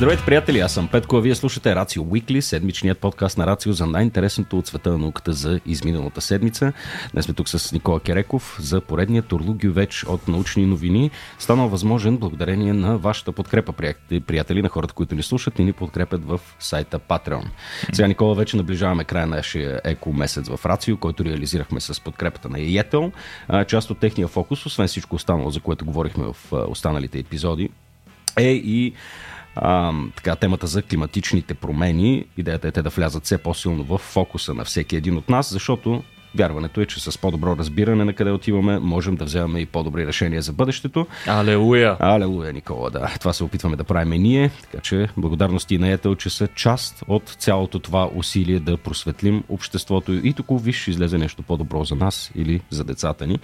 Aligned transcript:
Здравейте, 0.00 0.24
приятели! 0.24 0.60
Аз 0.60 0.72
съм 0.72 0.88
Петко, 0.88 1.16
а 1.16 1.20
вие 1.20 1.34
слушате 1.34 1.74
Рацио 1.74 2.02
Уикли, 2.02 2.42
седмичният 2.42 2.98
подкаст 2.98 3.38
на 3.38 3.46
Рацио 3.46 3.72
за 3.72 3.86
най-интересното 3.86 4.58
от 4.58 4.66
света 4.66 4.90
на 4.90 4.98
науката 4.98 5.32
за 5.32 5.60
изминалата 5.66 6.20
седмица. 6.20 6.72
Днес 7.12 7.24
сме 7.24 7.34
тук 7.34 7.48
с 7.48 7.72
Никола 7.72 8.00
Кереков 8.00 8.56
за 8.60 8.80
поредния 8.80 9.22
турлугювеч 9.22 10.04
от 10.04 10.28
научни 10.28 10.66
новини. 10.66 11.10
Станал 11.38 11.68
възможен 11.68 12.16
благодарение 12.16 12.72
на 12.72 12.98
вашата 12.98 13.32
подкрепа, 13.32 13.72
приятели, 14.26 14.62
на 14.62 14.68
хората, 14.68 14.94
които 14.94 15.14
ни 15.14 15.22
слушат 15.22 15.58
и 15.58 15.64
ни 15.64 15.72
подкрепят 15.72 16.24
в 16.24 16.40
сайта 16.58 16.98
Patreon. 16.98 17.44
Сега, 17.92 18.08
Никола, 18.08 18.34
вече 18.34 18.56
наближаваме 18.56 19.04
края 19.04 19.26
на 19.26 19.36
нашия 19.36 19.80
еко 19.84 20.12
месец 20.12 20.48
в 20.48 20.66
Рацио, 20.66 20.96
който 20.96 21.24
реализирахме 21.24 21.80
с 21.80 22.00
подкрепата 22.00 22.48
на 22.48 22.58
Йетел. 22.58 23.12
Част 23.66 23.90
от 23.90 23.98
техния 23.98 24.28
фокус, 24.28 24.66
освен 24.66 24.86
всичко 24.86 25.16
останало, 25.16 25.50
за 25.50 25.60
което 25.60 25.84
говорихме 25.84 26.24
в 26.24 26.52
останалите 26.52 27.18
епизоди, 27.18 27.68
е 28.36 28.52
и 28.52 28.94
а, 29.56 29.92
така, 30.16 30.36
темата 30.36 30.66
за 30.66 30.82
климатичните 30.82 31.54
промени. 31.54 32.24
Идеята 32.36 32.68
е 32.68 32.72
те 32.72 32.82
да 32.82 32.90
влязат 32.90 33.24
все 33.24 33.38
по-силно 33.38 33.84
в 33.84 33.98
фокуса 33.98 34.54
на 34.54 34.64
всеки 34.64 34.96
един 34.96 35.16
от 35.16 35.28
нас, 35.28 35.50
защото 35.52 36.02
Вярването 36.34 36.80
е, 36.80 36.86
че 36.86 37.00
с 37.00 37.18
по-добро 37.18 37.56
разбиране 37.56 38.04
на 38.04 38.12
къде 38.12 38.30
отиваме, 38.30 38.78
можем 38.78 39.16
да 39.16 39.24
вземем 39.24 39.56
и 39.56 39.66
по-добри 39.66 40.06
решения 40.06 40.42
за 40.42 40.52
бъдещето. 40.52 41.06
Алелуя! 41.26 41.96
Алелуя, 42.00 42.52
Никола, 42.52 42.90
да. 42.90 43.14
Това 43.18 43.32
се 43.32 43.44
опитваме 43.44 43.76
да 43.76 43.84
правим 43.84 44.22
ние, 44.22 44.50
така 44.62 44.82
че 44.82 45.08
благодарности 45.16 45.78
на 45.78 45.88
Етел, 45.88 46.14
че 46.14 46.30
са 46.30 46.48
част 46.48 47.04
от 47.08 47.28
цялото 47.28 47.78
това 47.78 48.10
усилие 48.14 48.60
да 48.60 48.76
просветлим 48.76 49.44
обществото 49.48 50.12
и 50.12 50.32
тук 50.32 50.46
виж 50.50 50.88
излезе 50.88 51.18
нещо 51.18 51.42
по-добро 51.42 51.84
за 51.84 51.94
нас 51.94 52.30
или 52.34 52.60
за 52.70 52.84
децата 52.84 53.26
ни. 53.26 53.38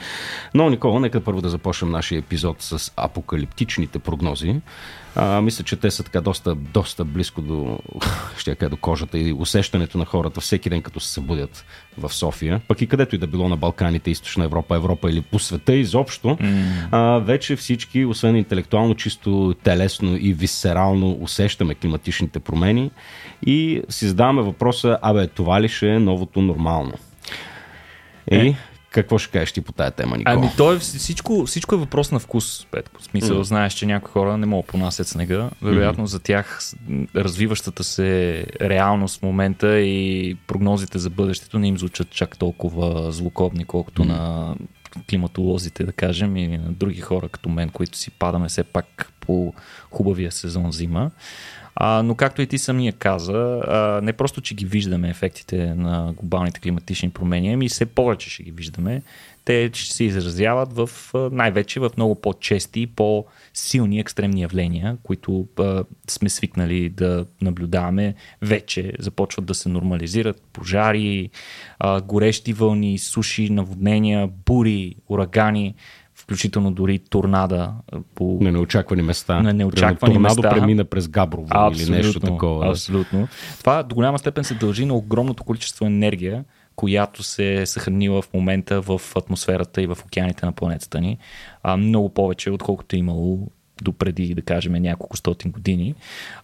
Но, 0.54 0.70
Никола, 0.70 1.00
нека 1.00 1.20
първо 1.20 1.40
да 1.40 1.48
започнем 1.48 1.90
нашия 1.90 2.18
епизод 2.18 2.62
с 2.62 2.92
апокалиптичните 2.96 3.98
прогнози. 3.98 4.60
А, 5.16 5.40
мисля, 5.40 5.64
че 5.64 5.76
те 5.76 5.90
са 5.90 6.02
така 6.02 6.20
доста, 6.20 6.54
доста 6.54 7.04
близко 7.04 7.42
до, 7.42 7.78
ще 8.38 8.54
кажа, 8.54 8.70
до 8.70 8.76
кожата 8.76 9.18
и 9.18 9.32
усещането 9.32 9.98
на 9.98 10.04
хората 10.04 10.40
всеки 10.40 10.70
ден, 10.70 10.82
като 10.82 11.00
се 11.00 11.12
събудят 11.12 11.64
в 11.98 12.12
София. 12.12 12.60
Пък 12.68 12.80
и 12.80 12.86
където 12.86 13.14
и 13.14 13.18
да 13.18 13.26
било 13.26 13.48
на 13.48 13.56
Балканите, 13.56 14.10
Източна 14.10 14.44
Европа, 14.44 14.76
Европа 14.76 15.10
или 15.10 15.20
по 15.20 15.38
света 15.38 15.74
изобщо, 15.74 16.28
mm. 16.28 16.88
а, 16.90 17.18
вече 17.18 17.56
всички, 17.56 18.04
освен 18.04 18.36
интелектуално, 18.36 18.94
чисто 18.94 19.54
телесно 19.62 20.16
и 20.16 20.32
висерално 20.32 21.18
усещаме 21.20 21.74
климатичните 21.74 22.40
промени 22.40 22.90
и 23.46 23.82
си 23.88 24.08
задаваме 24.08 24.42
въпроса, 24.42 24.98
абе, 25.02 25.26
това 25.26 25.60
ли 25.60 25.68
ще 25.68 25.88
е 25.88 25.98
новото 25.98 26.42
нормално? 26.42 26.92
Е, 28.30 28.46
е 28.46 28.56
какво 29.02 29.18
ще 29.18 29.30
кажеш 29.30 29.52
ти 29.52 29.60
по 29.60 29.72
тая 29.72 29.90
тема, 29.90 30.16
Никола? 30.16 30.36
Ами, 30.36 30.50
то 30.56 30.72
е, 30.72 30.78
всичко, 30.78 31.46
всичко 31.46 31.74
е 31.74 31.78
въпрос 31.78 32.12
на 32.12 32.18
вкус, 32.18 32.66
Петко. 32.70 33.00
В 33.00 33.04
смисъл, 33.04 33.38
mm. 33.38 33.42
знаеш, 33.42 33.72
че 33.72 33.86
някои 33.86 34.10
хора 34.10 34.36
не 34.36 34.46
могат 34.46 34.66
понасят 34.66 35.08
снега. 35.08 35.50
Вероятно 35.62 36.04
mm-hmm. 36.04 36.10
за 36.10 36.18
тях 36.18 36.60
развиващата 37.16 37.84
се 37.84 38.44
реалност 38.60 39.18
в 39.18 39.22
момента 39.22 39.80
и 39.80 40.36
прогнозите 40.46 40.98
за 40.98 41.10
бъдещето 41.10 41.58
не 41.58 41.68
им 41.68 41.78
звучат 41.78 42.10
чак 42.10 42.38
толкова 42.38 43.12
злокобни, 43.12 43.64
колкото 43.64 44.02
mm. 44.02 44.06
на 44.06 44.54
климатолозите, 45.10 45.84
да 45.84 45.92
кажем, 45.92 46.36
и 46.36 46.48
на 46.48 46.72
други 46.72 47.00
хора 47.00 47.28
като 47.28 47.48
мен, 47.48 47.68
които 47.68 47.98
си 47.98 48.10
падаме 48.10 48.48
все 48.48 48.64
пак 48.64 49.12
по 49.20 49.54
хубавия 49.90 50.32
сезон 50.32 50.72
зима. 50.72 51.10
А, 51.78 52.02
но 52.02 52.14
както 52.14 52.42
и 52.42 52.46
ти 52.46 52.58
самия 52.58 52.92
каза, 52.92 53.60
а, 53.66 54.00
не 54.02 54.12
просто, 54.12 54.40
че 54.40 54.54
ги 54.54 54.64
виждаме 54.64 55.08
ефектите 55.10 55.74
на 55.74 56.12
глобалните 56.16 56.60
климатични 56.60 57.10
промени, 57.10 57.52
ами 57.52 57.68
все 57.68 57.86
повече 57.86 58.30
ще 58.30 58.42
ги 58.42 58.50
виждаме. 58.50 59.02
Те 59.44 59.70
ще 59.74 59.94
се 59.94 60.04
изразяват 60.04 60.72
в, 60.72 60.90
най-вече 61.32 61.80
в 61.80 61.90
много 61.96 62.14
по-чести 62.14 62.80
и 62.80 62.86
по-силни 62.86 64.00
екстремни 64.00 64.40
явления, 64.40 64.96
които 65.02 65.46
а, 65.58 65.84
сме 66.08 66.28
свикнали 66.28 66.88
да 66.88 67.26
наблюдаваме. 67.42 68.14
Вече 68.42 68.92
започват 68.98 69.44
да 69.44 69.54
се 69.54 69.68
нормализират 69.68 70.42
пожари, 70.52 71.30
а, 71.78 72.00
горещи 72.00 72.52
вълни, 72.52 72.98
суши, 72.98 73.50
наводнения, 73.50 74.28
бури, 74.46 74.94
урагани 75.08 75.74
включително 76.26 76.72
дори 76.72 76.98
торнада 76.98 77.72
по... 78.14 78.38
На 78.40 78.52
неочаквани 78.52 79.02
места. 79.02 79.42
На 79.42 79.52
неочаквани 79.52 80.14
торнадо 80.14 80.42
места. 80.42 80.50
премина 80.50 80.84
през 80.84 81.08
Габрово 81.08 81.46
абсолютно, 81.50 81.94
или 81.94 82.02
нещо 82.02 82.20
такова. 82.20 82.70
Абсолютно. 82.70 83.28
Това 83.58 83.82
до 83.82 83.94
голяма 83.94 84.18
степен 84.18 84.44
се 84.44 84.54
дължи 84.54 84.84
на 84.84 84.94
огромното 84.94 85.44
количество 85.44 85.86
енергия, 85.86 86.44
която 86.76 87.22
се 87.22 87.54
е 87.54 87.66
съхранила 87.66 88.22
в 88.22 88.28
момента 88.34 88.80
в 88.80 89.00
атмосферата 89.16 89.82
и 89.82 89.86
в 89.86 89.98
океаните 90.04 90.46
на 90.46 90.52
планетата 90.52 91.00
ни. 91.00 91.18
А, 91.62 91.76
много 91.76 92.08
повече, 92.08 92.50
отколкото 92.50 92.96
е 92.96 92.98
имало 92.98 93.48
допреди, 93.82 94.34
да 94.34 94.42
кажем, 94.42 94.72
няколко 94.72 95.16
стотин 95.16 95.50
години. 95.50 95.94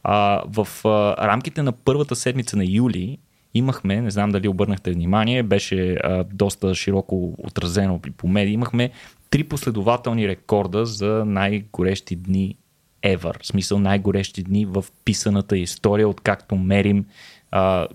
А, 0.03 0.42
в 0.47 0.69
а, 0.84 1.26
рамките 1.28 1.62
на 1.62 1.72
първата 1.72 2.16
седмица 2.16 2.56
на 2.56 2.65
юли 2.65 3.19
имахме, 3.54 4.00
не 4.00 4.10
знам 4.10 4.31
дали 4.31 4.48
обърнахте 4.48 4.92
внимание, 4.92 5.42
беше 5.42 5.92
а, 5.94 6.25
доста 6.32 6.75
широко 6.75 7.34
отразено 7.38 8.00
по 8.16 8.28
медии, 8.28 8.54
имахме 8.54 8.91
три 9.32 9.44
последователни 9.44 10.28
рекорда 10.28 10.87
за 10.87 11.25
най-горещи 11.26 12.16
дни 12.16 12.56
ever. 13.04 13.43
В 13.43 13.47
смисъл 13.47 13.78
най-горещи 13.78 14.43
дни 14.43 14.66
в 14.66 14.84
писаната 15.04 15.59
история, 15.59 16.09
откакто 16.09 16.56
мерим 16.56 17.04
а, 17.50 17.87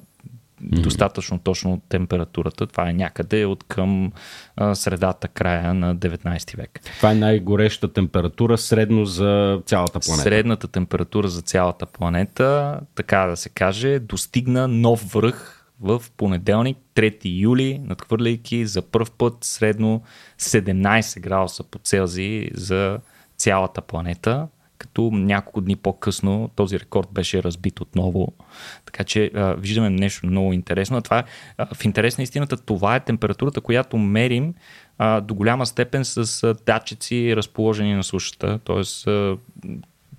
mm-hmm. 0.64 0.81
достатъчно 0.81 1.40
точно 1.40 1.81
температурата. 1.90 2.68
Това 2.68 2.90
е 2.90 2.94
някъде 2.94 3.46
от 3.46 3.64
към 3.64 4.12
а, 4.56 4.76
средата, 4.76 5.28
края 5.28 5.74
на 5.74 5.96
19 5.96 6.58
век. 6.58 6.80
Това 6.97 7.12
е 7.12 7.16
най-гореща 7.16 7.94
температура 7.94 8.58
средно 8.58 9.06
за 9.06 9.62
цялата 9.66 10.00
планета. 10.00 10.24
Средната 10.24 10.68
температура 10.68 11.28
за 11.28 11.42
цялата 11.42 11.86
планета, 11.86 12.80
така 12.96 13.26
да 13.26 13.38
се 13.38 13.50
каже, 13.50 14.00
достигна 14.00 14.68
нов 14.68 15.12
връх 15.14 15.56
в 15.82 16.04
понеделник, 16.18 16.78
3 16.96 17.20
юли, 17.24 17.82
надхвърляйки 17.84 18.66
за 18.66 18.82
първ 18.82 19.08
път 19.18 19.34
средно 19.42 20.02
17 20.40 21.20
градуса 21.20 21.64
по 21.64 21.80
Целзий 21.80 22.50
за 22.54 23.00
цялата 23.38 23.82
планета, 23.82 24.48
като 24.78 25.12
няколко 25.14 25.62
дни 25.62 25.76
по-късно 25.76 26.50
този 26.56 26.80
рекорд 26.80 27.08
беше 27.12 27.44
разбит 27.44 27.80
отново. 27.80 28.34
Така 28.86 29.04
че 29.04 29.32
а, 29.36 29.54
виждаме 29.54 29.90
нещо 29.90 30.28
много 30.28 30.54
интересно. 30.54 31.02
Това, 31.02 31.24
а, 31.58 31.76
в 31.76 31.86
интерес 31.86 32.18
на 32.18 32.24
истината, 32.24 32.58
това 32.58 32.96
е 32.96 33.04
температурата, 33.04 33.62
която 33.62 33.98
мерим 33.98 34.54
а, 34.98 35.22
до 35.22 35.36
голяма 35.36 35.66
степен 35.66 36.06
с 36.06 36.44
а, 36.44 36.56
датчици, 36.66 37.36
разположени 37.36 37.96
на 37.96 38.04
сушата. 38.04 38.59
А, 39.08 39.38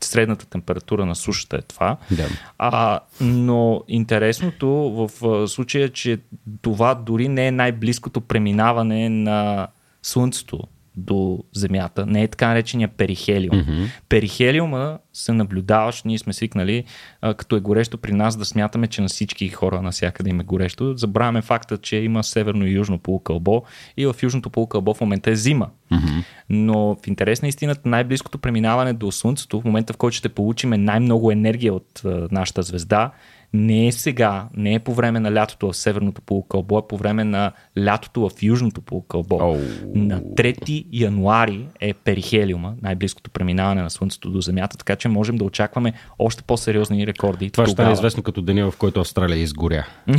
средната 0.06 0.46
температура 0.46 1.06
на 1.06 1.14
сушата 1.14 1.56
е 1.56 1.62
това. 1.62 1.96
Да. 2.10 2.26
А, 2.58 3.00
но 3.20 3.84
интересното 3.88 4.68
в 4.70 5.48
случая 5.48 5.84
е, 5.84 5.88
че 5.88 6.18
това 6.62 6.94
дори 6.94 7.28
не 7.28 7.46
е 7.46 7.52
най-близкото 7.52 8.20
преминаване 8.20 9.08
на 9.08 9.68
Слънцето 10.02 10.60
до 10.98 11.38
Земята. 11.54 12.06
Не 12.06 12.22
е 12.22 12.28
така 12.28 12.48
наречения 12.48 12.88
перихелиум. 12.88 13.56
Mm-hmm. 13.56 13.88
Перихелиума 14.08 14.98
се 15.12 15.32
наблюдаваш, 15.32 16.02
ние 16.02 16.18
сме 16.18 16.32
свикнали, 16.32 16.84
а, 17.20 17.34
като 17.34 17.56
е 17.56 17.60
горещо 17.60 17.98
при 17.98 18.12
нас, 18.12 18.36
да 18.36 18.44
смятаме, 18.44 18.86
че 18.86 19.02
на 19.02 19.08
всички 19.08 19.48
хора 19.48 19.82
навсякъде 19.82 20.30
им 20.30 20.40
е 20.40 20.44
горещо. 20.44 20.96
Забравяме 20.96 21.42
факта, 21.42 21.78
че 21.78 21.96
има 21.96 22.24
северно 22.24 22.66
и 22.66 22.72
южно 22.72 22.98
полукълбо 22.98 23.62
и 23.96 24.06
в 24.06 24.14
южното 24.22 24.50
полукълбо 24.50 24.94
в 24.94 25.00
момента 25.00 25.30
е 25.30 25.36
зима. 25.36 25.68
Mm-hmm. 25.92 26.24
Но 26.50 26.96
в 27.02 27.06
интерес 27.06 27.42
на 27.42 27.48
истината, 27.48 27.88
най-близкото 27.88 28.38
преминаване 28.38 28.92
до 28.92 29.12
Слънцето, 29.12 29.60
в 29.60 29.64
момента 29.64 29.92
в 29.92 29.96
който 29.96 30.16
ще 30.16 30.28
получим 30.28 30.70
най-много 30.70 31.30
енергия 31.30 31.74
от 31.74 32.02
а, 32.04 32.28
нашата 32.30 32.62
звезда, 32.62 33.10
не 33.52 33.86
е 33.86 33.92
сега, 33.92 34.48
не 34.56 34.74
е 34.74 34.78
по 34.78 34.94
време 34.94 35.20
на 35.20 35.34
лятото 35.34 35.72
в 35.72 35.76
северното 35.76 36.22
полукълбо, 36.22 36.78
е 36.78 36.88
по 36.88 36.96
време 36.96 37.24
на 37.24 37.52
лятото 37.78 38.28
в 38.28 38.42
южното 38.42 38.80
полукълбо. 38.80 39.38
Oh. 39.38 39.94
На 39.94 40.20
3 40.20 40.84
януари 40.92 41.66
е 41.80 41.94
перихелиума, 41.94 42.74
най-близкото 42.82 43.30
преминаване 43.30 43.82
на 43.82 43.90
Слънцето 43.90 44.30
до 44.30 44.40
Земята, 44.40 44.76
така 44.76 44.96
че 44.96 45.08
можем 45.08 45.36
да 45.36 45.44
очакваме 45.44 45.92
още 46.18 46.42
по-сериозни 46.42 47.06
рекорди. 47.06 47.50
Това 47.50 47.66
ще 47.66 47.82
е 47.82 47.92
известно 47.92 48.22
като 48.22 48.42
деня, 48.42 48.70
в 48.70 48.76
който 48.76 49.00
Австралия 49.00 49.38
изгоря. 49.38 49.86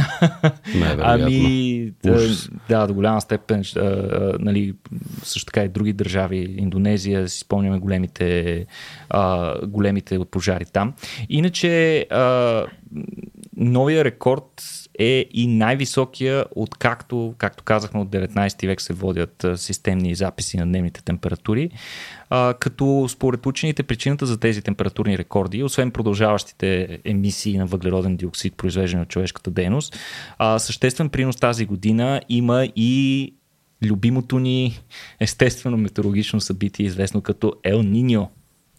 ами, 1.01 1.91
да, 2.03 2.27
да, 2.69 2.87
до 2.87 2.93
голяма 2.93 3.21
степен, 3.21 3.63
а, 3.75 3.79
а, 3.79 4.37
нали, 4.39 4.73
също 5.23 5.45
така 5.45 5.63
и 5.63 5.69
други 5.69 5.93
държави, 5.93 6.55
Индонезия, 6.57 7.29
си 7.29 7.39
спомняме 7.39 7.79
големите, 7.79 8.65
а, 9.09 9.53
големите 9.67 10.19
пожари 10.31 10.65
там. 10.65 10.93
Иначе, 11.29 11.99
а, 12.09 12.65
новия 13.57 14.06
рекорд 14.06 14.63
е 15.00 15.25
и 15.31 15.47
най-високия, 15.47 16.45
откакто, 16.56 17.33
както 17.38 17.63
казахме, 17.63 18.00
от 18.00 18.09
19 18.09 18.68
век 18.68 18.81
се 18.81 18.94
водят 18.94 19.45
системни 19.56 20.15
записи 20.15 20.57
на 20.57 20.65
дневните 20.65 21.03
температури. 21.03 21.69
Като 22.59 23.06
според 23.09 23.45
учените 23.45 23.83
причината 23.83 24.25
за 24.25 24.39
тези 24.39 24.62
температурни 24.62 25.18
рекорди, 25.18 25.63
освен 25.63 25.91
продължаващите 25.91 27.00
емисии 27.03 27.57
на 27.57 27.65
въглероден 27.65 28.18
диоксид, 28.18 28.57
произвеждани 28.57 29.03
от 29.03 29.09
човешката 29.09 29.51
дейност, 29.51 29.95
съществен 30.57 31.09
принос 31.09 31.35
тази 31.35 31.65
година 31.65 32.21
има 32.30 32.68
и 32.75 33.33
любимото 33.83 34.39
ни 34.39 34.80
естествено 35.19 35.77
метеорологично 35.77 36.42
събитие, 36.42 36.85
известно 36.85 37.21
като 37.21 37.53
Ел 37.63 37.83
Ниньо 37.83 38.30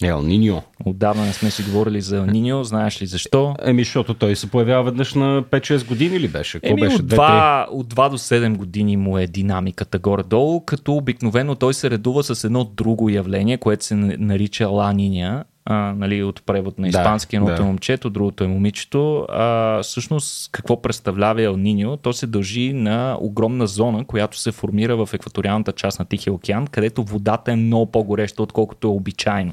Ел 0.02 0.23
Ниньо. 0.23 0.62
Отдавна 0.85 1.25
не 1.25 1.32
сме 1.32 1.50
си 1.50 1.62
говорили 1.62 2.00
за 2.00 2.17
Ел 2.17 2.26
Ниньо. 2.26 2.64
Знаеш 2.64 3.02
ли 3.02 3.06
защо? 3.06 3.55
Еми, 3.64 3.85
защото 3.85 4.14
той 4.14 4.37
се 4.37 4.50
появява 4.50 4.82
веднъж 4.82 5.14
на 5.14 5.43
5-6 5.43 5.87
години 5.88 6.20
ли 6.20 6.29
беше? 6.29 6.61
Какво 6.61 6.69
Еми, 6.69 6.81
беше? 6.81 6.97
от, 6.97 7.02
2, 7.02 7.67
от 7.70 7.94
2 7.94 8.11
до 8.11 8.19
7 8.19 8.56
години 8.56 8.97
му 8.97 9.19
е 9.19 9.26
динамиката 9.26 9.99
горе-долу, 9.99 10.61
като 10.61 10.97
обикновено 10.97 11.55
той 11.55 11.75
се 11.75 11.91
редува 11.91 12.23
с 12.23 12.44
едно 12.44 12.64
друго 12.64 13.08
явление, 13.08 13.58
което 13.58 13.85
се 13.85 13.94
нарича 13.94 14.69
Ла 14.69 14.93
Ниня 14.93 15.44
а, 15.65 15.95
нали, 15.97 16.23
от 16.23 16.43
превод 16.47 16.79
на 16.79 16.89
испански, 16.89 17.37
едното 17.37 17.57
да. 17.57 17.62
е 17.62 17.67
момчето, 17.67 18.11
другото 18.11 18.45
е 18.45 18.47
момичето. 18.47 19.27
А, 19.29 19.83
всъщност, 19.83 20.53
какво 20.53 20.83
представлява 20.83 21.43
Ел 21.43 21.57
Ниньо? 21.57 21.97
То 21.97 22.12
се 22.12 22.27
дължи 22.27 22.73
на 22.73 23.17
огромна 23.21 23.67
зона, 23.67 24.05
която 24.05 24.39
се 24.39 24.53
формира 24.53 25.07
в 25.07 25.15
екваториалната 25.15 25.73
част 25.73 25.99
на 25.99 26.05
Тихия 26.05 26.33
океан, 26.33 26.67
където 26.67 27.05
водата 27.05 27.53
е 27.53 27.57
много 27.57 27.87
по-гореща, 27.87 28.43
отколкото 28.43 28.89
е 28.89 28.91
обичайно. 28.91 29.53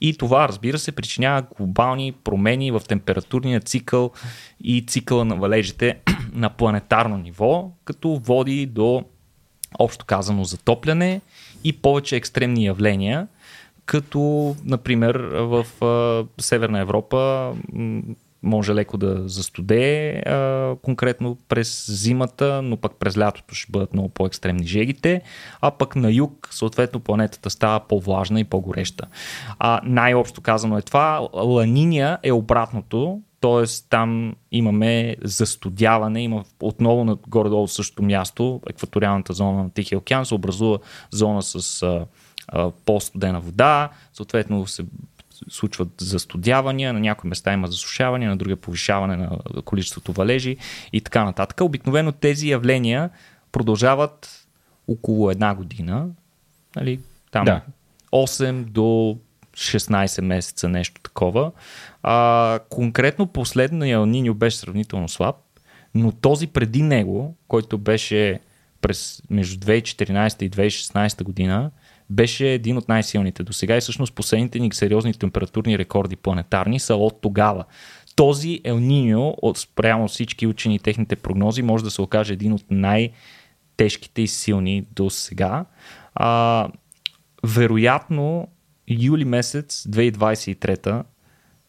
И 0.00 0.18
това, 0.18 0.48
разбира 0.48 0.78
се, 0.78 0.92
причинява 0.92 1.42
глобални 1.56 2.12
промени 2.12 2.70
в 2.70 2.82
температурния 2.88 3.60
цикъл 3.60 4.10
и 4.60 4.84
цикъла 4.86 5.24
на 5.24 5.36
валежите 5.36 5.98
на 6.32 6.50
планетарно 6.50 7.18
ниво, 7.18 7.70
като 7.84 8.20
води 8.24 8.66
до 8.66 9.04
общо 9.78 10.04
казано 10.04 10.44
затопляне 10.44 11.20
и 11.64 11.72
повече 11.72 12.16
екстремни 12.16 12.64
явления, 12.64 13.26
като, 13.86 14.54
например, 14.64 15.14
в 15.32 15.84
а, 15.84 16.24
Северна 16.42 16.80
Европа 16.80 17.52
може 18.42 18.74
леко 18.74 18.96
да 18.96 19.28
застуде 19.28 20.10
а, 20.26 20.74
конкретно 20.82 21.36
през 21.48 21.90
зимата, 21.90 22.62
но 22.62 22.76
пък 22.76 22.92
през 22.98 23.18
лятото 23.18 23.54
ще 23.54 23.72
бъдат 23.72 23.92
много 23.92 24.08
по-екстремни 24.08 24.66
жегите, 24.66 25.22
а 25.60 25.70
пък 25.70 25.96
на 25.96 26.12
юг, 26.12 26.48
съответно, 26.50 27.00
планетата 27.00 27.50
става 27.50 27.80
по-влажна 27.80 28.40
и 28.40 28.44
по-гореща. 28.44 29.06
А, 29.58 29.80
най-общо 29.84 30.40
казано 30.40 30.78
е 30.78 30.82
това. 30.82 31.28
Ланиния 31.34 32.18
е 32.22 32.32
обратното, 32.32 33.20
т.е. 33.40 33.64
там 33.90 34.34
имаме 34.52 35.16
застудяване, 35.24 36.22
има 36.22 36.44
отново 36.60 37.04
на 37.04 37.16
горе-долу 37.28 37.68
същото 37.68 38.02
място, 38.02 38.60
екваториалната 38.70 39.32
зона 39.32 39.62
на 39.62 39.70
Тихия 39.70 39.98
океан, 39.98 40.26
се 40.26 40.34
образува 40.34 40.78
зона 41.10 41.42
с 41.42 41.82
а, 41.82 42.06
по-студена 42.84 43.40
вода, 43.40 43.90
съответно 44.12 44.66
се 44.66 44.84
случват 45.48 45.88
застудявания, 46.00 46.92
на 46.92 47.00
някои 47.00 47.28
места 47.28 47.52
има 47.52 47.66
засушаване, 47.66 48.26
на 48.26 48.36
други 48.36 48.56
повишаване 48.56 49.16
на 49.16 49.38
количеството 49.64 50.12
валежи 50.12 50.56
и 50.92 51.00
така 51.00 51.24
нататък. 51.24 51.60
Обикновено 51.60 52.12
тези 52.12 52.48
явления 52.48 53.10
продължават 53.52 54.46
около 54.88 55.30
една 55.30 55.54
година, 55.54 56.08
нали, 56.76 57.00
там 57.30 57.44
да. 57.44 57.60
8 58.12 58.64
до 58.64 59.18
16 59.56 60.20
месеца, 60.20 60.68
нещо 60.68 61.00
такова. 61.00 61.52
А, 62.02 62.58
конкретно 62.70 63.26
последния 63.26 64.06
Ниньо 64.06 64.34
беше 64.34 64.56
сравнително 64.56 65.08
слаб, 65.08 65.36
но 65.94 66.12
този 66.12 66.46
преди 66.46 66.82
него, 66.82 67.36
който 67.48 67.78
беше 67.78 68.40
през 68.80 69.22
между 69.30 69.66
2014 69.66 70.42
и 70.42 70.50
2016 70.50 71.22
година, 71.22 71.70
беше 72.10 72.52
един 72.52 72.76
от 72.76 72.88
най-силните 72.88 73.42
до 73.42 73.52
сега 73.52 73.76
и 73.76 73.80
всъщност 73.80 74.14
последните 74.14 74.58
ни 74.58 74.70
сериозни 74.72 75.14
температурни 75.14 75.78
рекорди 75.78 76.16
планетарни 76.16 76.80
са 76.80 76.94
от 76.94 77.20
тогава. 77.22 77.64
Този 78.16 78.60
Ел 78.64 78.78
Ниньо, 78.78 79.34
от 79.42 79.58
спрямо 79.58 80.08
всички 80.08 80.46
учени 80.46 80.74
и 80.74 80.78
техните 80.78 81.16
прогнози, 81.16 81.62
може 81.62 81.84
да 81.84 81.90
се 81.90 82.02
окаже 82.02 82.32
един 82.32 82.52
от 82.52 82.64
най-тежките 82.70 84.22
и 84.22 84.28
силни 84.28 84.86
до 84.92 85.10
сега. 85.10 85.64
А, 86.14 86.68
вероятно, 87.44 88.48
юли 88.88 89.24
месец 89.24 89.86
2023 89.88 91.04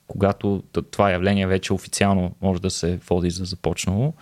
когато 0.08 0.64
това 0.92 1.12
явление 1.12 1.48
вече 1.48 1.74
официално 1.74 2.36
може 2.42 2.62
да 2.62 2.70
се 2.70 3.00
води 3.10 3.30
за 3.30 3.46
започнало, 3.46 4.14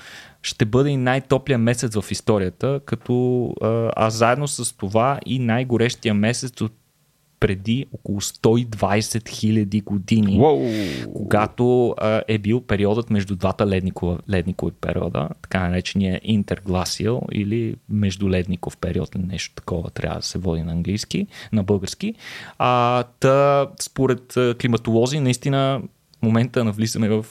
ще 0.41 0.65
бъде 0.65 0.89
и 0.89 0.97
най-топлия 0.97 1.57
месец 1.57 1.95
в 1.95 2.11
историята, 2.11 2.79
като 2.85 3.53
а 3.95 4.09
заедно 4.09 4.47
с 4.47 4.77
това 4.77 5.19
и 5.25 5.39
най-горещия 5.39 6.13
месец 6.13 6.61
от 6.61 6.73
преди 7.45 7.85
около 7.91 8.21
120 8.21 9.29
хиляди 9.29 9.81
години, 9.81 10.39
wow. 10.39 11.13
когато 11.13 11.95
а, 11.97 12.21
е 12.27 12.37
бил 12.37 12.61
периодът 12.61 13.09
между 13.09 13.35
двата 13.35 13.67
ледникова, 13.67 14.19
ледникови 14.29 14.71
периода, 14.81 15.29
така 15.41 15.69
наречения 15.69 16.21
интергласиал 16.23 17.21
или 17.31 17.75
междуледников 17.89 18.77
период, 18.77 19.15
нещо 19.15 19.55
такова 19.55 19.89
трябва 19.89 20.19
да 20.19 20.25
се 20.25 20.37
води 20.37 20.63
на 20.63 20.71
английски, 20.71 21.27
на 21.53 21.63
български. 21.63 22.13
А, 22.57 23.03
та, 23.03 23.67
според 23.81 24.33
климатолози, 24.61 25.19
наистина 25.19 25.81
в 26.19 26.21
момента 26.21 26.63
навлизаме 26.63 27.09
в 27.09 27.25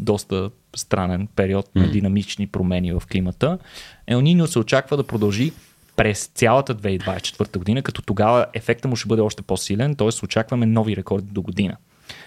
доста 0.00 0.50
странен 0.76 1.28
период 1.36 1.74
на 1.74 1.90
динамични 1.90 2.46
промени 2.46 2.92
в 2.92 3.02
климата. 3.12 3.58
Елнино 4.06 4.46
се 4.46 4.58
очаква 4.58 4.96
да 4.96 5.04
продължи 5.04 5.52
през 5.96 6.26
цялата 6.26 6.74
2024 6.74 7.58
година, 7.58 7.82
като 7.82 8.02
тогава 8.02 8.46
ефекта 8.54 8.88
му 8.88 8.96
ще 8.96 9.08
бъде 9.08 9.22
още 9.22 9.42
по-силен, 9.42 9.94
т.е. 9.94 10.24
очакваме 10.24 10.66
нови 10.66 10.96
рекорди 10.96 11.28
до 11.32 11.42
година. 11.42 11.76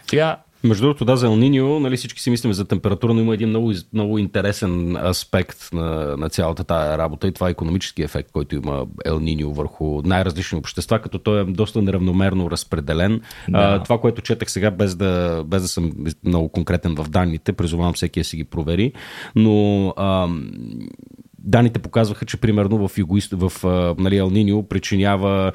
Сега 0.10 0.38
между 0.64 0.84
другото, 0.84 1.06
да, 1.06 1.18
за 1.18 1.26
Елниньо, 1.26 1.80
нали 1.80 1.98
всички 1.98 2.22
си 2.22 2.30
мислим 2.30 2.54
за 2.54 2.66
температура, 2.66 3.14
но 3.14 3.22
има 3.22 3.34
един 3.34 3.50
много, 3.50 3.74
много 3.94 4.18
интересен 4.18 4.96
аспект 4.96 5.70
на, 5.74 6.18
на 6.18 6.30
цялата 6.30 6.64
тая 6.64 6.98
работа 6.98 7.28
и 7.28 7.32
това 7.32 7.48
е 7.48 7.52
економически 7.52 8.04
ефект, 8.04 8.32
който 8.32 8.56
има 8.56 8.86
Елниньо 9.06 9.54
върху 9.54 10.02
най-различни 10.02 10.58
общества, 10.58 11.00
като 11.00 11.20
той 11.20 11.42
е 11.42 11.44
доста 11.44 11.82
неравномерно 11.82 12.52
разпределен. 12.52 13.22
Да. 13.50 13.60
А, 13.60 13.84
това, 13.84 13.98
което 13.98 14.22
четах 14.22 14.52
сега, 14.52 14.72
без 14.72 14.96
да, 14.96 15.44
без 15.48 15.62
да 15.62 15.68
съм 15.68 15.92
много 16.24 16.50
конкретен 16.50 16.96
в 16.96 17.10
данните, 17.10 17.54
призовавам 17.54 17.94
всеки 17.94 18.20
да 18.20 18.24
си 18.24 18.38
ги 18.38 18.44
провери, 18.44 18.94
но 19.36 19.88
а, 19.98 20.28
Даните 21.48 21.80
показваха, 21.80 22.26
че 22.26 22.38
примерно 22.38 22.88
в, 22.88 22.98
югоист, 22.98 23.34
в 23.34 23.52
нали, 23.98 24.18
Елнинио 24.18 24.64
причинява 24.64 25.52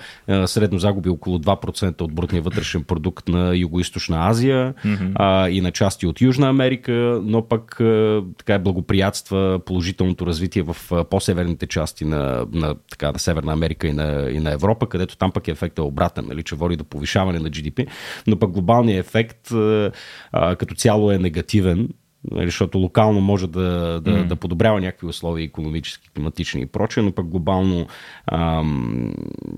средно 0.47 0.79
загуби 0.79 1.09
около 1.09 1.39
2% 1.39 2.01
от 2.01 2.15
брутния 2.15 2.43
вътрешен 2.43 2.85
продукт 2.85 3.29
на 3.29 3.55
Юго-Источна 3.55 4.31
Азия 4.31 4.75
mm-hmm. 4.85 5.13
а, 5.15 5.49
и 5.49 5.61
на 5.61 5.71
части 5.71 6.07
от 6.07 6.21
Южна 6.21 6.49
Америка, 6.49 7.21
но 7.23 7.49
пък 7.49 7.81
а, 7.81 8.23
така 8.39 8.59
благоприятства 8.59 9.61
положителното 9.67 10.27
развитие 10.27 10.63
в 10.63 10.77
а, 10.93 11.05
по-северните 11.05 11.67
части 11.67 12.05
на, 12.05 12.47
на, 12.53 12.75
така, 12.91 13.13
на 13.13 13.19
Северна 13.19 13.53
Америка 13.53 13.89
и 13.89 13.93
на, 13.93 14.31
и 14.31 14.41
на 14.41 14.53
Европа, 14.53 14.89
където 14.89 15.17
там 15.17 15.33
пък 15.33 15.49
ефектът 15.49 15.79
е 15.79 15.83
обратен, 15.89 16.25
нали, 16.29 16.43
че 16.43 16.55
води 16.55 16.77
до 16.77 16.85
повишаване 16.85 17.39
на 17.39 17.51
GDP, 17.51 17.87
но 18.27 18.39
пък 18.39 18.51
глобалният 18.51 19.07
ефект 19.07 19.51
а, 19.51 19.93
а, 20.33 20.57
като 20.57 20.75
цяло 20.75 21.13
е 21.13 21.19
негативен 21.19 21.89
Нали, 22.31 22.47
защото 22.47 22.79
локално 22.79 23.21
може 23.21 23.47
да, 23.47 24.01
да, 24.01 24.11
mm. 24.11 24.27
да 24.27 24.37
подобрява 24.37 24.81
някакви 24.81 25.07
условия, 25.07 25.45
економически, 25.45 26.11
климатични 26.11 26.61
и 26.61 26.67
прочее, 26.67 27.03
но 27.03 27.13
пък 27.13 27.27
глобално 27.27 27.87
ам, 28.27 29.15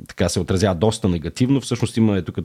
така 0.09 0.29
се 0.29 0.41
отразява 0.41 0.75
доста 0.75 1.09
негативно. 1.09 1.61
Всъщност 1.61 1.97
има, 1.97 2.23
тук 2.23 2.39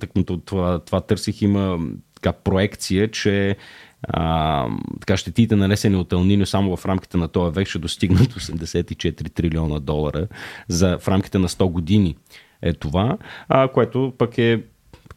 това, 0.45 0.79
това 0.79 1.01
търсих, 1.01 1.41
има 1.41 1.79
така 2.15 2.33
проекция, 2.33 3.11
че 3.11 3.55
а, 4.03 4.67
така 4.99 5.17
щетите 5.17 5.55
нанесени 5.55 5.95
от 5.95 6.13
Елнино 6.13 6.45
само 6.45 6.77
в 6.77 6.85
рамките 6.85 7.17
на 7.17 7.27
този 7.27 7.55
век 7.55 7.67
ще 7.67 7.79
достигнат 7.79 8.33
84 8.33 9.33
трилиона 9.33 9.79
долара 9.79 10.27
за, 10.67 10.97
в 10.99 11.07
рамките 11.07 11.39
на 11.39 11.47
100 11.47 11.71
години 11.71 12.15
е 12.61 12.73
това, 12.73 13.17
а, 13.49 13.67
което 13.67 14.13
пък 14.17 14.37
е 14.37 14.63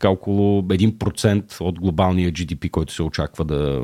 така 0.02 0.10
около 0.10 0.62
1% 0.62 1.60
от 1.60 1.80
глобалния 1.80 2.32
GDP, 2.32 2.70
който 2.70 2.92
се 2.92 3.02
очаква 3.02 3.44
да 3.44 3.82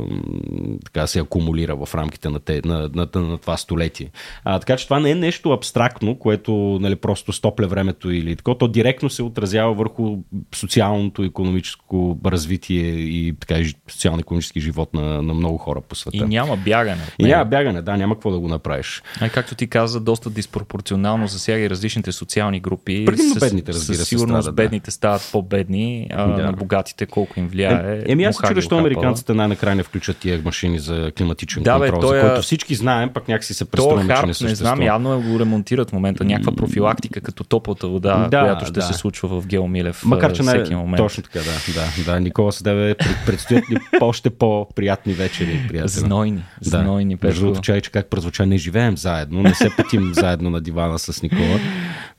така, 0.85 1.07
се 1.07 1.19
акумулира 1.19 1.77
в 1.77 1.95
рамките 1.95 2.29
на, 2.29 2.41
те, 2.41 2.61
на, 2.65 2.91
на, 2.95 3.09
на, 3.15 3.21
на 3.21 3.39
това 3.39 3.57
столетие. 3.57 4.11
А, 4.45 4.59
така 4.59 4.77
че 4.77 4.85
това 4.85 5.01
не 5.01 5.11
е 5.11 5.15
нещо 5.15 5.53
абстрактно, 5.53 6.19
което 6.19 6.79
нали, 6.81 6.97
просто 6.97 7.33
стопля 7.33 7.67
времето 7.67 8.11
или 8.11 8.37
такова. 8.37 8.59
То 8.59 8.69
директно 8.69 9.11
се 9.11 9.23
отразява 9.23 9.75
върху 9.75 10.19
социалното, 10.55 11.23
економическо 11.23 12.19
развитие 12.27 12.87
и 12.91 13.35
така, 13.41 13.55
социално-економически 13.89 14.61
живот 14.61 14.95
на, 14.95 15.23
на 15.23 15.35
много 15.35 15.59
хора 15.59 15.81
по 15.81 15.95
света. 15.95 16.17
И 16.17 16.21
няма 16.21 16.57
бягане. 16.57 17.03
И 17.19 17.25
няма 17.25 17.45
бягане, 17.45 17.83
да, 17.83 17.97
няма 17.97 18.15
какво 18.15 18.31
да 18.31 18.39
го 18.39 18.49
направиш. 18.49 19.03
А 19.21 19.29
както 19.29 19.55
ти 19.55 19.67
каза, 19.67 20.01
доста 20.01 20.31
диспропорционално 20.31 21.27
засяга 21.27 21.61
и 21.61 21.71
различните 21.71 22.13
социални 22.13 22.61
групи. 22.61 23.05
Предимно 23.05 23.35
бедните, 23.41 23.73
разбира 23.73 23.97
се. 23.97 24.01
Със 24.01 24.09
сигурност 24.09 24.55
бедните 24.55 24.85
да. 24.85 24.93
стават 24.93 25.29
по-бедни 25.33 26.08
а, 26.13 26.27
да. 26.27 26.43
на 26.43 26.53
богатите 26.53 27.07
колко 27.07 27.41
им 27.41 27.49
влияе. 27.49 28.03
Е, 28.07 28.13
еми 28.13 28.25
аз 28.25 28.37
се 28.37 28.43
чудя, 28.43 28.55
защо 28.55 28.79
американците 28.79 29.35
най-накрая 29.35 29.77
не 29.77 29.83
включат 29.83 30.17
тия 30.17 30.41
машини 30.45 30.79
за 30.79 31.13
климатичен 31.19 31.63
да, 31.63 31.79
контрол, 31.79 32.01
бе, 32.01 32.07
за 32.07 32.19
е... 32.19 32.21
който 32.21 32.43
всички 32.43 32.75
знаем, 32.75 33.11
пък 33.15 33.29
някакси 33.29 33.55
се 33.55 33.65
представяме, 33.65 34.15
че 34.15 34.27
не 34.27 34.35
съществува. 34.35 34.71
Не 34.71 34.77
знам, 34.77 34.83
явно 34.83 35.21
го 35.21 35.41
ремонтират 35.41 35.91
в 35.91 35.93
момента. 35.93 36.25
Някаква 36.25 36.53
профилактика 36.53 37.21
като 37.21 37.45
топлата 37.45 37.89
вода, 37.89 38.29
да, 38.31 38.41
която 38.41 38.65
ще 38.65 38.73
да. 38.73 38.83
се 38.83 38.93
случва 38.93 39.41
в 39.41 39.47
Геомилев 39.47 40.05
Макар, 40.05 40.33
че 40.33 40.43
всеки 40.43 40.75
момент. 40.75 40.97
Точно 40.97 41.23
така, 41.23 41.39
да. 41.39 41.73
да, 41.75 42.13
да. 42.13 42.21
Никола 42.21 42.53
Съдеве, 42.53 42.95
предстоят 43.27 43.71
ли 43.71 43.77
още 44.01 44.31
по-приятни 44.31 45.13
вечери, 45.13 45.61
приятели. 45.69 45.89
Знойни, 45.89 46.43
знойни. 46.61 47.17
Да. 47.17 47.27
Между 47.27 47.41
другото, 47.41 47.61
чай, 47.61 47.81
че 47.81 47.91
как 47.91 48.07
прозвуча, 48.07 48.47
не 48.47 48.59
живеем 48.59 48.97
заедно, 48.97 49.43
не 49.43 49.55
се 49.55 49.71
пътим 49.77 50.11
заедно 50.15 50.51
на 50.51 50.61
дивана 50.61 50.99
с 50.99 51.23
Никола, 51.23 51.59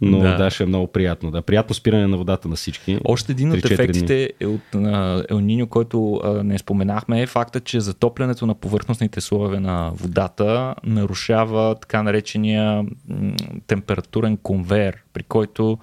но 0.02 0.20
да. 0.20 0.36
да, 0.36 0.50
ще 0.50 0.64
е 0.64 0.66
много 0.66 0.88
приятно. 0.88 1.32
Да, 1.32 1.42
приятно 1.42 1.76
спиране 1.76 2.08
на 2.08 2.18
водата 2.18 2.48
на 2.48 2.56
всички. 2.56 2.98
Още 3.04 3.32
един 3.32 3.52
от 3.52 3.62
ефектите 3.84 4.30
е 4.40 4.46
от 4.46 4.76
Ел 5.30 5.40
Ниньо, 5.40 5.68
който 5.68 6.22
а, 6.24 6.44
не 6.44 6.58
споменахме, 6.58 7.22
е 7.22 7.28
факта, 7.28 7.60
че 7.60 7.80
затоплянето 7.80 8.46
на 8.46 8.56
повърхностните 8.56 9.22
слоеве 9.22 9.60
на 9.60 9.92
водата 9.96 10.76
нарушава 10.84 11.76
така 11.76 12.04
наречения 12.04 12.84
м- 13.10 13.34
температурен 13.68 14.38
конвейер, 14.38 15.04
при 15.14 15.24
който 15.24 15.78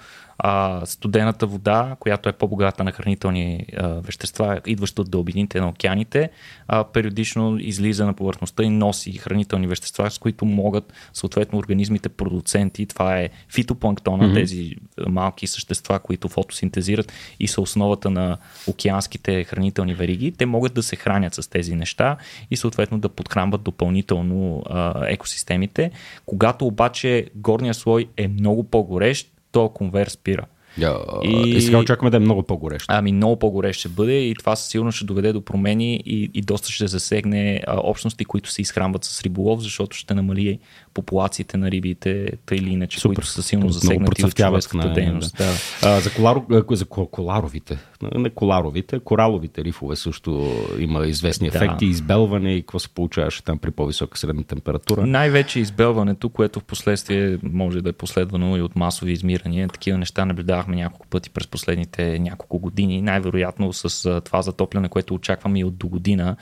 а, 0.49 0.87
студената 0.87 1.47
вода, 1.47 1.97
която 2.01 2.29
е 2.29 2.33
по-богата 2.33 2.85
на 2.85 2.93
хранителни 2.93 3.67
а, 3.77 3.89
вещества, 3.89 4.61
идваща 4.67 5.03
от 5.03 5.11
дълбините 5.11 5.61
на 5.61 5.69
океаните, 5.69 6.31
а, 6.69 6.85
периодично 6.85 7.59
излиза 7.61 8.07
на 8.07 8.15
повърхността 8.15 8.63
и 8.63 8.71
носи 8.71 9.13
хранителни 9.13 9.67
вещества, 9.67 10.11
с 10.11 10.19
които 10.19 10.45
могат 10.45 10.93
съответно 11.13 11.59
организмите 11.59 12.09
продуценти, 12.09 12.87
това 12.87 13.19
е 13.19 13.29
фитопланктона, 13.55 14.25
mm-hmm. 14.25 14.35
тези 14.35 14.77
малки 15.09 15.47
същества, 15.47 15.99
които 15.99 16.29
фотосинтезират 16.29 17.13
и 17.41 17.49
са 17.49 17.61
основата 17.61 18.11
на 18.11 18.37
океанските 18.67 19.45
хранителни 19.45 19.95
вериги, 19.95 20.33
те 20.33 20.47
могат 20.47 20.75
да 20.75 20.83
се 20.83 20.97
хранят 20.97 21.35
с 21.35 21.51
тези 21.51 21.75
неща 21.75 22.17
и 22.51 22.57
съответно 22.57 22.99
да 22.99 23.09
подхранват 23.09 23.63
допълнително 23.63 24.63
а, 24.67 25.07
екосистемите. 25.09 25.91
Когато 26.27 26.67
обаче 26.67 27.27
горния 27.35 27.75
слой 27.75 28.09
е 28.17 28.29
много 28.29 28.65
по-горещ, 28.65 29.33
то 29.57 29.69
конвейер 29.69 30.07
спира. 30.07 30.47
Yeah, 30.79 31.25
и... 31.25 31.57
и 31.57 31.61
сега 31.61 31.79
очакваме 31.79 32.11
да 32.11 32.17
е 32.17 32.21
много 32.21 32.43
по-горещо. 32.43 32.87
Ами 32.89 33.13
много 33.13 33.39
по-горещо 33.39 33.81
ще 33.81 33.89
бъде 33.89 34.21
и 34.21 34.35
това 34.35 34.57
със 34.57 34.69
сигурност 34.69 34.97
ще 34.97 35.05
доведе 35.05 35.33
до 35.33 35.45
промени 35.45 36.03
и, 36.07 36.31
и 36.35 36.43
доста 36.43 36.71
ще 36.71 36.87
засегне 36.87 37.61
а, 37.67 37.81
общности, 37.81 38.25
които 38.25 38.51
се 38.51 38.63
изхранват 38.63 39.05
с 39.05 39.23
риболов, 39.23 39.63
защото 39.63 39.97
ще 39.97 40.15
намали 40.15 40.59
популациите 40.97 41.57
на 41.57 41.71
рибите, 41.71 42.31
тъй 42.47 42.59
или 42.59 42.71
иначе, 42.71 43.01
Супер. 43.01 43.15
които 43.15 43.27
са 43.29 43.43
силно 43.43 43.69
засегнати 43.69 44.25
от 44.25 44.35
човешката 44.35 44.93
дейност. 44.93 45.37
Да. 45.37 45.45
Да. 45.45 45.53
А, 45.83 46.01
за, 46.01 46.15
коларо, 46.15 46.45
за 46.71 46.85
коларовите, 46.87 47.79
не 48.15 48.31
коларовите, 48.31 48.99
кораловите 48.99 49.65
рифове 49.65 49.97
също 49.97 50.53
има 50.79 51.07
известни 51.07 51.51
да. 51.51 51.57
ефекти, 51.57 51.87
избелване 51.87 52.55
и 52.55 52.61
какво 52.61 52.79
се 52.79 52.89
получаваше 52.89 53.45
там 53.45 53.59
при 53.59 53.71
по-висока 53.71 54.19
средна 54.19 54.43
температура. 54.43 55.07
Най-вече 55.07 55.61
избелването, 55.61 56.29
което 56.29 56.61
в 56.61 56.65
последствие 56.65 57.39
може 57.43 57.81
да 57.81 57.89
е 57.89 57.93
последвано 57.93 58.57
и 58.57 58.63
от 58.63 58.77
масови 58.77 59.13
измирания. 59.13 59.69
Такива 59.69 59.99
неща 59.99 60.25
наблюдавахме 60.25 60.77
няколко 60.77 61.07
пъти 61.07 61.31
през 61.31 61.47
последните 61.47 62.19
няколко 62.19 62.59
години. 62.59 63.03
Най-вероятно 63.03 63.73
с 63.73 64.21
това 64.21 64.43
затопляне, 64.43 64.89
което 64.89 65.15
очакваме 65.15 65.59
и 65.59 65.65
от 65.65 65.77
до 65.77 65.89
година, 65.89 66.37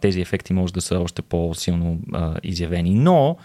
тези 0.00 0.20
ефекти 0.20 0.52
може 0.52 0.72
да 0.72 0.80
са 0.80 0.98
още 0.98 1.22
по-силно 1.22 1.98
изявени. 2.42 2.94
Но 2.94 3.36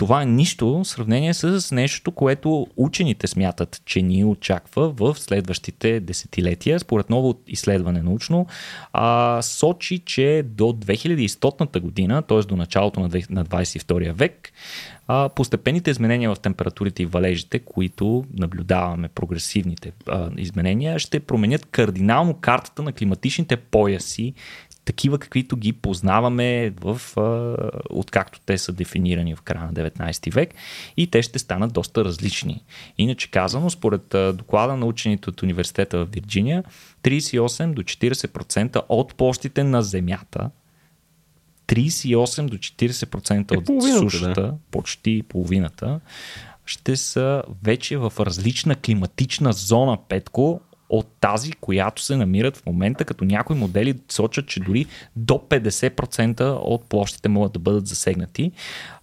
това 0.00 0.22
е 0.22 0.26
нищо 0.26 0.68
в 0.68 0.84
сравнение 0.84 1.34
с 1.34 1.74
нещо, 1.74 2.10
което 2.10 2.66
учените 2.76 3.26
смятат, 3.26 3.82
че 3.84 4.02
ни 4.02 4.24
очаква 4.24 4.90
в 4.90 5.14
следващите 5.18 6.00
десетилетия. 6.00 6.80
Според 6.80 7.10
ново 7.10 7.34
изследване 7.46 8.02
научно, 8.02 8.46
а, 8.92 9.42
сочи, 9.42 9.98
че 9.98 10.42
до 10.46 10.64
2100 10.64 11.80
година, 11.80 12.22
т.е. 12.22 12.38
до 12.38 12.56
началото 12.56 13.00
на 13.00 13.10
22 13.10 14.12
век, 14.12 14.52
а, 15.06 15.28
постепенните 15.28 15.90
изменения 15.90 16.34
в 16.34 16.40
температурите 16.40 17.02
и 17.02 17.06
валежите, 17.06 17.58
които 17.58 18.24
наблюдаваме, 18.34 19.08
прогресивните 19.08 19.92
а, 20.06 20.30
изменения, 20.36 20.98
ще 20.98 21.20
променят 21.20 21.66
кардинално 21.66 22.34
картата 22.34 22.82
на 22.82 22.92
климатичните 22.92 23.56
пояси 23.56 24.34
такива 24.90 25.18
каквито 25.18 25.56
ги 25.56 25.72
познаваме 25.72 26.72
в, 26.80 27.00
откакто 27.90 28.40
те 28.46 28.58
са 28.58 28.72
дефинирани 28.72 29.34
в 29.34 29.42
края 29.42 29.66
на 29.66 29.72
19 29.72 30.32
век 30.32 30.54
и 30.96 31.06
те 31.06 31.22
ще 31.22 31.38
станат 31.38 31.72
доста 31.72 32.04
различни. 32.04 32.64
Иначе 32.98 33.30
казано, 33.30 33.70
според 33.70 34.02
доклада 34.36 34.76
на 34.76 34.86
учените 34.86 35.30
от 35.30 35.42
университета 35.42 35.98
в 35.98 36.08
Вирджиния, 36.12 36.64
38 37.02 37.72
до 37.72 37.82
40% 37.82 38.82
от 38.88 39.14
площите 39.14 39.64
на 39.64 39.82
Земята 39.82 40.50
38 41.66 42.48
до 42.48 42.56
40% 42.56 43.54
е 43.54 43.56
от 43.56 43.98
сушата, 43.98 44.42
да. 44.42 44.54
почти 44.70 45.22
половината, 45.28 46.00
ще 46.66 46.96
са 46.96 47.42
вече 47.62 47.96
в 47.96 48.12
различна 48.20 48.74
климатична 48.74 49.52
зона, 49.52 49.98
Петко, 50.08 50.60
от 50.90 51.06
тази, 51.20 51.52
която 51.52 52.02
се 52.02 52.16
намират 52.16 52.56
в 52.56 52.66
момента, 52.66 53.04
като 53.04 53.24
някои 53.24 53.56
модели 53.56 53.94
сочат, 54.08 54.46
че 54.46 54.60
дори 54.60 54.86
до 55.16 55.34
50% 55.34 56.58
от 56.62 56.84
площите 56.84 57.28
могат 57.28 57.52
да 57.52 57.58
бъдат 57.58 57.86
засегнати. 57.86 58.52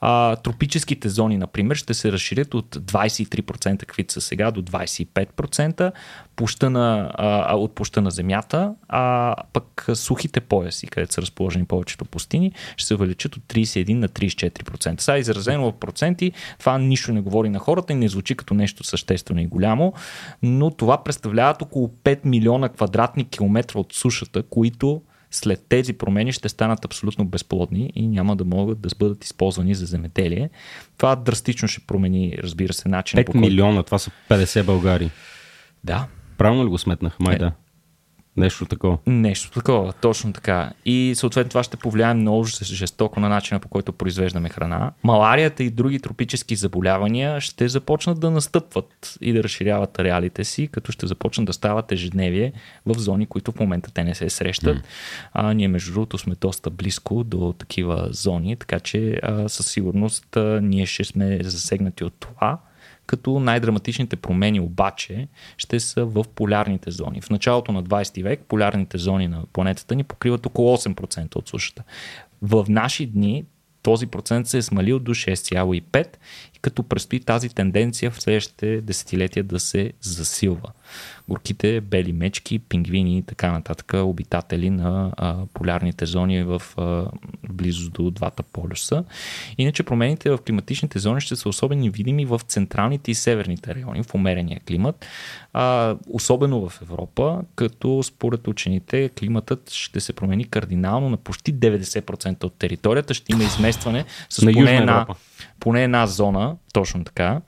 А, 0.02 0.36
тропическите 0.36 1.10
зони, 1.10 1.38
например, 1.38 1.76
ще 1.76 1.94
се 1.94 2.12
разширят 2.12 2.54
от 2.54 2.76
23%, 2.76 3.80
каквито 3.80 4.14
са 4.14 4.22
сега, 4.22 4.52
до 4.52 4.62
25% 4.62 5.92
площа 6.38 6.70
на, 6.70 7.12
а, 7.16 7.56
от 7.56 7.76
площа 7.76 8.02
на 8.02 8.12
Земята, 8.12 8.74
а 8.90 9.36
пък 9.54 9.88
сухите 9.94 10.40
пояси, 10.40 10.88
където 10.88 11.14
са 11.14 11.22
разположени 11.22 11.66
повечето 11.66 12.06
пустини, 12.06 12.52
ще 12.78 12.88
се 12.88 12.96
увеличат 12.96 13.36
от 13.36 13.44
31 13.44 13.94
на 13.94 14.10
34%. 14.10 15.02
Сега 15.02 15.18
изразено 15.18 15.72
в 15.72 15.74
проценти, 15.74 16.32
това 16.60 16.78
нищо 16.78 17.14
не 17.14 17.22
говори 17.22 17.50
на 17.50 17.60
хората 17.60 17.94
и 17.94 17.96
не 17.96 18.08
звучи 18.08 18.36
като 18.36 18.54
нещо 18.54 18.84
съществено 18.84 19.42
и 19.42 19.48
голямо, 19.48 19.94
но 20.44 20.72
това 20.72 21.04
представляват 21.04 21.62
около 21.62 21.88
5 22.04 22.20
милиона 22.26 22.70
квадратни 22.70 23.26
километра 23.26 23.80
от 23.80 23.94
сушата, 23.94 24.44
които 24.44 25.02
след 25.32 25.66
тези 25.70 25.94
промени 25.94 26.34
ще 26.34 26.50
станат 26.50 26.86
абсолютно 26.86 27.26
безплодни 27.26 27.92
и 27.96 28.08
няма 28.08 28.36
да 28.36 28.46
могат 28.46 28.82
да 28.82 28.90
бъдат 29.00 29.24
използвани 29.24 29.76
за 29.76 29.86
земеделие. 29.86 30.50
Това 30.98 31.16
драстично 31.16 31.68
ще 31.68 31.82
промени, 31.82 32.38
разбира 32.44 32.74
се, 32.74 32.90
начин. 32.90 33.20
5 33.20 33.26
по 33.26 33.38
милиона, 33.38 33.84
това 33.84 34.00
са 34.00 34.12
50 34.30 34.64
Българи. 34.64 35.10
Да. 35.84 36.08
Правилно 36.38 36.66
ли 36.66 36.70
го 36.70 36.78
сметнах? 36.78 37.20
Май 37.20 37.36
е, 37.36 37.38
да. 37.38 37.52
Нещо 38.38 38.66
такова. 38.66 38.98
Нещо 39.08 39.52
такова, 39.52 39.94
точно 39.94 40.34
така. 40.34 40.72
И 40.86 41.14
съответно 41.16 41.50
това 41.50 41.64
ще 41.64 41.78
повлияе 41.78 42.14
много 42.14 42.46
жестоко 42.64 43.20
на 43.20 43.30
начина 43.30 43.60
по 43.60 43.68
който 43.68 43.94
произвеждаме 43.94 44.50
храна. 44.50 44.92
Маларията 45.04 45.64
и 45.64 45.70
други 45.70 46.00
тропически 46.00 46.56
заболявания 46.56 47.42
ще 47.42 47.68
започнат 47.68 48.20
да 48.20 48.32
настъпват 48.32 49.18
и 49.22 49.34
да 49.34 49.44
разширяват 49.44 50.00
ареалите 50.00 50.44
си, 50.44 50.68
като 50.68 50.92
ще 50.92 51.08
започнат 51.08 51.48
да 51.48 51.54
стават 51.54 51.92
ежедневие 51.92 52.54
в 52.86 53.00
зони, 53.00 53.26
които 53.26 53.52
в 53.52 53.60
момента 53.60 53.92
те 53.94 54.04
не 54.04 54.16
се 54.16 54.30
срещат. 54.30 54.78
Mm. 54.78 54.84
А, 55.34 55.54
ние 55.54 55.68
между 55.68 55.94
другото 55.94 56.18
сме 56.18 56.36
доста 56.42 56.70
близко 56.70 57.24
до 57.24 57.54
такива 57.58 58.08
зони, 58.12 58.56
така 58.56 58.80
че 58.80 59.20
а, 59.24 59.50
със 59.50 59.68
сигурност 59.68 60.38
а, 60.38 60.60
ние 60.62 60.86
ще 60.86 61.04
сме 61.04 61.40
засегнати 61.44 62.04
от 62.04 62.14
това 62.20 62.60
като 63.08 63.40
най-драматичните 63.40 64.16
промени 64.16 64.60
обаче 64.60 65.28
ще 65.58 65.80
са 65.80 66.06
в 66.06 66.26
полярните 66.36 66.92
зони. 66.92 67.22
В 67.22 67.30
началото 67.30 67.72
на 67.72 67.84
20 67.84 68.24
век 68.24 68.42
полярните 68.48 68.98
зони 68.98 69.28
на 69.28 69.44
планетата 69.54 69.96
ни 69.96 70.04
покриват 70.04 70.46
около 70.46 70.78
8% 70.78 71.36
от 71.36 71.50
сушата. 71.50 71.84
В 72.42 72.66
наши 72.70 73.06
дни 73.06 73.46
този 73.84 74.08
процент 74.08 74.48
се 74.48 74.58
е 74.58 74.62
смалил 74.62 75.00
до 75.00 75.12
6,5 75.12 76.08
и 76.56 76.60
като 76.60 76.84
предстои 76.84 77.20
тази 77.20 77.50
тенденция 77.50 78.12
в 78.12 78.22
следващите 78.22 78.82
десетилетия 78.82 79.44
да 79.44 79.60
се 79.60 79.94
засилва 80.02 80.72
горките 81.30 81.82
бели 81.82 82.14
мечки, 82.14 82.60
пингвини 82.60 83.18
и 83.18 83.22
така 83.22 83.52
нататък, 83.52 83.94
обитатели 83.94 84.70
на 84.70 85.12
а, 85.18 85.36
полярните 85.54 86.06
зони 86.06 86.44
в 86.44 86.62
а, 86.78 87.06
близо 87.50 87.90
до 87.90 88.12
двата 88.12 88.44
полюса. 88.44 89.04
Иначе 89.58 89.84
промените 89.84 90.30
в 90.30 90.38
климатичните 90.38 91.00
зони 91.00 91.22
ще 91.22 91.36
са 91.36 91.50
особени 91.50 91.90
видими 91.90 92.26
в 92.26 92.42
централните 92.48 93.12
и 93.12 93.16
северните 93.16 93.76
райони, 93.76 94.04
в 94.04 94.14
умерения 94.16 94.60
климат, 94.68 95.06
а, 95.54 95.96
особено 96.10 96.70
в 96.70 96.82
Европа, 96.82 97.42
като 97.56 98.04
според 98.04 98.48
учените 98.48 99.10
климатът 99.10 99.72
ще 99.72 100.00
се 100.00 100.14
промени 100.14 100.46
кардинално 100.46 101.10
на 101.10 101.18
почти 101.18 101.54
90% 101.56 102.44
от 102.44 102.54
територията. 102.54 103.14
Ще 103.14 103.32
има 103.32 103.44
изместване 103.48 104.06
с 104.30 104.46
поне 104.46 104.78
една, 104.78 105.06
поне 105.60 105.84
една 105.84 106.08
зона, 106.08 106.56
точно 106.74 107.04
така, 107.04 107.42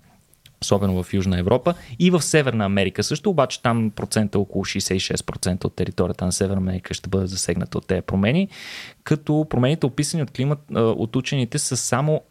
особено 0.62 1.04
в 1.04 1.13
Южна 1.13 1.39
Европа 1.39 1.74
и 2.00 2.12
в 2.12 2.22
Северна 2.22 2.66
Америка 2.66 3.04
също, 3.04 3.30
обаче 3.30 3.62
там 3.62 3.92
процента 3.96 4.38
е 4.38 4.42
около 4.42 4.66
66% 4.66 5.66
от 5.66 5.75
територията 5.75 6.25
на 6.25 6.32
Северна 6.32 6.62
Америка 6.62 6.94
ще 6.94 7.10
бъде 7.10 7.28
засегната 7.28 7.78
от 7.78 7.88
тези 7.88 8.01
промени, 8.01 8.48
като 9.04 9.46
промените 9.50 9.86
описани 9.86 10.24
от 10.24 10.32
климат 10.32 10.60
от 10.75 11.16
учените 11.16 11.60
са 11.60 11.78
само 11.78 12.22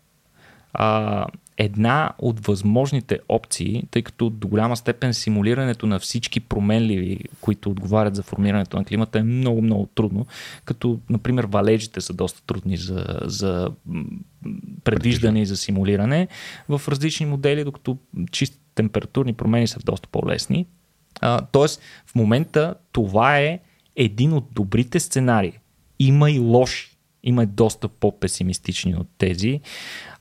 а, 0.72 1.26
една 1.56 2.12
от 2.18 2.46
възможните 2.46 3.20
опции, 3.28 3.84
тъй 3.90 4.02
като 4.02 4.30
до 4.30 4.48
голяма 4.48 4.76
степен 4.76 5.14
симулирането 5.14 5.86
на 5.86 5.98
всички 5.98 6.40
променливи, 6.40 7.20
които 7.40 7.70
отговарят 7.70 8.16
за 8.16 8.22
формирането 8.22 8.76
на 8.76 8.84
климата 8.84 9.18
е 9.18 9.22
много, 9.22 9.62
много 9.62 9.86
трудно, 9.86 10.26
като, 10.64 11.00
например, 11.10 11.44
валежите 11.44 12.00
са 12.00 12.12
доста 12.12 12.42
трудни 12.42 12.76
за, 12.76 13.06
за 13.22 13.70
предвиждане 14.84 15.42
и 15.42 15.46
за 15.46 15.56
симулиране 15.56 16.28
в 16.68 16.82
различни 16.88 17.26
модели, 17.26 17.64
докато 17.64 17.98
чисти 18.30 18.58
температурни 18.74 19.32
промени 19.32 19.66
са 19.66 19.78
доста 19.84 20.08
по-лесни. 20.08 20.66
А, 21.20 21.40
тоест, 21.52 21.80
в 22.06 22.14
момента 22.14 22.74
това 22.92 23.38
е 23.38 23.60
един 23.96 24.32
от 24.32 24.46
добрите 24.52 25.00
сценарии. 25.00 25.58
Има 25.98 26.30
и 26.30 26.38
лоши 26.38 26.98
има 27.22 27.46
доста 27.46 27.88
по-песимистични 27.88 28.94
от 28.94 29.06
тези. 29.18 29.60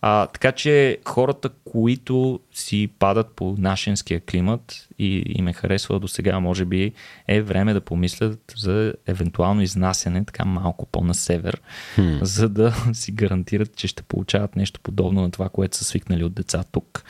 А, 0.01 0.27
така 0.27 0.51
че 0.51 0.97
хората, 1.05 1.49
които 1.49 2.39
си 2.53 2.89
падат 2.99 3.27
по 3.35 3.55
нашенския 3.57 4.21
климат 4.21 4.87
и 4.99 5.23
им 5.27 5.47
е 5.47 5.53
харесвало 5.53 5.99
до 5.99 6.07
сега, 6.07 6.39
може 6.39 6.65
би 6.65 6.93
е 7.27 7.41
време 7.41 7.73
да 7.73 7.81
помислят 7.81 8.53
за 8.57 8.93
евентуално 9.07 9.61
изнасяне 9.61 10.25
така 10.25 10.45
малко 10.45 10.85
по-на 10.85 11.13
север, 11.13 11.61
hmm. 11.97 12.23
за 12.23 12.49
да 12.49 12.75
си 12.93 13.11
гарантират, 13.11 13.75
че 13.75 13.87
ще 13.87 14.03
получават 14.03 14.55
нещо 14.55 14.79
подобно 14.83 15.21
на 15.21 15.31
това, 15.31 15.49
което 15.49 15.77
са 15.77 15.83
свикнали 15.83 16.23
от 16.23 16.33
деца 16.33 16.63
тук. 16.71 17.03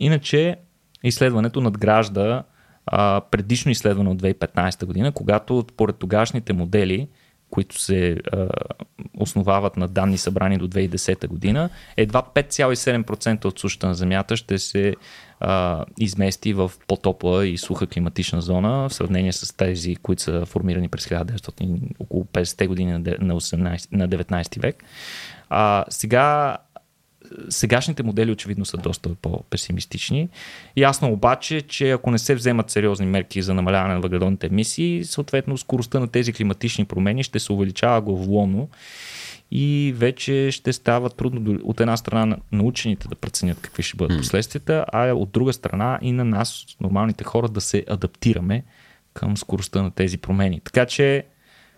Иначе 0.00 0.56
изследването 1.04 1.60
надгражда 1.60 2.42
а, 2.86 3.20
предишно 3.30 3.72
изследване 3.72 4.10
от 4.10 4.22
2015 4.22 4.84
година, 4.84 5.12
когато 5.12 5.66
поред 5.76 5.96
тогашните 5.96 6.52
модели 6.52 7.08
които 7.52 7.80
се 7.80 8.18
а, 8.32 8.48
основават 9.18 9.76
на 9.76 9.88
данни 9.88 10.18
събрани 10.18 10.58
до 10.58 10.68
2010 10.68 11.26
година, 11.26 11.70
едва 11.96 12.22
5,7% 12.34 13.44
от 13.44 13.58
сушата 13.58 13.86
на 13.86 13.94
Земята 13.94 14.36
ще 14.36 14.58
се 14.58 14.94
а, 15.40 15.84
измести 15.98 16.52
в 16.52 16.72
по-топла 16.88 17.46
и 17.46 17.58
суха 17.58 17.86
климатична 17.86 18.40
зона 18.40 18.88
в 18.88 18.94
сравнение 18.94 19.32
с 19.32 19.56
тези, 19.56 19.96
които 19.96 20.22
са 20.22 20.46
формирани 20.46 20.88
през 20.88 21.06
1900, 21.06 21.80
около 21.98 22.24
50-те 22.24 22.66
години 22.66 22.92
на, 22.92 23.00
18, 23.00 23.88
на 23.92 24.08
19 24.08 24.62
век. 24.62 24.84
А, 25.50 25.84
сега 25.88 26.56
сегашните 27.48 28.02
модели 28.02 28.32
очевидно 28.32 28.64
са 28.64 28.76
доста 28.76 29.14
по-песимистични. 29.14 30.28
Ясно 30.76 31.12
обаче, 31.12 31.62
че 31.62 31.90
ако 31.90 32.10
не 32.10 32.18
се 32.18 32.34
вземат 32.34 32.70
сериозни 32.70 33.06
мерки 33.06 33.42
за 33.42 33.54
намаляване 33.54 33.94
на 33.94 34.00
въглеродните 34.00 34.46
емисии, 34.46 35.04
съответно 35.04 35.58
скоростта 35.58 36.00
на 36.00 36.08
тези 36.08 36.32
климатични 36.32 36.84
промени 36.84 37.24
ще 37.24 37.38
се 37.38 37.52
увеличава 37.52 38.00
главоломно 38.00 38.68
и 39.50 39.94
вече 39.96 40.50
ще 40.50 40.72
става 40.72 41.10
трудно 41.10 41.58
от 41.64 41.80
една 41.80 41.96
страна 41.96 42.36
на 42.52 42.62
учените 42.62 43.08
да 43.08 43.14
преценят 43.14 43.60
какви 43.60 43.82
ще 43.82 43.96
бъдат 43.96 44.18
последствията, 44.18 44.84
а 44.92 45.12
от 45.12 45.30
друга 45.30 45.52
страна 45.52 45.98
и 46.02 46.12
на 46.12 46.24
нас, 46.24 46.64
нормалните 46.80 47.24
хора, 47.24 47.48
да 47.48 47.60
се 47.60 47.84
адаптираме 47.88 48.64
към 49.14 49.36
скоростта 49.36 49.82
на 49.82 49.90
тези 49.90 50.18
промени. 50.18 50.60
Така 50.64 50.86
че 50.86 51.24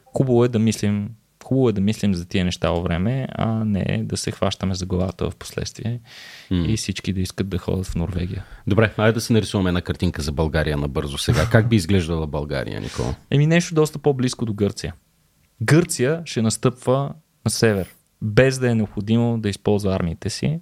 хубаво 0.04 0.44
е 0.44 0.48
да 0.48 0.58
мислим 0.58 1.10
хубаво 1.44 1.68
е 1.68 1.72
да 1.72 1.80
мислим 1.80 2.14
за 2.14 2.24
тия 2.24 2.44
неща 2.44 2.70
във 2.70 2.84
време, 2.84 3.28
а 3.32 3.64
не 3.64 4.02
да 4.04 4.16
се 4.16 4.30
хващаме 4.30 4.74
за 4.74 4.86
главата 4.86 5.30
в 5.30 5.36
последствие 5.36 6.00
mm. 6.50 6.66
и 6.66 6.76
всички 6.76 7.12
да 7.12 7.20
искат 7.20 7.48
да 7.48 7.58
ходят 7.58 7.86
в 7.86 7.94
Норвегия. 7.94 8.44
Добре, 8.66 8.92
айде 8.96 9.12
да 9.12 9.20
се 9.20 9.32
нарисуваме 9.32 9.70
една 9.70 9.80
картинка 9.80 10.22
за 10.22 10.32
България 10.32 10.76
набързо 10.76 11.18
сега. 11.18 11.48
Как 11.50 11.68
би 11.68 11.76
изглеждала 11.76 12.26
България, 12.26 12.80
Никола? 12.80 13.14
Еми 13.30 13.46
нещо 13.46 13.74
доста 13.74 13.98
по-близко 13.98 14.46
до 14.46 14.54
Гърция. 14.54 14.94
Гърция 15.62 16.22
ще 16.24 16.42
настъпва 16.42 17.14
на 17.44 17.50
север, 17.50 17.94
без 18.22 18.58
да 18.58 18.70
е 18.70 18.74
необходимо 18.74 19.38
да 19.38 19.48
използва 19.48 19.94
армиите 19.94 20.30
си. 20.30 20.60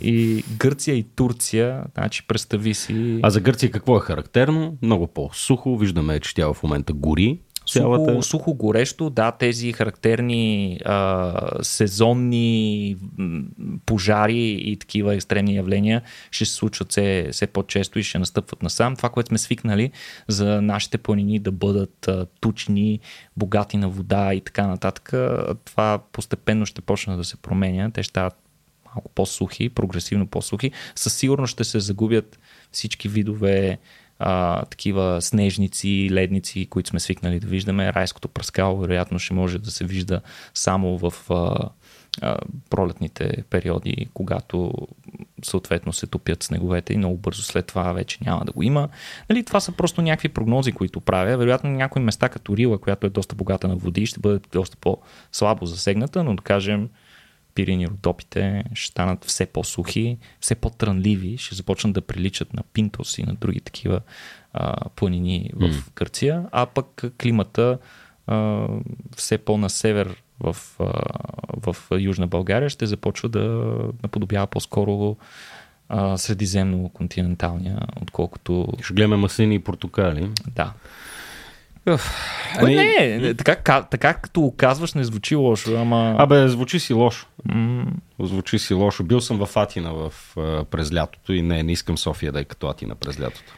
И 0.00 0.44
Гърция 0.58 0.96
и 0.96 1.02
Турция, 1.02 1.84
значи 1.94 2.26
представи 2.26 2.74
си. 2.74 3.20
А 3.22 3.30
за 3.30 3.40
Гърция 3.40 3.70
какво 3.70 3.96
е 3.96 4.00
характерно? 4.00 4.78
Много 4.82 5.06
по-сухо. 5.06 5.76
Виждаме, 5.76 6.20
че 6.20 6.34
тя 6.34 6.52
в 6.52 6.62
момента 6.62 6.92
гори. 6.92 7.40
Цялата... 7.68 8.12
Сухо, 8.12 8.22
сухо 8.22 8.54
горещо, 8.54 9.10
да, 9.10 9.32
тези 9.32 9.72
характерни 9.72 10.78
а, 10.84 11.34
сезонни 11.62 12.96
пожари 13.86 14.48
и 14.50 14.76
такива 14.76 15.14
екстремни 15.14 15.54
явления 15.54 16.02
ще 16.30 16.44
се 16.44 16.52
случват 16.52 16.90
все, 16.90 17.28
все 17.32 17.46
по-често 17.46 17.98
и 17.98 18.02
ще 18.02 18.18
настъпват 18.18 18.62
насам. 18.62 18.96
Това, 18.96 19.08
което 19.08 19.28
сме 19.28 19.38
свикнали 19.38 19.90
за 20.28 20.62
нашите 20.62 20.98
планини 20.98 21.38
да 21.38 21.52
бъдат 21.52 22.08
а, 22.08 22.26
тучни, 22.40 23.00
богати 23.36 23.76
на 23.76 23.88
вода 23.88 24.34
и 24.34 24.40
така 24.40 24.66
нататък, 24.66 25.12
това 25.64 25.98
постепенно 26.12 26.66
ще 26.66 26.80
почне 26.80 27.16
да 27.16 27.24
се 27.24 27.36
променя. 27.36 27.90
Те 27.90 28.02
ще 28.02 28.10
стават 28.10 28.34
малко 28.96 29.10
по-сухи, 29.14 29.68
прогресивно 29.68 30.26
по-сухи. 30.26 30.70
Със 30.94 31.14
сигурност 31.14 31.50
ще 31.50 31.64
се 31.64 31.80
загубят 31.80 32.38
всички 32.72 33.08
видове 33.08 33.78
а, 34.18 34.64
такива 34.64 35.22
снежници, 35.22 36.08
ледници, 36.12 36.66
които 36.66 36.90
сме 36.90 37.00
свикнали 37.00 37.40
да 37.40 37.46
виждаме. 37.46 37.92
Райското 37.92 38.28
пръскало 38.28 38.78
вероятно 38.78 39.18
ще 39.18 39.34
може 39.34 39.58
да 39.58 39.70
се 39.70 39.84
вижда 39.84 40.20
само 40.54 40.98
в 40.98 41.30
а, 41.30 41.68
а, 42.22 42.36
пролетните 42.70 43.44
периоди, 43.50 44.08
когато 44.14 44.72
съответно 45.44 45.92
се 45.92 46.06
топят 46.06 46.42
снеговете 46.42 46.92
и 46.92 46.98
много 46.98 47.16
бързо 47.16 47.42
след 47.42 47.66
това 47.66 47.92
вече 47.92 48.18
няма 48.26 48.44
да 48.44 48.52
го 48.52 48.62
има. 48.62 48.88
Нали, 49.30 49.44
това 49.44 49.60
са 49.60 49.72
просто 49.72 50.02
някакви 50.02 50.28
прогнози, 50.28 50.72
които 50.72 51.00
правя. 51.00 51.36
Вероятно 51.36 51.70
някои 51.70 52.02
места 52.02 52.28
като 52.28 52.56
Рила, 52.56 52.78
която 52.78 53.06
е 53.06 53.10
доста 53.10 53.34
богата 53.34 53.68
на 53.68 53.76
води, 53.76 54.06
ще 54.06 54.20
бъде 54.20 54.40
доста 54.52 54.76
по-слабо 54.76 55.66
засегната, 55.66 56.24
но 56.24 56.36
да 56.36 56.42
кажем 56.42 56.88
пирини 57.56 57.86
родопите 57.88 58.64
ще 58.74 58.90
станат 58.90 59.24
все 59.24 59.46
по-сухи, 59.46 60.18
все 60.40 60.54
по-трънливи, 60.54 61.38
ще 61.38 61.54
започнат 61.54 61.94
да 61.94 62.00
приличат 62.00 62.52
на 62.52 62.62
Пинтос 62.72 63.18
и 63.18 63.22
на 63.22 63.34
други 63.34 63.60
такива 63.60 64.00
а, 64.52 64.88
планини 64.88 65.50
в 65.54 65.60
mm. 65.60 65.94
Гърция, 65.96 66.44
а 66.52 66.66
пък 66.66 67.04
климата 67.22 67.78
а, 68.26 68.66
все 69.16 69.38
по-на 69.38 69.70
север 69.70 70.22
в, 70.40 70.56
а, 70.80 70.92
в 71.48 71.76
Южна 71.98 72.26
България 72.26 72.70
ще 72.70 72.86
започва 72.86 73.28
да 73.28 73.40
наподобява 74.02 74.46
по-скоро 74.46 75.16
средиземно-континенталния, 75.90 77.78
отколкото... 78.02 78.68
Ще 78.82 78.94
гледаме 78.94 79.16
маслини 79.16 79.54
и 79.54 79.58
портокали. 79.58 80.30
Да. 80.54 80.72
Ами... 82.58 82.74
Не, 82.74 83.18
не, 83.18 83.34
така, 83.34 83.82
така 83.82 84.14
като 84.14 84.40
го 84.40 84.56
казваш 84.56 84.94
не 84.94 85.04
звучи 85.04 85.34
лошо, 85.34 85.76
ама... 85.76 86.16
Абе, 86.18 86.48
звучи 86.48 86.80
си 86.80 86.92
лошо. 86.92 87.26
Mm. 87.48 87.84
Звучи 88.20 88.58
си 88.58 88.74
лошо. 88.74 89.04
Бил 89.04 89.20
съм 89.20 89.46
в 89.46 89.56
Атина 89.56 89.92
в, 89.92 90.12
през 90.70 90.94
лятото 90.94 91.32
и 91.32 91.42
не, 91.42 91.62
не 91.62 91.72
искам 91.72 91.98
София 91.98 92.32
да 92.32 92.40
е 92.40 92.44
като 92.44 92.66
Атина 92.66 92.94
през 92.94 93.20
лятото. 93.20 93.52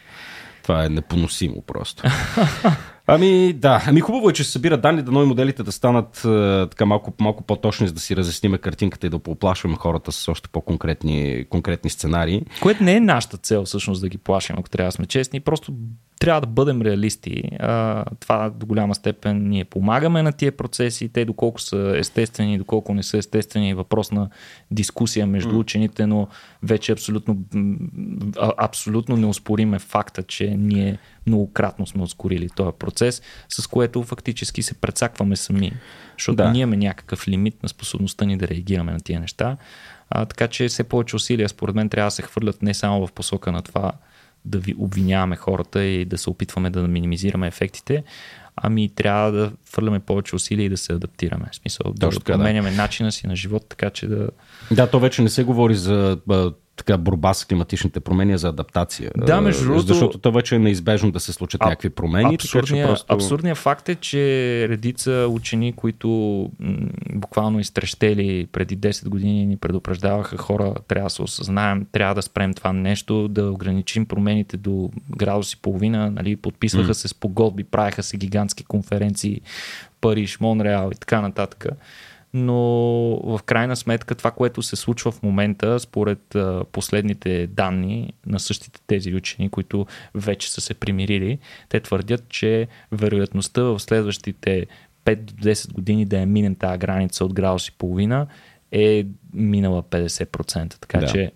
Това 0.63 0.85
е 0.85 0.89
непоносимо 0.89 1.63
просто. 1.63 2.03
Ами 3.11 3.53
да, 3.53 3.85
ами 3.87 4.01
хубаво 4.01 4.31
е, 4.31 4.33
че 4.33 4.45
се 4.45 4.51
събират 4.51 4.81
данни, 4.81 5.03
да 5.03 5.13
нови 5.13 5.27
моделите 5.27 5.63
да 5.63 5.73
станат 5.73 6.17
е, 6.25 6.67
така 6.71 6.87
малко, 6.87 7.13
малко 7.21 7.43
по-точни, 7.43 7.87
за 7.87 7.93
да 7.93 8.01
си 8.01 8.17
разясниме 8.17 8.59
картинката 8.59 9.07
и 9.07 9.11
да 9.11 9.19
поплашваме 9.19 9.77
хората 9.77 10.13
с 10.13 10.29
още 10.29 10.49
по-конкретни 10.49 11.45
конкретни 11.51 11.91
сценарии. 11.91 12.43
Което 12.63 12.85
не 12.85 12.97
е 12.97 13.01
нашата 13.01 13.37
цел 13.37 13.65
всъщност 13.65 14.01
да 14.01 14.09
ги 14.09 14.19
плашим, 14.19 14.57
ако 14.59 14.71
трябва 14.71 14.89
да 14.89 14.93
сме 14.93 15.07
честни. 15.07 15.41
Просто 15.41 15.73
трябва 16.19 16.41
да 16.41 16.47
бъдем 16.47 16.83
реалисти. 16.83 17.43
А, 17.59 18.05
това 18.21 18.51
до 18.51 18.67
голяма 18.67 18.95
степен 18.95 19.49
ние 19.49 19.65
помагаме 19.65 20.23
на 20.23 20.33
тия 20.33 20.53
процеси, 20.53 21.09
те 21.09 21.25
доколко 21.25 21.61
са 21.61 21.95
естествени, 21.97 22.59
доколко 22.59 22.95
не 22.95 23.03
са 23.03 23.19
естествени, 23.19 23.71
е 23.71 23.75
въпрос 23.75 24.13
на 24.13 24.31
дискусия 24.71 25.27
между 25.27 25.55
mm. 25.55 25.59
учените, 25.59 26.07
но 26.07 26.29
вече 26.63 26.93
абсолютно, 26.93 27.39
абсолютно 28.59 29.17
не 29.17 29.27
успориме 29.27 29.79
факта, 29.79 30.23
че 30.23 30.57
ние 30.59 30.99
многократно 31.29 31.87
сме 31.87 32.03
ускорили 32.03 32.49
този 32.57 32.77
процес, 32.79 33.23
с 33.49 33.67
което 33.67 34.03
фактически 34.03 34.63
се 34.63 34.75
прецакваме 34.75 35.37
сами, 35.37 35.73
защото 36.19 36.37
да. 36.37 36.51
ние 36.51 36.63
имаме 36.63 36.77
някакъв 36.77 37.29
лимит 37.29 37.63
на 37.63 37.69
способността 37.69 38.25
ни 38.25 38.37
да 38.37 38.49
реагираме 38.49 38.93
на 38.93 39.01
тия 39.01 39.21
неща. 39.21 39.57
А, 40.11 40.25
така 40.25 40.49
че 40.49 40.69
все 40.69 40.85
повече 40.85 41.17
усилия, 41.17 41.49
според 41.49 41.75
мен, 41.75 41.89
трябва 41.89 42.07
да 42.07 42.11
се 42.11 42.23
хвърлят 42.23 42.63
не 42.63 42.75
само 42.75 43.07
в 43.07 43.13
посока 43.13 43.53
на 43.53 43.63
това 43.63 43.93
да 44.45 44.59
ви 44.59 44.75
обвиняваме 44.79 45.37
хората 45.37 45.85
и 45.85 46.05
да 46.05 46.19
се 46.19 46.31
опитваме 46.31 46.71
да 46.71 46.89
минимизираме 46.89 47.47
ефектите, 47.47 48.05
ами 48.57 48.89
трябва 48.89 49.33
да 49.33 49.53
хвърляме 49.71 50.01
повече 50.01 50.37
усилия 50.37 50.67
и 50.67 50.69
да 50.69 50.77
се 50.77 50.93
адаптираме. 50.93 51.47
В 51.53 51.57
смисъл, 51.57 51.95
Точно 52.01 52.19
да 52.19 52.25
променяме 52.25 52.71
да. 52.71 52.77
начина 52.77 53.13
си 53.13 53.27
на 53.27 53.37
живот, 53.37 53.67
така 53.69 53.91
че 53.91 54.07
да. 54.07 54.29
Да, 54.71 54.91
то 54.91 55.01
вече 55.01 55.23
не 55.23 55.29
се 55.29 55.45
говори 55.45 55.75
за 55.75 56.19
така 56.79 56.99
борба 56.99 57.35
с 57.35 57.45
климатичните 57.45 58.01
промени 58.01 58.39
за 58.39 58.49
адаптация. 58.49 59.11
Да, 59.17 59.41
между 59.41 59.65
другото. 59.65 59.87
Защото 59.87 60.19
то 60.19 60.33
вече 60.33 60.57
е 60.57 60.59
неизбежно 60.59 61.11
да 61.11 61.21
се 61.21 61.33
случат 61.33 61.61
а, 61.63 61.65
някакви 61.65 61.91
промени. 61.91 62.35
Абсурдният, 62.35 62.87
така, 62.87 62.89
просто... 62.89 63.15
абсурдният 63.15 63.59
факт 63.59 63.89
е, 63.89 63.95
че 63.95 64.19
редица 64.69 65.27
учени, 65.31 65.73
които 65.73 66.09
м- 66.61 66.77
буквално 67.15 67.61
изтрещели 67.61 68.47
преди 68.53 68.79
10 68.79 69.09
години 69.09 69.47
ни 69.47 69.57
предупреждаваха 69.57 70.37
хора, 70.37 70.75
трябва 70.89 71.07
да 71.07 71.11
се 71.11 71.23
осъзнаем, 71.23 71.87
трябва 71.93 72.15
да 72.15 72.23
спрем 72.23 72.55
това 72.55 72.73
нещо, 72.73 73.29
да 73.29 73.51
ограничим 73.51 74.07
промените 74.07 74.57
до 74.57 74.91
градус 75.17 75.53
и 75.53 75.57
половина, 75.57 76.11
нали, 76.11 76.37
подписваха 76.37 76.91
mm. 76.91 76.99
се 76.99 77.09
с 77.09 77.15
погодби, 77.15 77.65
правеха 77.65 78.03
се 78.03 78.17
гигантски 78.17 78.65
конференции 78.65 79.41
Париж, 80.01 80.41
Монреал 80.41 80.91
и 80.93 80.99
така 80.99 81.21
нататък 81.21 81.67
но 82.35 82.57
в 83.25 83.41
крайна 83.47 83.77
сметка 83.77 84.15
това, 84.15 84.31
което 84.31 84.63
се 84.63 84.77
случва 84.77 85.13
в 85.13 85.23
момента, 85.23 85.81
според 85.81 86.37
последните 86.73 87.47
данни 87.47 88.13
на 88.27 88.41
същите 88.41 88.81
тези 88.87 89.15
учени, 89.15 89.49
които 89.49 89.87
вече 90.15 90.53
са 90.53 90.61
се 90.61 90.75
примирили, 90.75 91.39
те 91.69 91.81
твърдят, 91.81 92.29
че 92.29 92.69
вероятността 92.93 93.63
в 93.63 93.81
следващите 93.81 94.67
5 95.05 95.17
до 95.17 95.35
10 95.35 95.73
години 95.73 96.05
да 96.05 96.19
я 96.19 96.27
минем 96.27 96.55
тази 96.55 96.79
граница 96.79 97.25
от 97.25 97.35
градус 97.35 97.69
и 97.69 97.73
половина 97.73 98.27
е 98.73 99.07
минала 99.35 99.83
50%. 99.83 100.81
Така 100.81 100.99
Да. 100.99 101.07
че 101.07 101.33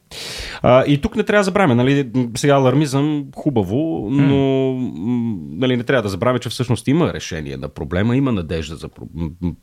А, 0.63 0.85
и 0.85 1.01
тук 1.01 1.17
не 1.17 1.23
трябва 1.23 1.41
да 1.41 1.45
забравяме, 1.45 1.75
нали, 1.75 2.11
сега 2.37 2.55
алармизъм 2.55 3.27
хубаво, 3.37 4.09
но 4.11 4.73
м, 4.73 5.37
нали, 5.51 5.77
не 5.77 5.83
трябва 5.85 6.03
да 6.03 6.09
забравяме, 6.09 6.39
че 6.39 6.49
всъщност 6.49 6.89
има 6.89 7.13
решение 7.13 7.57
на 7.57 7.69
проблема, 7.69 8.17
има 8.17 8.33
надежда 8.33 8.77
за 8.77 8.89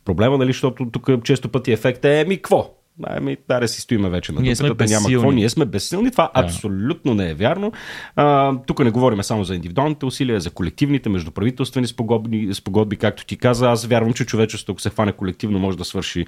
проблема, 0.06 0.38
нали, 0.38 0.50
защото 0.50 0.90
тук 0.92 1.10
често 1.24 1.50
пъти 1.50 1.72
ефект 1.72 2.06
е, 2.06 2.20
еми, 2.20 2.36
какво? 2.36 2.79
Ами, 3.04 3.38
да, 3.48 3.68
си 3.68 3.82
стоиме 3.82 4.10
вече 4.10 4.32
на 4.32 4.42
дупката, 4.42 4.86
няма 4.86 5.10
какво, 5.10 5.32
ние 5.32 5.50
сме 5.50 5.66
безсилни. 5.66 6.12
Това 6.12 6.32
Да. 6.36 6.42
абсолютно 6.42 7.14
не 7.14 7.30
е 7.30 7.34
вярно. 7.34 7.72
А, 8.16 8.54
тук 8.68 8.80
не 8.80 8.92
говорим 8.92 9.24
само 9.24 9.44
за 9.44 9.56
индивидуалните 9.56 10.06
усилия, 10.06 10.40
за 10.40 10.50
колективните, 10.50 11.10
междуправителствени 11.10 11.88
спогодби, 11.88 12.50
спогодби, 12.54 12.96
както 12.96 13.26
ти 13.26 13.38
каза. 13.38 13.70
Аз 13.70 13.86
вярвам, 13.86 14.14
че 14.14 14.26
човечеството, 14.26 14.72
ако 14.72 14.82
се 14.82 14.90
хване 14.90 15.12
колективно, 15.12 15.60
може 15.60 15.78
да 15.78 15.86
свърши, 15.86 16.26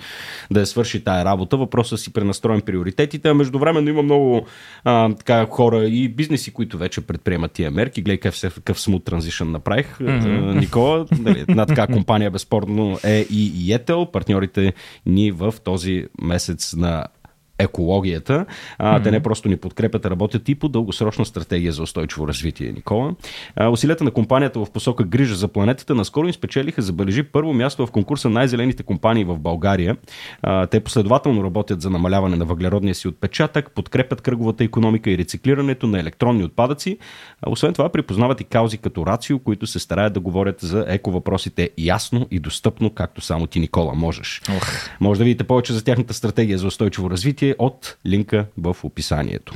да 0.51 0.59
я 0.59 0.65
свърши 0.65 1.03
тая 1.03 1.25
работа. 1.25 1.57
Въпросът 1.57 1.99
си 1.99 2.13
пренастроим 2.13 2.61
приоритетите, 2.61 3.29
а 3.29 3.33
междувременно 3.33 3.89
има 3.89 4.01
много 4.01 4.45
а, 4.83 5.13
така, 5.13 5.45
хора 5.45 5.85
и 5.85 6.09
бизнеси, 6.09 6.53
които 6.53 6.77
вече 6.77 7.01
предприемат 7.01 7.51
тия 7.51 7.71
мерки. 7.71 8.01
Гледай 8.01 8.17
какъв, 8.17 8.53
какъв 8.55 8.81
смут 8.81 9.05
транзишън 9.05 9.51
направих, 9.51 9.97
mm-hmm. 9.97 10.59
Никола. 10.59 11.05
Нали, 11.19 11.39
една 11.39 11.65
така 11.65 11.87
компания 11.93 12.31
безспорно 12.31 12.99
е 13.03 13.25
и 13.29 13.51
Йетел, 13.71 14.05
партньорите 14.05 14.73
ни 15.05 15.31
в 15.31 15.53
този 15.63 16.05
месец 16.21 16.60
на 16.73 17.11
екологията. 17.61 18.45
А, 18.77 18.99
mm-hmm. 18.99 19.03
Те 19.03 19.11
не 19.11 19.19
просто 19.19 19.49
ни 19.49 19.57
подкрепят, 19.57 20.05
а 20.05 20.09
работят 20.09 20.49
и 20.49 20.55
по 20.55 20.69
дългосрочна 20.69 21.25
стратегия 21.25 21.71
за 21.71 21.83
устойчиво 21.83 22.27
развитие, 22.27 22.71
Никола. 22.71 23.15
А, 23.55 23.69
усилията 23.69 24.03
на 24.03 24.11
компанията 24.11 24.59
в 24.59 24.71
посока 24.71 25.03
грижа 25.03 25.35
за 25.35 25.47
планетата 25.47 25.95
наскоро 25.95 26.27
им 26.27 26.33
спечелиха, 26.33 26.81
забележи, 26.81 27.23
първо 27.23 27.53
място 27.53 27.87
в 27.87 27.91
конкурса 27.91 28.29
най-зелените 28.29 28.83
компании 28.83 29.23
в 29.23 29.39
България. 29.39 29.97
А, 30.41 30.67
те 30.67 30.79
последователно 30.79 31.43
работят 31.43 31.81
за 31.81 31.89
намаляване 31.89 32.35
на 32.35 32.45
въглеродния 32.45 32.95
си 32.95 33.07
отпечатък, 33.07 33.71
подкрепят 33.75 34.21
кръговата 34.21 34.63
економика 34.63 35.11
и 35.11 35.17
рециклирането 35.17 35.87
на 35.87 35.99
електронни 35.99 36.43
отпадъци. 36.43 36.97
А, 37.41 37.49
освен 37.49 37.73
това, 37.73 37.89
припознават 37.89 38.41
и 38.41 38.43
каузи 38.43 38.77
като 38.77 39.05
Рацио, 39.05 39.39
които 39.39 39.67
се 39.67 39.79
стараят 39.79 40.13
да 40.13 40.19
говорят 40.19 40.59
за 40.59 40.85
еко 40.87 41.11
въпросите 41.11 41.69
ясно 41.77 42.27
и 42.31 42.39
достъпно, 42.39 42.89
както 42.89 43.21
само 43.21 43.47
ти, 43.47 43.59
Никола, 43.59 43.93
можеш. 43.93 44.41
Ох. 44.57 44.67
Може 44.99 45.17
да 45.17 45.23
видите 45.23 45.43
повече 45.43 45.73
за 45.73 45.83
тяхната 45.83 46.13
стратегия 46.13 46.57
за 46.57 46.67
устойчиво 46.67 47.09
развитие 47.09 47.50
от 47.59 47.97
линка 48.05 48.45
в 48.57 48.75
описанието. 48.83 49.53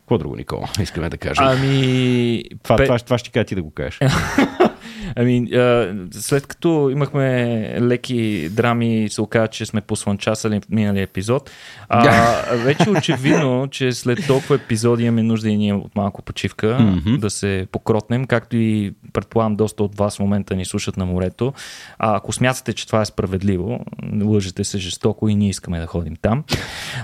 Какво 0.00 0.18
друго, 0.18 0.36
Никола, 0.36 0.68
искаме 0.80 1.08
да 1.08 1.18
кажем? 1.18 1.44
Ами, 1.46 2.42
това, 2.62 2.76
пе- 2.76 2.84
това, 2.84 2.98
това 2.98 3.18
ще 3.18 3.30
кажа 3.30 3.44
ти 3.44 3.54
да 3.54 3.62
го 3.62 3.70
кажеш. 3.70 3.98
Ами, 5.16 5.54
а, 5.54 5.94
след 6.12 6.46
като 6.46 6.90
имахме 6.90 7.80
леки 7.80 8.48
драми, 8.52 9.08
се 9.10 9.22
оказа, 9.22 9.48
че 9.48 9.66
сме 9.66 9.80
послънчасали 9.80 10.60
миналия 10.70 11.02
епизод, 11.02 11.50
а, 11.88 12.32
вече 12.56 12.84
е 12.86 12.92
очевидно, 12.92 13.68
че 13.70 13.92
след 13.92 14.26
толкова 14.26 14.54
епизоди 14.54 15.04
имаме 15.04 15.22
нужда 15.22 15.48
и 15.48 15.56
ние 15.56 15.74
от 15.74 15.96
малко 15.96 16.22
почивка, 16.22 16.66
mm-hmm. 16.66 17.18
да 17.18 17.30
се 17.30 17.66
покротнем, 17.72 18.26
както 18.26 18.56
и 18.56 18.92
предполагам 19.12 19.56
доста 19.56 19.82
от 19.82 19.96
вас 19.96 20.16
в 20.16 20.20
момента 20.20 20.56
ни 20.56 20.64
слушат 20.64 20.96
на 20.96 21.06
морето. 21.06 21.52
А, 21.98 22.16
ако 22.16 22.32
смятате, 22.32 22.72
че 22.72 22.86
това 22.86 23.00
е 23.00 23.04
справедливо, 23.04 23.84
лъжете 24.22 24.64
се 24.64 24.78
жестоко 24.78 25.28
и 25.28 25.34
ние 25.34 25.48
искаме 25.48 25.80
да 25.80 25.86
ходим 25.86 26.16
там. 26.16 26.44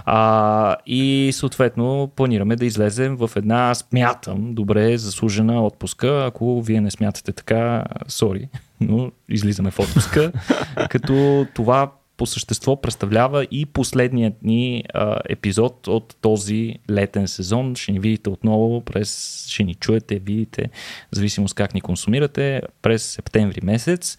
А, 0.05 0.77
и 0.87 1.31
съответно 1.33 2.11
планираме 2.17 2.57
да 2.57 2.67
излезем 2.67 3.17
в 3.17 3.31
една, 3.37 3.75
смятам, 3.75 4.55
добре 4.55 4.99
заслужена 4.99 5.67
отпуска. 5.67 6.25
Ако 6.27 6.63
вие 6.63 6.81
не 6.81 6.91
смятате 6.91 7.33
така, 7.33 7.85
сори, 8.09 8.49
но 8.81 9.11
излизаме 9.29 9.71
в 9.71 9.79
отпуска. 9.79 10.33
като 10.91 11.47
това 11.55 11.93
по 12.17 12.27
същество 12.27 12.81
представлява 12.81 13.47
и 13.51 13.67
последният 13.67 14.43
ни 14.43 14.85
а, 14.95 15.19
епизод 15.29 15.89
от 15.89 16.17
този 16.21 16.75
летен 16.91 17.29
сезон. 17.29 17.75
Ще 17.77 17.93
ни 17.93 18.01
видите 18.01 18.31
отново 18.31 18.81
през, 18.81 19.45
ще 19.49 19.65
ни 19.65 19.75
чуете, 19.75 20.19
видите, 20.19 20.71
зависимост 21.11 21.55
как 21.55 21.75
ни 21.75 21.81
консумирате, 21.81 22.63
през 22.83 23.03
септември 23.03 23.61
месец. 23.63 24.19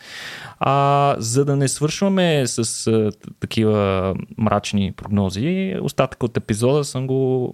А, 0.59 1.15
за 1.19 1.45
да 1.45 1.55
не 1.55 1.67
свършваме 1.67 2.47
с 2.47 2.87
а, 2.87 3.11
такива 3.39 4.15
мрачни 4.37 4.91
прогнози, 4.91 5.75
остатък 5.81 6.23
от 6.23 6.37
епизода 6.37 6.83
съм 6.83 7.07
го 7.07 7.53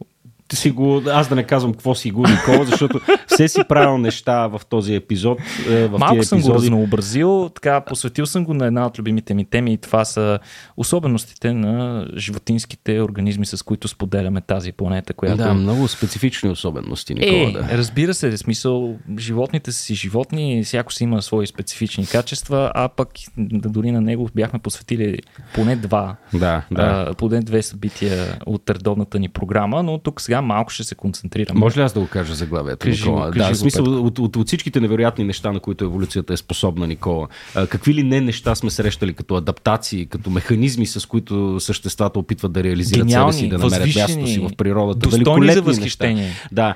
Ти 0.53 0.57
си 0.57 0.71
го, 0.71 1.01
аз 1.07 1.29
да 1.29 1.35
не 1.35 1.43
казвам 1.43 1.71
какво 1.73 1.95
си 1.95 2.11
го, 2.11 2.27
Никола, 2.27 2.65
защото 2.65 2.99
все 3.27 3.47
си 3.47 3.61
правил 3.69 3.97
неща 3.97 4.47
в 4.47 4.61
този 4.69 4.95
епизод. 4.95 5.39
е, 5.69 5.87
В 5.87 5.97
Малко 5.99 6.13
тия 6.13 6.23
съм 6.23 6.41
го 6.41 6.53
разнообразил, 6.53 7.49
така 7.55 7.81
посветил 7.81 8.25
съм 8.25 8.45
го 8.45 8.53
на 8.53 8.65
една 8.65 8.85
от 8.85 8.99
любимите 8.99 9.33
ми 9.33 9.45
теми 9.45 9.73
и 9.73 9.77
това 9.77 10.05
са 10.05 10.39
особеностите 10.77 11.53
на 11.53 12.05
животинските 12.17 13.01
организми, 13.01 13.45
с 13.45 13.63
които 13.63 13.87
споделяме 13.87 14.41
тази 14.41 14.71
планета, 14.71 15.13
която 15.13 15.37
Да, 15.37 15.53
много 15.53 15.87
специфични 15.87 16.49
особености, 16.49 17.13
Никола. 17.13 17.49
е, 17.49 17.51
да. 17.51 17.77
разбира 17.77 18.13
се, 18.13 18.29
в 18.31 18.37
смисъл, 18.37 18.95
животните 19.19 19.71
са 19.71 19.79
си 19.79 19.95
животни, 19.95 20.63
всяко 20.63 20.93
си 20.93 21.03
има 21.03 21.21
свои 21.21 21.47
специфични 21.47 22.05
качества, 22.05 22.71
а 22.75 22.89
пък 22.89 23.09
да 23.37 23.69
дори 23.69 23.91
на 23.91 24.01
него 24.01 24.29
бяхме 24.35 24.59
посветили 24.59 25.17
поне 25.55 25.75
два, 25.75 26.15
Да, 26.33 26.61
да. 26.71 27.05
а, 27.09 27.13
поне 27.13 27.39
две 27.39 27.61
събития 27.61 28.37
от 28.45 28.69
редовната 28.69 29.19
ни 29.19 29.29
програма, 29.29 29.83
но 29.83 29.97
тук 29.97 30.21
сега 30.21 30.41
малко 30.43 30.71
ще 30.71 30.83
се 30.83 30.95
концентрираме. 30.95 31.59
Може 31.59 31.79
ли 31.79 31.83
аз 31.83 31.93
да 31.93 31.99
го 31.99 32.07
кажа 32.07 32.33
заглавието, 32.33 32.79
Кажи 32.79 33.03
Никола? 33.03 33.25
го, 33.25 33.31
кажи 33.31 33.39
да, 33.39 33.49
го, 33.49 33.55
в 33.55 33.57
смисъл 33.57 34.05
от, 34.05 34.19
от, 34.19 34.35
от 34.35 34.47
всичките 34.47 34.79
невероятни 34.79 35.23
неща, 35.23 35.51
на 35.51 35.59
които 35.59 35.85
еволюцията 35.85 36.33
е 36.33 36.37
способна, 36.37 36.87
Никола. 36.87 37.27
А, 37.55 37.67
какви 37.67 37.93
ли 37.93 38.03
не 38.03 38.21
неща 38.21 38.55
сме 38.55 38.69
срещали 38.69 39.13
като 39.13 39.35
адаптации, 39.35 40.05
като 40.05 40.29
механизми, 40.29 40.85
с 40.85 41.05
които 41.05 41.59
съществата 41.59 42.19
опитват 42.19 42.51
да 42.51 42.63
реализират 42.63 43.07
Гениални, 43.07 43.33
себе 43.33 43.43
си, 43.43 43.49
да 43.49 43.57
намерят 43.57 43.77
възвишени, 43.77 44.21
място 44.21 44.33
си 44.33 44.39
в 44.39 44.49
природата. 44.57 44.99
достойни 45.09 45.53
за 45.53 45.61
възхищение. 45.61 46.23
Неща. 46.23 46.47
Да. 46.51 46.75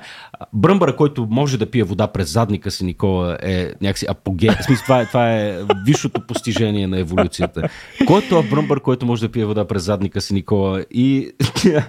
Бръмбъра, 0.52 0.96
който 0.96 1.26
може 1.30 1.58
да 1.58 1.70
пие 1.70 1.84
вода 1.84 2.06
през 2.06 2.32
задника 2.32 2.70
си, 2.70 2.84
Никола, 2.84 3.38
е 3.42 3.72
някакси 3.80 4.06
апогей. 4.08 4.50
В 4.60 4.64
смисъл, 4.64 4.82
това 4.84 5.00
е, 5.00 5.06
това 5.06 5.32
е 5.32 5.58
висшето 5.86 6.20
постижение 6.20 6.86
на 6.86 6.98
еволюцията. 6.98 7.68
Кой 8.06 8.20
е 8.20 8.28
този 8.28 8.48
бръмбър, 8.48 8.80
който 8.80 9.06
може 9.06 9.20
да 9.22 9.32
пие 9.32 9.44
вода 9.44 9.64
през 9.64 9.82
задника 9.82 10.20
си, 10.20 10.34
Никола? 10.34 10.84
И 10.90 11.30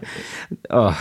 а, 0.69 0.95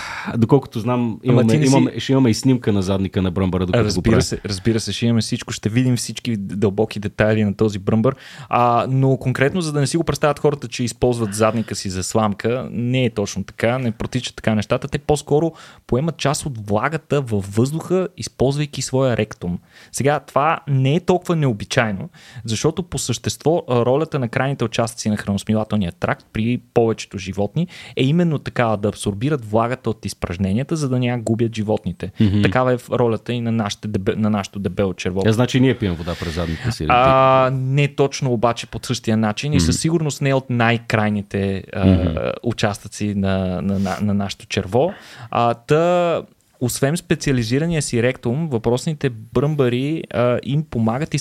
доколкото 0.59 0.81
знам, 0.81 1.21
имаме, 1.23 1.51
си- 1.51 1.67
имаме, 1.67 2.01
ще 2.01 2.13
имаме 2.13 2.31
и 2.31 2.35
снимка 2.35 2.73
на 2.73 2.83
задника 2.83 3.23
на 3.23 3.31
бръмбъра, 3.31 3.67
докато 3.67 3.83
го 3.83 3.87
Разбира 3.87 4.13
прави. 4.13 4.23
се, 4.23 4.41
разбира 4.45 4.81
се, 4.81 4.93
ще 4.93 5.07
имаме 5.07 5.21
всичко, 5.21 5.53
ще 5.53 5.69
видим 5.69 5.97
всички 5.97 6.37
дълбоки 6.37 7.01
детайли 7.01 7.45
на 7.45 7.55
този 7.55 7.79
бръмбър. 7.79 8.17
А, 8.49 8.87
но 8.91 9.17
конкретно, 9.17 9.61
за 9.61 9.73
да 9.73 9.81
не 9.81 9.87
си 9.87 9.97
го 9.97 10.05
представят 10.05 10.39
хората, 10.39 10.69
че 10.69 10.85
използват 10.85 11.35
задника 11.35 11.75
си 11.75 11.91
за 11.91 12.03
сламка, 12.03 12.69
не 12.73 13.05
е 13.05 13.11
точно 13.11 13.45
така, 13.45 13.79
не 13.79 13.91
протичат 13.91 14.37
така 14.37 14.55
нещата. 14.55 14.89
Те 14.89 14.99
по-скоро 14.99 15.53
поемат 15.87 16.17
част 16.17 16.47
от 16.47 16.69
влагата 16.69 17.21
във 17.21 17.55
въздуха, 17.55 18.09
използвайки 18.17 18.83
своя 18.83 19.17
ректум. 19.17 19.59
Сега, 19.93 20.21
това 20.21 20.61
не 20.69 20.95
е 20.95 21.01
толкова 21.01 21.37
необичайно, 21.37 22.09
защото 22.45 22.83
по 22.83 22.99
същество 22.99 23.63
ролята 23.71 24.19
на 24.19 24.29
крайните 24.29 24.65
участъци 24.65 25.09
на 25.09 25.17
храносмилателния 25.17 25.93
тракт 25.93 26.27
при 26.33 26.61
повечето 26.75 27.19
животни 27.19 27.67
е 27.97 28.05
именно 28.05 28.39
такава 28.39 28.77
да 28.77 28.89
абсорбират 28.89 29.45
влагата 29.51 29.91
от 29.91 30.07
изпражненията, 30.49 30.77
за 30.77 30.89
да 30.89 30.99
няма 30.99 31.23
губят 31.23 31.55
животните. 31.55 32.13
Mm-hmm. 32.21 32.43
Такава 32.43 32.75
е 32.75 32.77
ролята 32.91 33.33
и 33.33 33.41
на, 33.41 33.53
нашите 33.53 33.89
на 34.17 34.31
нашото 34.31 34.59
дебело 34.59 34.95
черво. 34.95 35.23
Е, 35.27 35.33
значи 35.33 35.61
ние 35.61 35.79
пием 35.79 35.95
вода 35.95 36.15
през 36.21 36.35
задника 36.35 36.73
си. 36.73 36.87
А... 36.89 37.47
А, 37.47 37.51
не 37.51 37.89
точно 37.89 38.33
обаче 38.33 38.67
по 38.67 38.79
същия 38.83 39.17
начин 39.17 39.53
и 39.53 39.61
със 39.61 39.81
сигурност 39.81 40.23
не 40.23 40.35
от 40.35 40.51
най-крайните 40.51 41.65
а, 41.73 42.33
участъци 42.43 43.15
на, 43.15 43.63
на, 43.63 43.79
на, 43.79 43.97
на 44.01 44.15
нашето 44.15 44.47
черво. 44.47 44.93
А, 45.31 45.55
та, 45.55 46.23
освен 46.61 46.97
специализирания 46.97 47.83
си 47.83 48.03
ректум, 48.03 48.49
въпросните 48.49 49.11
бръмбари 49.11 50.03
а, 50.11 50.39
им 50.43 50.65
помагат 50.65 51.15
и 51.15 51.19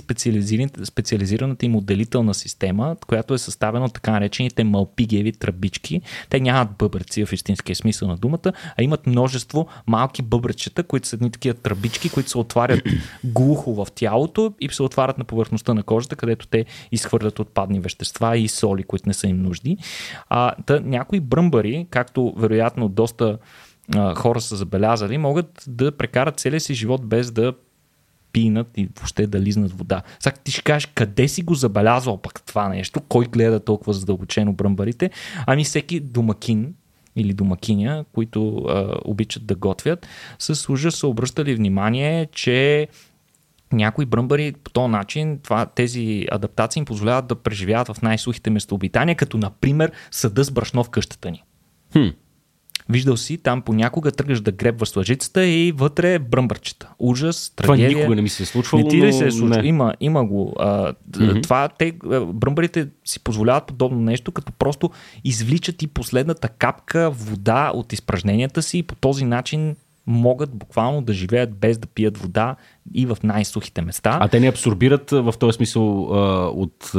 специализираната, 0.84 1.66
им 1.66 1.76
отделителна 1.76 2.34
система, 2.34 2.96
която 3.08 3.34
е 3.34 3.38
съставена 3.38 3.86
от 3.86 3.94
така 3.94 4.12
наречените 4.12 4.64
малпигеви 4.64 5.32
тръбички. 5.32 6.02
Те 6.30 6.40
нямат 6.40 6.70
бъбреци 6.78 7.26
в 7.26 7.34
истинския 7.34 7.76
смисъл 7.76 8.08
на 8.08 8.18
думата, 8.18 8.54
а 8.78 8.84
имат 8.84 9.08
множество 9.08 9.68
малки 9.88 10.22
бъбречета, 10.22 10.84
които 10.84 11.08
са 11.08 11.16
едни 11.16 11.32
такива 11.32 11.56
тръбички, 11.56 12.10
които 12.10 12.30
се 12.30 12.38
отварят 12.38 12.82
глухо 13.24 13.74
в 13.74 13.88
тялото 13.96 14.54
и 14.62 14.70
се 14.70 14.84
отварят 14.84 15.18
на 15.18 15.24
повърхността 15.24 15.74
на 15.74 15.84
кожата, 15.84 16.16
където 16.16 16.48
те 16.48 16.66
изхвърлят 16.92 17.40
отпадни 17.40 17.80
вещества 17.80 18.38
и 18.38 18.48
соли, 18.48 18.84
които 18.84 19.08
не 19.08 19.14
са 19.14 19.28
им 19.28 19.42
нужди. 19.42 19.78
А, 20.30 20.56
та, 20.66 20.80
някои 20.80 21.20
бръмбари, 21.20 21.88
както 21.90 22.34
вероятно 22.38 22.90
доста 22.90 23.38
хора 24.16 24.42
са 24.42 24.56
забелязали, 24.56 25.18
могат 25.18 25.64
да 25.68 25.92
прекарат 25.92 26.40
целия 26.40 26.60
си 26.60 26.74
живот 26.74 27.06
без 27.06 27.32
да 27.32 27.54
пинат 28.32 28.68
и 28.78 28.90
въобще 28.98 29.28
да 29.28 29.40
лизнат 29.40 29.72
вода. 29.72 30.02
Сега 30.20 30.36
ти 30.44 30.52
ще 30.52 30.62
кажеш, 30.62 30.86
къде 30.96 31.28
си 31.28 31.42
го 31.42 31.54
забелязвал 31.54 32.18
пък 32.18 32.42
това 32.46 32.70
нещо? 32.70 33.02
Кой 33.02 33.26
гледа 33.26 33.60
толкова 33.60 33.94
задълбочено 33.94 34.54
бръмбарите? 34.54 35.10
Ами 35.46 35.64
всеки 35.64 36.00
домакин 36.00 36.74
или 37.16 37.34
домакиня, 37.34 38.06
които 38.14 38.58
а, 38.58 38.96
обичат 39.06 39.46
да 39.46 39.56
готвят, 39.56 40.08
с 40.40 40.70
ужас 40.70 40.96
са 40.96 41.08
обръщали 41.08 41.56
внимание, 41.56 42.28
че 42.32 42.88
някои 43.74 44.06
бръмбари 44.06 44.54
по 44.64 44.72
този 44.72 44.92
начин, 44.92 45.40
това, 45.44 45.66
тези 45.66 46.28
адаптации 46.32 46.80
им 46.80 46.86
позволяват 46.86 47.28
да 47.28 47.36
преживяват 47.36 47.88
в 47.88 48.02
най-сухите 48.02 48.50
местообитания, 48.50 49.16
като 49.16 49.38
например 49.38 49.92
съда 50.12 50.44
с 50.44 50.52
брашно 50.52 50.84
в 50.84 50.90
къщата 50.90 51.32
ни. 51.32 51.44
Хм. 51.94 52.08
Виждал 52.90 53.18
си, 53.18 53.38
там 53.38 53.62
понякога 53.62 54.12
тръгаш 54.12 54.42
да 54.42 54.52
гребваш 54.52 54.96
лъжицата 54.96 55.46
и 55.46 55.72
вътре 55.72 56.14
е 56.14 56.20
бръмбърчета. 56.20 56.90
Ужас, 57.00 57.54
Това 57.56 57.68
трагедия. 57.68 57.98
никога 57.98 58.16
не 58.16 58.22
ми 58.22 58.30
се 58.30 58.44
е 58.44 58.46
случвало. 58.46 58.84
Не 58.84 58.90
ти 58.90 59.02
ли 59.02 59.14
се 59.14 59.28
е 59.28 59.32
случило? 59.32 59.62
не. 59.62 59.68
Има, 59.68 59.94
има 60.00 60.26
го. 60.26 60.54
А, 60.60 60.94
mm-hmm. 61.12 61.44
Това, 61.44 61.70
те, 61.70 61.94
а, 62.12 62.20
бръмбарите 62.20 62.88
си 63.06 63.20
позволяват 63.20 63.66
подобно 63.66 64.02
нещо, 64.02 64.32
като 64.32 64.52
просто 64.52 64.90
извличат 65.24 65.82
и 65.84 65.88
последната 65.88 66.50
капка 66.50 67.12
вода 67.12 67.72
от 67.74 67.94
изпражненията 67.94 68.62
си 68.62 68.78
и 68.78 68.84
по 68.84 68.96
този 68.96 69.26
начин 69.26 69.76
могат 70.08 70.50
буквално 70.54 71.02
да 71.02 71.14
живеят 71.14 71.56
без 71.60 71.78
да 71.78 71.88
пият 71.88 72.18
вода 72.18 72.56
и 72.94 73.06
в 73.06 73.18
най-сухите 73.24 73.82
места. 73.82 74.18
А 74.22 74.28
те 74.28 74.40
не 74.40 74.48
абсорбират 74.48 75.12
в 75.12 75.34
този 75.40 75.56
смисъл 75.56 76.02
от, 76.62 76.92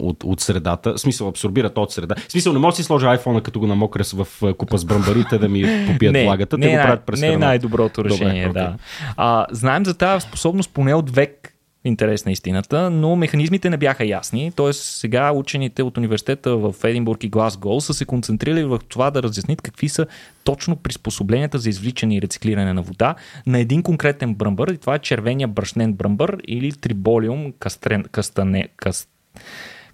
от, 0.00 0.24
от 0.24 0.40
средата. 0.40 0.92
В 0.94 1.00
смисъл 1.00 1.28
абсорбират 1.28 1.78
от 1.78 1.92
среда. 1.92 2.14
В 2.28 2.32
смисъл 2.32 2.52
не 2.52 2.58
може 2.58 2.72
да 2.72 2.76
си 2.76 2.82
сложа 2.82 3.06
айфона 3.06 3.40
като 3.40 3.60
го 3.60 3.66
намокря 3.66 4.04
в 4.14 4.54
купа 4.58 4.78
с 4.78 4.84
брамбарите 4.84 5.38
да 5.38 5.48
ми 5.48 5.86
попият 5.92 6.12
не, 6.12 6.24
влагата. 6.24 6.58
не, 6.58 6.66
Те 6.66 6.72
е 6.72 6.76
го 6.76 6.82
правят 6.82 7.02
през 7.06 7.20
не 7.20 7.26
е 7.26 7.36
най-доброто 7.36 8.02
Добре, 8.02 8.14
решение, 8.14 8.48
окей. 8.48 8.62
да. 8.62 8.76
А, 9.16 9.46
знаем 9.50 9.84
за 9.84 9.94
тази 9.98 10.26
способност 10.26 10.70
поне 10.74 10.94
от 10.94 11.10
век 11.10 11.51
интерес 11.84 12.24
на 12.24 12.32
истината, 12.32 12.90
но 12.90 13.16
механизмите 13.16 13.70
не 13.70 13.76
бяха 13.76 14.06
ясни. 14.06 14.52
Тоест 14.56 14.84
сега 14.84 15.32
учените 15.32 15.82
от 15.82 15.98
университета 15.98 16.56
в 16.56 16.74
Единбург 16.84 17.24
и 17.24 17.28
Глазгол 17.28 17.80
са 17.80 17.94
се 17.94 18.04
концентрирали 18.04 18.64
в 18.64 18.80
това 18.88 19.10
да 19.10 19.22
разяснят 19.22 19.62
какви 19.62 19.88
са 19.88 20.06
точно 20.44 20.76
приспособленията 20.76 21.58
за 21.58 21.68
извличане 21.68 22.16
и 22.16 22.22
рециклиране 22.22 22.72
на 22.72 22.82
вода 22.82 23.14
на 23.46 23.58
един 23.58 23.82
конкретен 23.82 24.34
бръмбър 24.34 24.68
и 24.68 24.78
това 24.78 24.94
е 24.94 24.98
червения 24.98 25.48
брашнен 25.48 25.92
бръмбър 25.92 26.38
или 26.48 26.72
триболиум 26.72 27.52
кастрен, 27.58 28.04
кастане, 28.12 28.68
каст, 28.76 29.08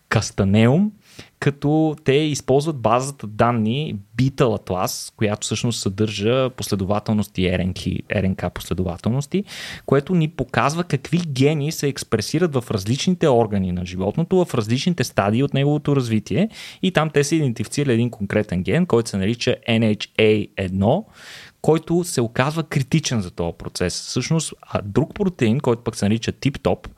кастанеум, 0.09 0.93
като 1.41 1.97
те 2.05 2.13
използват 2.13 2.77
базата 2.77 3.27
данни 3.27 3.97
Beetle 4.17 4.61
Atlas, 4.61 5.15
която 5.17 5.45
всъщност 5.45 5.81
съдържа 5.81 6.51
последователности 6.51 7.59
РНК, 7.59 7.79
РНК 8.17 8.55
последователности, 8.55 9.45
което 9.87 10.15
ни 10.15 10.29
показва 10.29 10.85
какви 10.85 11.19
гени 11.19 11.73
се 11.73 11.89
експресират 11.89 12.55
в 12.55 12.65
различните 12.71 13.29
органи 13.29 13.73
на 13.73 13.87
животното, 13.87 14.45
в 14.45 14.55
различните 14.55 15.05
стадии 15.05 15.43
от 15.43 15.55
неговото 15.55 15.97
развитие 15.97 16.49
и 16.83 16.93
там 16.93 17.11
те 17.11 17.25
са 17.25 17.35
идентифицирали 17.35 17.93
един 17.93 18.11
конкретен 18.11 18.63
ген, 18.63 18.87
който 18.87 19.11
се 19.11 19.17
нарича 19.17 19.57
NHA1, 19.69 21.05
който 21.63 22.05
се 22.05 22.21
оказва 22.21 22.63
критичен 22.63 23.21
за 23.21 23.31
този 23.31 23.53
процес. 23.59 24.01
Всъщност, 24.01 24.55
а 24.63 24.81
друг 24.85 25.15
протеин, 25.15 25.61
който 25.61 25.83
пък 25.83 25.97
се 25.97 26.05
нарича 26.05 26.33
тип-топ, 26.33 26.89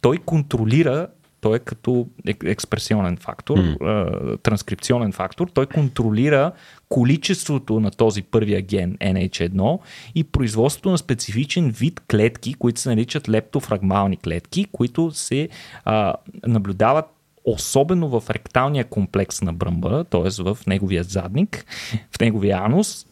той 0.00 0.16
контролира 0.16 1.06
той 1.40 1.56
е 1.56 1.58
като 1.58 2.06
ек- 2.26 2.44
експресионен 2.44 3.16
фактор, 3.16 3.58
mm. 3.58 4.42
транскрипционен 4.42 5.12
фактор. 5.12 5.48
Той 5.54 5.66
контролира 5.66 6.52
количеството 6.88 7.80
на 7.80 7.90
този 7.90 8.22
първия 8.22 8.62
ген 8.62 8.96
NH1 8.96 9.78
и 10.14 10.24
производството 10.24 10.90
на 10.90 10.98
специфичен 10.98 11.70
вид 11.70 12.00
клетки, 12.10 12.54
които 12.54 12.80
се 12.80 12.88
наричат 12.88 13.28
лептофрагмални 13.28 14.16
клетки, 14.16 14.66
които 14.72 15.10
се 15.10 15.48
а, 15.84 16.14
наблюдават 16.46 17.06
особено 17.44 18.20
в 18.20 18.30
ректалния 18.30 18.84
комплекс 18.84 19.42
на 19.42 19.52
бръмба, 19.52 20.04
т.е. 20.04 20.42
в 20.42 20.58
неговия 20.66 21.04
задник, 21.04 21.64
в 22.16 22.20
неговия 22.20 22.58
анус, 22.58 23.06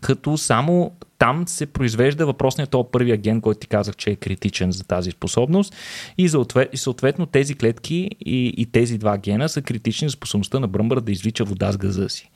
като 0.00 0.38
само 0.38 0.92
там 1.18 1.48
се 1.48 1.66
произвежда 1.66 2.26
въпросният 2.26 2.70
този 2.70 2.88
първия 2.92 3.16
ген, 3.16 3.40
който 3.40 3.60
ти 3.60 3.66
казах, 3.66 3.96
че 3.96 4.10
е 4.10 4.16
критичен 4.16 4.72
за 4.72 4.84
тази 4.84 5.10
способност 5.10 5.74
и, 6.18 6.28
съответно 6.74 7.26
тези 7.26 7.54
клетки 7.54 8.10
и, 8.20 8.54
и 8.56 8.66
тези 8.66 8.98
два 8.98 9.18
гена 9.18 9.48
са 9.48 9.62
критични 9.62 10.08
за 10.08 10.12
способността 10.12 10.60
на 10.60 10.68
бръмбъра 10.68 11.00
да 11.00 11.12
извлича 11.12 11.44
вода 11.44 11.72
с 11.72 11.76
газа 11.76 12.08
си. 12.08 12.30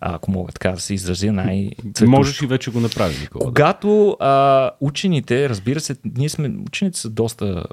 Ако 0.00 0.30
мога 0.30 0.52
така 0.52 0.70
да 0.70 0.80
се 0.80 0.94
изразя 0.94 1.32
най 1.32 1.70
Можеш 2.06 2.42
и 2.42 2.46
вече 2.46 2.70
го 2.70 2.80
направи, 2.80 3.16
Никола. 3.20 3.44
когато 3.44 4.16
а, 4.20 4.70
учените, 4.80 5.48
разбира 5.48 5.80
се, 5.80 5.96
ние 6.16 6.28
сме, 6.28 6.52
учените 6.66 6.98
са 6.98 7.10
доста 7.10 7.64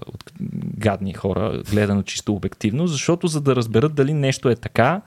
гадни 0.77 1.13
хора, 1.13 1.61
гледано 1.71 2.01
чисто 2.01 2.33
обективно, 2.33 2.87
защото 2.87 3.27
за 3.27 3.41
да 3.41 3.55
разберат 3.55 3.95
дали 3.95 4.13
нещо 4.13 4.49
е 4.49 4.55
така, 4.55 5.01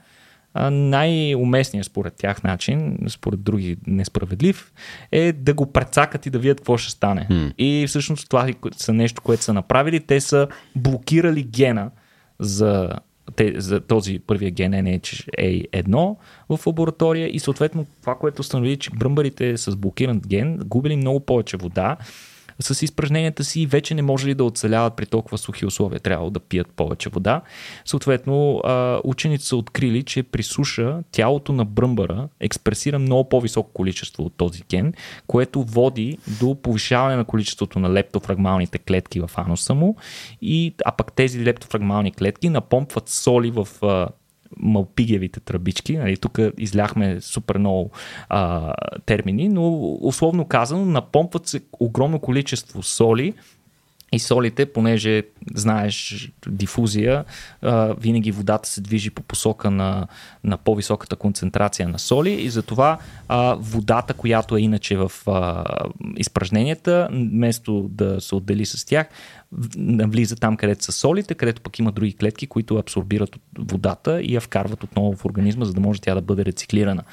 най-уместният 0.71 1.85
според 1.85 2.13
тях 2.13 2.43
начин, 2.43 2.97
според 3.07 3.41
други 3.41 3.77
несправедлив, 3.87 4.73
е 5.11 5.31
да 5.31 5.53
го 5.53 5.71
прецакат 5.71 6.25
и 6.25 6.29
да 6.29 6.39
видят 6.39 6.57
какво 6.57 6.77
ще 6.77 6.91
стане. 6.91 7.25
Хм. 7.25 7.47
И 7.57 7.85
всъщност 7.87 8.29
това 8.29 8.47
са 8.75 8.93
нещо, 8.93 9.21
което 9.21 9.43
са 9.43 9.53
направили. 9.53 9.99
Те 9.99 10.21
са 10.21 10.47
блокирали 10.75 11.43
гена 11.43 11.91
за, 12.39 12.89
те, 13.35 13.53
за 13.57 13.79
този 13.79 14.19
първия 14.19 14.51
ген 14.51 14.71
NHA1 14.71 16.15
в 16.49 16.67
лаборатория 16.67 17.35
и 17.35 17.39
съответно 17.39 17.85
това, 18.01 18.15
което 18.15 18.39
установили, 18.39 18.77
че 18.77 18.91
бръмбарите 18.91 19.57
с 19.57 19.75
блокиран 19.75 20.21
ген 20.27 20.57
губили 20.65 20.95
много 20.95 21.19
повече 21.19 21.57
вода 21.57 21.97
с 22.59 22.81
изпражненията 22.81 23.43
си 23.43 23.65
вече 23.65 23.95
не 23.95 24.01
може 24.01 24.27
ли 24.27 24.33
да 24.33 24.43
оцеляват 24.43 24.95
при 24.95 25.05
толкова 25.05 25.37
сухи 25.37 25.65
условия. 25.65 25.99
Трябва 25.99 26.31
да 26.31 26.39
пият 26.39 26.67
повече 26.67 27.09
вода. 27.09 27.41
Съответно, 27.85 28.61
учените 29.03 29.45
са 29.45 29.55
открили, 29.55 30.03
че 30.03 30.23
при 30.23 30.43
суша 30.43 30.99
тялото 31.11 31.53
на 31.53 31.65
бръмбара 31.65 32.27
експресира 32.39 32.99
много 32.99 33.29
по-високо 33.29 33.71
количество 33.73 34.23
от 34.23 34.33
този 34.37 34.63
ген, 34.69 34.93
което 35.27 35.63
води 35.63 36.17
до 36.39 36.55
повишаване 36.55 37.15
на 37.15 37.25
количеството 37.25 37.79
на 37.79 37.93
лептофрагмалните 37.93 38.77
клетки 38.77 39.19
в 39.19 39.31
ануса 39.35 39.73
му, 39.73 39.95
и, 40.41 40.75
а 40.85 40.91
пък 40.91 41.13
тези 41.13 41.45
лептофрагмални 41.45 42.11
клетки 42.11 42.49
напомпват 42.49 43.09
соли 43.09 43.51
в 43.51 43.67
малпигевите 44.57 45.39
тръбички. 45.39 45.97
Нали, 45.97 46.17
тук 46.17 46.39
изляхме 46.57 47.21
супер 47.21 47.57
много 47.57 47.91
а, 48.29 48.73
термини, 49.05 49.49
но 49.49 49.93
условно 50.01 50.45
казано 50.45 50.85
напомпват 50.85 51.47
се 51.47 51.61
огромно 51.79 52.19
количество 52.19 52.83
соли 52.83 53.33
и 54.11 54.19
солите, 54.19 54.65
понеже 54.65 55.23
знаеш 55.55 56.31
дифузия, 56.47 57.25
винаги 57.97 58.31
водата 58.31 58.69
се 58.69 58.81
движи 58.81 59.09
по 59.09 59.21
посока 59.21 59.71
на, 59.71 60.07
на 60.43 60.57
по-високата 60.57 61.15
концентрация 61.15 61.87
на 61.87 61.99
соли 61.99 62.31
и 62.31 62.49
затова 62.49 62.97
водата, 63.57 64.13
която 64.13 64.57
е 64.57 64.61
иначе 64.61 64.97
в 64.97 65.11
изпражненията, 66.17 67.07
вместо 67.11 67.87
да 67.91 68.21
се 68.21 68.35
отдели 68.35 68.65
с 68.65 68.85
тях, 68.85 69.07
в- 69.51 69.67
навлиза 69.77 70.35
там, 70.35 70.57
където 70.57 70.83
са 70.83 70.91
солите, 70.91 71.35
където 71.35 71.61
пък 71.61 71.79
има 71.79 71.91
други 71.91 72.13
клетки, 72.13 72.47
които 72.47 72.75
абсорбират 72.75 73.39
водата 73.59 74.21
и 74.21 74.33
я 74.33 74.41
вкарват 74.41 74.83
отново 74.83 75.15
в 75.15 75.25
организма, 75.25 75.65
за 75.65 75.73
да 75.73 75.81
може 75.81 76.01
тя 76.01 76.15
да 76.15 76.21
бъде 76.21 76.45
рециклирана. 76.45 77.03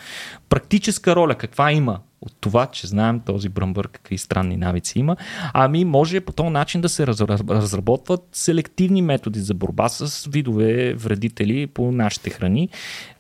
Практическа 0.49 1.17
роля 1.17 1.35
каква 1.35 1.73
има 1.73 2.01
от 2.27 2.37
това, 2.41 2.67
че 2.67 2.87
знаем 2.87 3.21
този 3.21 3.49
бръмбър 3.49 3.89
какви 3.89 4.19
странни 4.19 4.57
навици 4.57 4.99
има. 4.99 5.17
Ами 5.55 5.85
може 5.85 6.21
по 6.21 6.33
този 6.33 6.51
начин 6.51 6.81
да 6.81 6.89
се 6.89 7.07
раз- 7.07 7.21
раз- 7.21 7.51
разработват 7.51 8.29
селективни 8.33 9.03
методи 9.03 9.41
за 9.41 9.55
борба 9.55 9.89
с 9.89 10.27
видове 10.27 10.95
вредители 10.95 11.67
по 11.67 11.93
нашите 11.93 12.31
храни. 12.31 12.69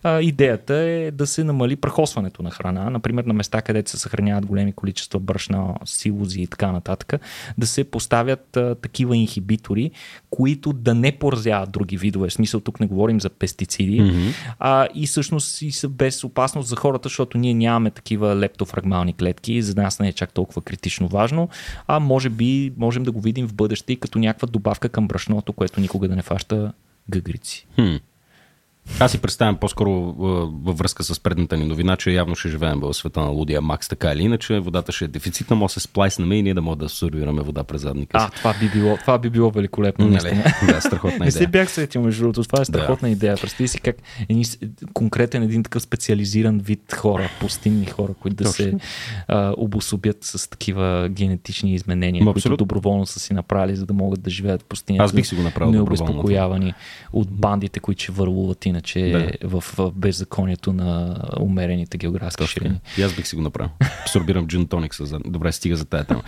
А, 0.08 0.22
идеята 0.22 0.74
е 0.74 1.10
да 1.10 1.26
се 1.26 1.44
намали 1.44 1.76
прахосването 1.76 2.42
на 2.42 2.50
храна, 2.50 2.90
например 2.90 3.24
на 3.24 3.32
места, 3.34 3.62
където 3.62 3.90
се 3.90 3.98
съхраняват 3.98 4.46
големи 4.46 4.72
количества 4.72 5.20
брашна, 5.20 5.74
силози 5.84 6.42
и 6.42 6.46
така 6.46 6.72
нататък, 6.72 7.20
да 7.58 7.66
се 7.66 7.84
поставят 7.84 8.56
а, 8.56 8.74
такива 8.74 9.16
инхибитори, 9.16 9.90
които 10.30 10.72
да 10.72 10.94
не 10.94 11.12
поразяват 11.12 11.70
други 11.70 11.96
видове. 11.96 12.28
В 12.28 12.32
смисъл 12.32 12.60
тук 12.60 12.80
не 12.80 12.86
говорим 12.86 13.20
за 13.20 13.30
пестициди, 13.30 14.00
Мгм. 14.00 14.28
а, 14.58 14.88
и 14.94 15.06
всъщност 15.06 15.62
и 15.62 15.72
са 15.72 15.88
без 15.88 16.24
опасност 16.24 16.68
за 16.68 16.76
хората, 16.76 17.08
защото 17.08 17.38
ние 17.38 17.54
нямаме 17.54 17.90
такива 17.90 18.36
лептофрагмални 18.36 19.12
клетки 19.12 19.62
за 19.62 19.74
нас 19.82 20.00
не 20.00 20.08
е 20.08 20.12
чак 20.12 20.32
толкова 20.32 20.62
критично 20.62 21.08
важно, 21.08 21.48
а 21.86 22.00
може 22.00 22.28
би 22.28 22.72
можем 22.76 23.02
да 23.02 23.12
го 23.12 23.20
видим 23.20 23.48
в 23.48 23.54
бъдеще 23.54 23.92
и 23.92 23.96
като 24.00 24.18
някаква 24.18 24.48
добавка 24.48 24.88
към 24.88 25.08
брашното, 25.08 25.52
което 25.52 25.80
никога 25.80 26.08
да 26.08 26.16
не 26.16 26.22
фаща 26.22 26.72
гъгрици. 27.10 27.66
Хм. 27.74 27.96
Аз 29.00 29.10
си 29.10 29.18
представям 29.18 29.56
по-скоро 29.56 29.90
във 30.62 30.78
връзка 30.78 31.04
с 31.04 31.20
предната 31.20 31.56
ни 31.56 31.64
новина, 31.66 31.96
че 31.96 32.10
явно 32.10 32.34
ще 32.34 32.48
живеем 32.48 32.80
в 32.80 32.94
света 32.94 33.20
на 33.20 33.26
лудия 33.26 33.60
Макс, 33.60 33.88
така 33.88 34.12
или 34.12 34.22
иначе 34.22 34.58
водата 34.58 34.92
ще 34.92 35.04
е 35.04 35.08
дефицитна, 35.08 35.56
може 35.56 35.74
да 35.74 35.80
се 35.80 35.86
сплайснем 35.86 36.32
и 36.32 36.42
ние 36.42 36.54
да 36.54 36.62
можем 36.62 36.78
да 36.78 36.84
абсорбираме 36.84 37.42
вода 37.42 37.64
през 37.64 37.80
задника 37.80 38.20
си. 38.20 38.26
А, 38.28 38.30
това 38.30 38.54
би 38.60 38.68
било, 38.68 38.96
това 38.96 39.18
би 39.18 39.30
било 39.30 39.50
великолепно. 39.50 40.08
нали? 40.08 40.42
Да, 40.66 40.80
страхотна 40.80 41.24
Не 41.24 41.30
се 41.30 41.38
идея. 41.38 41.48
бях 41.48 41.70
сетил, 41.70 42.02
между 42.02 42.22
другото. 42.22 42.42
Това 42.42 42.62
е 42.62 42.64
страхотна 42.64 43.10
идея. 43.10 43.36
Представи 43.40 43.68
си 43.68 43.80
как 43.80 43.96
един 44.28 44.44
конкретен 44.92 45.42
един 45.42 45.62
такъв 45.62 45.82
специализиран 45.82 46.58
вид 46.58 46.94
хора, 46.94 47.30
пустинни 47.40 47.86
хора, 47.86 48.14
които 48.20 48.36
да 48.36 48.48
се 48.48 48.74
а, 49.28 49.54
обособят 49.56 50.16
с 50.20 50.50
такива 50.50 51.08
генетични 51.08 51.74
изменения, 51.74 52.24
Ма, 52.24 52.32
които 52.32 52.56
доброволно 52.56 53.06
са 53.06 53.20
си 53.20 53.34
направили, 53.34 53.76
за 53.76 53.86
да 53.86 53.92
могат 53.92 54.22
да 54.22 54.30
живеят 54.30 54.62
в 54.62 54.64
пустинята. 54.64 55.04
Аз 55.04 55.12
бих 55.12 55.26
си 55.26 55.34
го 55.34 55.42
направил. 55.42 55.72
Необезпокоявани 55.72 56.74
от 57.12 57.30
бандите, 57.30 57.80
които 57.80 58.02
ще 58.02 58.12
върлуват 58.12 58.66
и 58.66 58.72
иначе 58.76 59.00
да. 59.42 59.48
в, 59.48 59.64
в 59.76 59.92
беззаконието 59.94 60.72
на 60.72 61.16
умерените 61.40 61.98
географски 61.98 62.38
Точно. 62.38 62.60
ширини. 62.60 62.80
И 62.98 63.02
аз 63.02 63.12
бих 63.12 63.26
си 63.26 63.36
го 63.36 63.42
направил. 63.42 63.70
Абсорбирам 64.02 64.46
джин 64.46 64.66
тоник. 64.66 64.94
За... 64.94 65.18
Добре, 65.26 65.52
стига 65.52 65.76
за 65.76 65.84
тая 65.84 66.04
тема. 66.04 66.22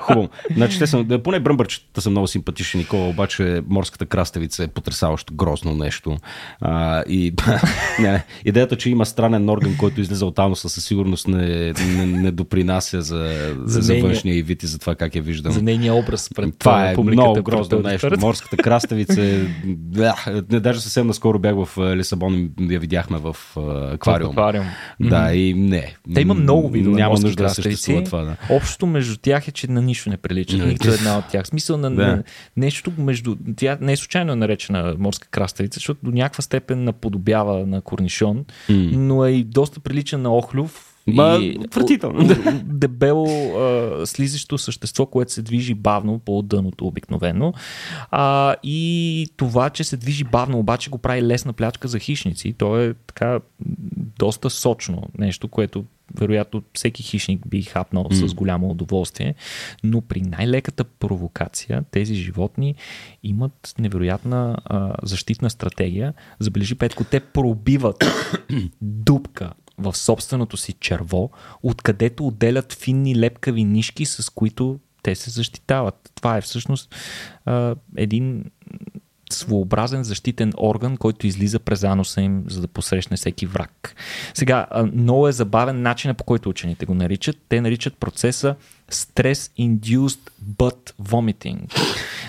Хубаво. 0.00 0.28
Значи, 0.54 0.78
те 0.78 0.86
са, 0.86 1.20
поне 1.24 1.40
бръмбърчета 1.40 2.00
са 2.00 2.10
много 2.10 2.26
симпатични, 2.26 2.78
Никола, 2.78 3.08
обаче 3.08 3.62
морската 3.68 4.06
краставица 4.06 4.64
е 4.64 4.68
потрясаващо 4.68 5.34
грозно 5.34 5.74
нещо. 5.74 6.16
А, 6.60 7.02
и 7.08 7.34
не, 8.00 8.24
идеята, 8.44 8.76
че 8.76 8.90
има 8.90 9.06
странен 9.06 9.48
орган, 9.48 9.76
който 9.78 10.00
излиза 10.00 10.26
от 10.26 10.38
ануса, 10.38 10.68
със 10.68 10.84
сигурност 10.84 11.28
не, 11.28 11.72
не, 11.72 12.06
не 12.06 12.30
допринася 12.30 13.02
за, 13.02 13.54
за, 13.64 13.80
за 13.80 13.94
външния 13.94 14.38
и 14.38 14.42
вид 14.42 14.62
и 14.62 14.66
за 14.66 14.78
това 14.78 14.94
как 14.94 15.14
я 15.14 15.22
виждам. 15.22 15.52
За 15.52 15.62
нейния 15.62 15.94
образ 15.94 16.30
пред 16.34 16.58
това 16.58 16.90
е 16.90 16.96
много 16.96 17.42
грозно 17.42 17.78
нещо. 17.78 18.10
Морската 18.18 18.56
краставица 18.56 19.22
е... 19.24 19.40
Не, 20.50 20.60
даже 20.60 20.80
съвсем 20.80 21.06
наскоро 21.06 21.38
бях 21.38 21.54
в 21.54 21.85
Лисабон 21.94 22.50
я 22.60 22.80
видяхме 22.80 23.18
в 23.18 23.36
аквариум. 23.92 24.28
В 24.28 24.32
аквариум. 24.32 24.66
Да, 25.00 25.34
и 25.34 25.54
не. 25.54 25.94
Те 26.14 26.20
има 26.20 26.34
много 26.34 26.68
видове 26.68 26.96
Няма 26.96 27.20
нужда 27.20 27.42
да 27.42 27.48
съществува 27.48 28.04
това. 28.04 28.22
Да. 28.22 28.36
Общото 28.50 28.86
между 28.86 29.16
тях 29.16 29.48
е, 29.48 29.52
че 29.52 29.70
на 29.70 29.82
нищо 29.82 30.10
не 30.10 30.16
прилича. 30.16 30.56
Нито 30.56 30.88
една 30.88 31.18
от 31.18 31.24
тях. 31.28 31.46
Смисъл 31.46 31.76
на, 31.76 31.90
да. 31.90 32.06
на 32.06 32.22
нещо 32.56 32.92
между... 32.98 33.36
Тя 33.56 33.78
не 33.80 33.92
е 33.92 33.96
случайно 33.96 34.32
е 34.32 34.36
наречена 34.36 34.94
морска 34.98 35.28
краставица, 35.28 35.76
защото 35.76 36.00
до 36.02 36.10
някаква 36.10 36.42
степен 36.42 36.84
наподобява 36.84 37.66
на 37.66 37.80
корнишон, 37.80 38.44
mm. 38.70 38.96
но 38.96 39.24
е 39.24 39.30
и 39.30 39.44
доста 39.44 39.80
прилича 39.80 40.18
на 40.18 40.36
охлюв 40.36 40.85
Ма, 41.06 41.38
и, 41.40 41.58
отвратително. 41.58 42.28
Дебело 42.64 43.26
а, 43.58 44.06
слизащо 44.06 44.58
същество, 44.58 45.06
което 45.06 45.32
се 45.32 45.42
движи 45.42 45.74
бавно 45.74 46.18
по 46.18 46.42
дъното 46.42 46.86
обикновено. 46.86 47.52
А, 48.10 48.56
и 48.62 49.28
това, 49.36 49.70
че 49.70 49.84
се 49.84 49.96
движи 49.96 50.24
бавно, 50.24 50.58
обаче 50.58 50.90
го 50.90 50.98
прави 50.98 51.22
лесна 51.22 51.52
плячка 51.52 51.88
за 51.88 51.98
хищници. 51.98 52.52
То 52.52 52.80
е 52.80 52.94
така 53.06 53.40
доста 54.18 54.50
сочно 54.50 55.02
нещо, 55.18 55.48
което 55.48 55.84
вероятно 56.14 56.62
всеки 56.72 57.02
хищник 57.02 57.48
би 57.48 57.62
хапнал 57.62 58.04
mm. 58.04 58.26
с 58.26 58.34
голямо 58.34 58.70
удоволствие, 58.70 59.34
но 59.84 60.00
при 60.00 60.20
най-леката 60.20 60.84
провокация 60.84 61.84
тези 61.90 62.14
животни 62.14 62.74
имат 63.22 63.74
невероятна 63.78 64.56
а, 64.64 64.94
защитна 65.02 65.50
стратегия. 65.50 66.14
Забележи, 66.38 66.74
Петко, 66.74 67.04
те 67.04 67.20
пробиват 67.20 68.04
дупка 68.82 69.52
в 69.78 69.96
собственото 69.96 70.56
си 70.56 70.72
черво, 70.72 71.30
откъдето 71.62 72.26
отделят 72.26 72.72
финни 72.72 73.20
лепкави 73.20 73.64
нишки, 73.64 74.06
с 74.06 74.30
които 74.30 74.78
те 75.02 75.14
се 75.14 75.30
защитават. 75.30 76.12
Това 76.14 76.36
е 76.36 76.40
всъщност 76.40 76.94
а, 77.44 77.74
един 77.96 78.44
своеобразен 79.30 80.04
защитен 80.04 80.52
орган, 80.58 80.96
който 80.96 81.26
излиза 81.26 81.58
през 81.58 81.84
аноса 81.84 82.20
им, 82.20 82.44
за 82.48 82.60
да 82.60 82.68
посрещне 82.68 83.16
всеки 83.16 83.46
враг. 83.46 83.94
Сега, 84.34 84.66
много 84.92 85.28
е 85.28 85.32
забавен 85.32 85.82
начин 85.82 86.14
по 86.14 86.24
който 86.24 86.48
учените 86.48 86.86
го 86.86 86.94
наричат. 86.94 87.36
Те 87.48 87.60
наричат 87.60 87.96
процеса 87.98 88.56
Stress-Induced 88.90 90.30
Butt 90.58 90.92
Vomiting. 91.02 91.78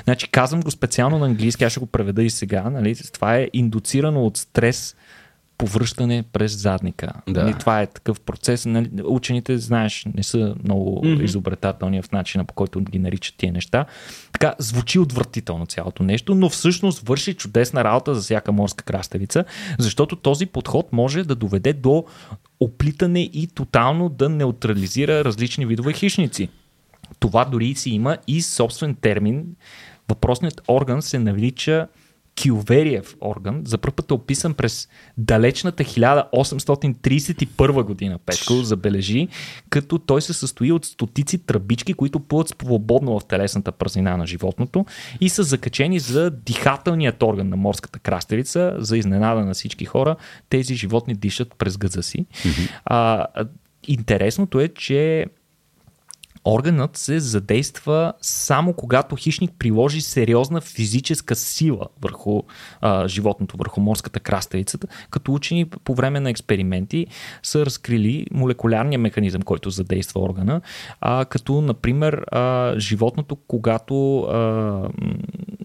Значи, 0.04 0.32
казвам 0.32 0.62
го 0.62 0.72
специално 0.72 1.20
на 1.20 1.26
английски, 1.26 1.64
аз 1.64 1.72
ще 1.72 1.80
го 1.80 1.86
преведа 1.86 2.24
и 2.24 2.30
сега. 2.30 2.70
Нали? 2.70 2.96
Това 3.14 3.38
е 3.38 3.50
индуцирано 3.54 4.26
от 4.26 4.38
стрес 4.38 4.96
повръщане 5.58 6.24
през 6.34 6.58
задника. 6.58 7.14
Да. 7.28 7.44
Нали, 7.44 7.56
това 7.60 7.82
е 7.82 7.88
такъв 7.88 8.20
процес. 8.20 8.66
Нали, 8.66 8.90
учените, 9.04 9.58
знаеш, 9.58 10.06
не 10.16 10.24
са 10.24 10.56
много 10.64 11.02
mm-hmm. 11.04 11.24
изобретателни 11.24 12.02
в 12.02 12.12
начина 12.12 12.46
по 12.46 12.54
който 12.54 12.82
ги 12.82 13.00
наричат 13.00 13.36
тия 13.38 13.54
неща. 13.54 13.86
Така, 14.32 14.54
звучи 14.60 15.00
отвратително 15.00 15.66
цялото 15.66 16.04
нещо, 16.04 16.36
но 16.36 16.50
всъщност 16.50 17.08
върши 17.08 17.34
чудесна 17.34 17.84
работа 17.84 18.16
за 18.16 18.22
всяка 18.22 18.52
морска 18.52 18.84
краставица, 18.84 19.46
защото 19.80 20.16
този 20.16 20.46
подход 20.46 20.94
може 20.94 21.24
да 21.24 21.36
доведе 21.36 21.74
до 21.74 22.06
оплитане 22.60 23.22
и 23.22 23.48
тотално 23.48 24.10
да 24.10 24.30
неутрализира 24.30 25.26
различни 25.26 25.66
видове 25.66 25.94
хищници. 25.94 26.50
Това 27.20 27.46
дори 27.46 27.76
си 27.76 27.90
има 27.90 28.18
и 28.28 28.42
собствен 28.42 28.96
термин. 28.96 29.46
Въпросният 30.10 30.62
орган 30.68 31.02
се 31.02 31.20
нарича 31.20 31.88
Кювериев 32.44 33.16
орган 33.22 33.62
за 33.66 33.78
първ 33.78 33.96
път 33.96 34.12
е 34.12 34.14
описан 34.14 34.54
през 34.54 34.90
далечната 35.18 35.84
1831 35.84 37.84
година, 37.84 38.20
Петко, 38.26 38.54
забележи, 38.54 39.28
като 39.70 39.98
той 39.98 40.22
се 40.22 40.34
състои 40.34 40.72
от 40.72 40.86
стотици 40.86 41.38
тръбички, 41.38 41.94
които 41.94 42.20
плуват 42.20 42.50
свободно 42.50 43.20
в 43.20 43.26
телесната 43.26 43.72
празнина 43.72 44.18
на 44.18 44.28
животното 44.28 44.86
и 45.22 45.30
са 45.30 45.44
закачени 45.44 46.00
за 46.00 46.32
дихателният 46.32 47.24
орган 47.24 47.50
на 47.50 47.56
морската 47.56 48.00
краставица. 48.00 48.76
За 48.78 48.98
изненада 48.98 49.46
на 49.46 49.54
всички 49.54 49.86
хора, 49.86 50.16
тези 50.50 50.76
животни 50.76 51.14
дишат 51.14 51.54
през 51.58 51.78
гъза 51.78 52.02
си. 52.02 52.26
Mm-hmm. 52.26 52.70
А, 52.86 53.26
интересното 53.88 54.60
е, 54.60 54.68
че 54.68 55.26
органът 56.48 56.98
се 56.98 57.20
задейства 57.20 58.14
само 58.22 58.74
когато 58.74 59.16
хищник 59.16 59.52
приложи 59.60 60.02
сериозна 60.02 60.62
физическа 60.62 61.36
сила 61.36 61.86
върху 62.02 62.42
а, 62.82 63.08
животното, 63.08 63.58
върху 63.58 63.82
морската 63.82 64.20
краставицата, 64.20 64.88
като 65.10 65.34
учени 65.34 65.66
по 65.66 65.96
време 65.96 66.20
на 66.20 66.30
експерименти 66.30 67.08
са 67.44 67.66
разкрили 67.66 68.26
молекулярния 68.32 69.00
механизъм, 69.00 69.42
който 69.42 69.70
задейства 69.70 70.22
органа, 70.22 70.62
а, 71.02 71.26
като 71.26 71.62
например 71.62 72.14
а, 72.32 72.74
животното, 72.80 73.36
когато, 73.36 74.20
а, 74.20 74.90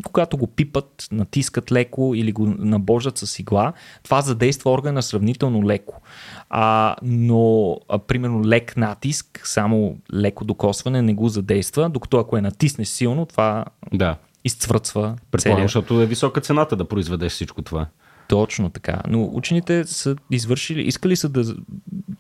когато 0.03 0.37
го 0.37 0.47
пипат, 0.47 1.07
натискат 1.13 1.73
леко 1.73 2.13
или 2.15 2.33
го 2.33 2.47
набожат 2.47 3.19
с 3.19 3.39
игла, 3.39 3.73
това 4.03 4.21
задейства 4.21 4.71
органа 4.71 5.03
сравнително 5.03 5.67
леко. 5.67 6.01
А, 6.51 6.97
но, 7.03 7.77
а, 7.89 7.99
примерно, 7.99 8.45
лек 8.45 8.77
натиск, 8.77 9.41
само 9.45 9.97
леко 10.15 10.45
докосване 10.45 10.72
не 11.03 11.15
го 11.15 11.29
задейства, 11.29 11.89
докато 11.91 12.19
ако 12.19 12.37
е 12.37 12.41
натисне 12.41 12.85
силно, 12.85 13.27
това 13.27 13.65
да. 13.93 14.17
изцвърцва. 14.45 15.17
Предполагам, 15.31 15.65
защото 15.65 16.01
е 16.01 16.07
висока 16.07 16.41
цената 16.41 16.77
да 16.77 16.85
произведеш 16.85 17.33
всичко 17.33 17.63
това. 17.63 17.87
Точно 18.29 18.71
така. 18.71 19.03
Но 19.09 19.31
учените 19.33 19.85
са 19.85 20.17
извършили, 20.31 20.83
искали 20.83 21.17
са 21.17 21.29
да, 21.29 21.55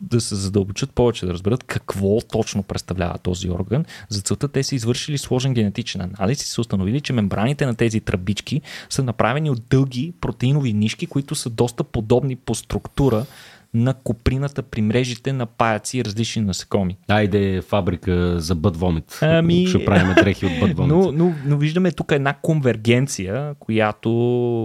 да 0.01 0.21
се 0.21 0.35
задълбочат 0.35 0.91
повече, 0.91 1.27
да 1.27 1.33
разберат 1.33 1.65
какво 1.65 2.21
точно 2.21 2.63
представлява 2.63 3.19
този 3.19 3.51
орган. 3.51 3.85
За 4.09 4.21
целта 4.21 4.49
те 4.49 4.63
са 4.63 4.75
извършили 4.75 5.19
сложен 5.19 5.55
генетичен 5.55 6.01
анализ 6.01 6.43
и 6.43 6.49
са 6.49 6.61
установили, 6.61 7.01
че 7.01 7.13
мембраните 7.13 7.67
на 7.67 7.75
тези 7.75 8.01
тръбички 8.01 8.61
са 8.91 9.03
направени 9.03 9.51
от 9.51 9.63
дълги 9.71 10.13
протеинови 10.21 10.73
нишки, 10.73 11.07
които 11.07 11.35
са 11.35 11.51
доста 11.51 11.85
подобни 11.85 12.37
по 12.37 12.55
структура 12.55 13.27
на 13.75 13.95
коприната 13.95 14.63
при 14.63 14.83
мрежите 14.83 15.33
на 15.33 15.47
паяци 15.47 15.99
и 15.99 16.05
различни 16.05 16.43
насекоми. 16.43 16.97
Айде 17.09 17.63
фабрика 17.63 18.41
за 18.41 18.55
бъд 18.55 18.77
вомит. 18.77 19.19
Ами... 19.23 19.67
Ще 19.67 19.85
правим 19.85 20.15
дрехи 20.15 20.47
от 20.47 20.53
бъд 20.61 20.73
вомит. 20.77 20.93
Но, 20.93 21.13
но, 21.13 21.35
но 21.47 21.57
виждаме 21.57 21.93
тук 21.93 22.13
една 22.13 22.35
конвергенция, 22.43 23.55
която 23.59 24.11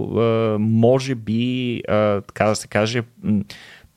а, 0.02 0.56
може 0.58 1.14
би, 1.14 1.82
а, 1.88 2.20
така 2.20 2.44
да 2.44 2.56
се 2.56 2.68
каже, 2.68 3.02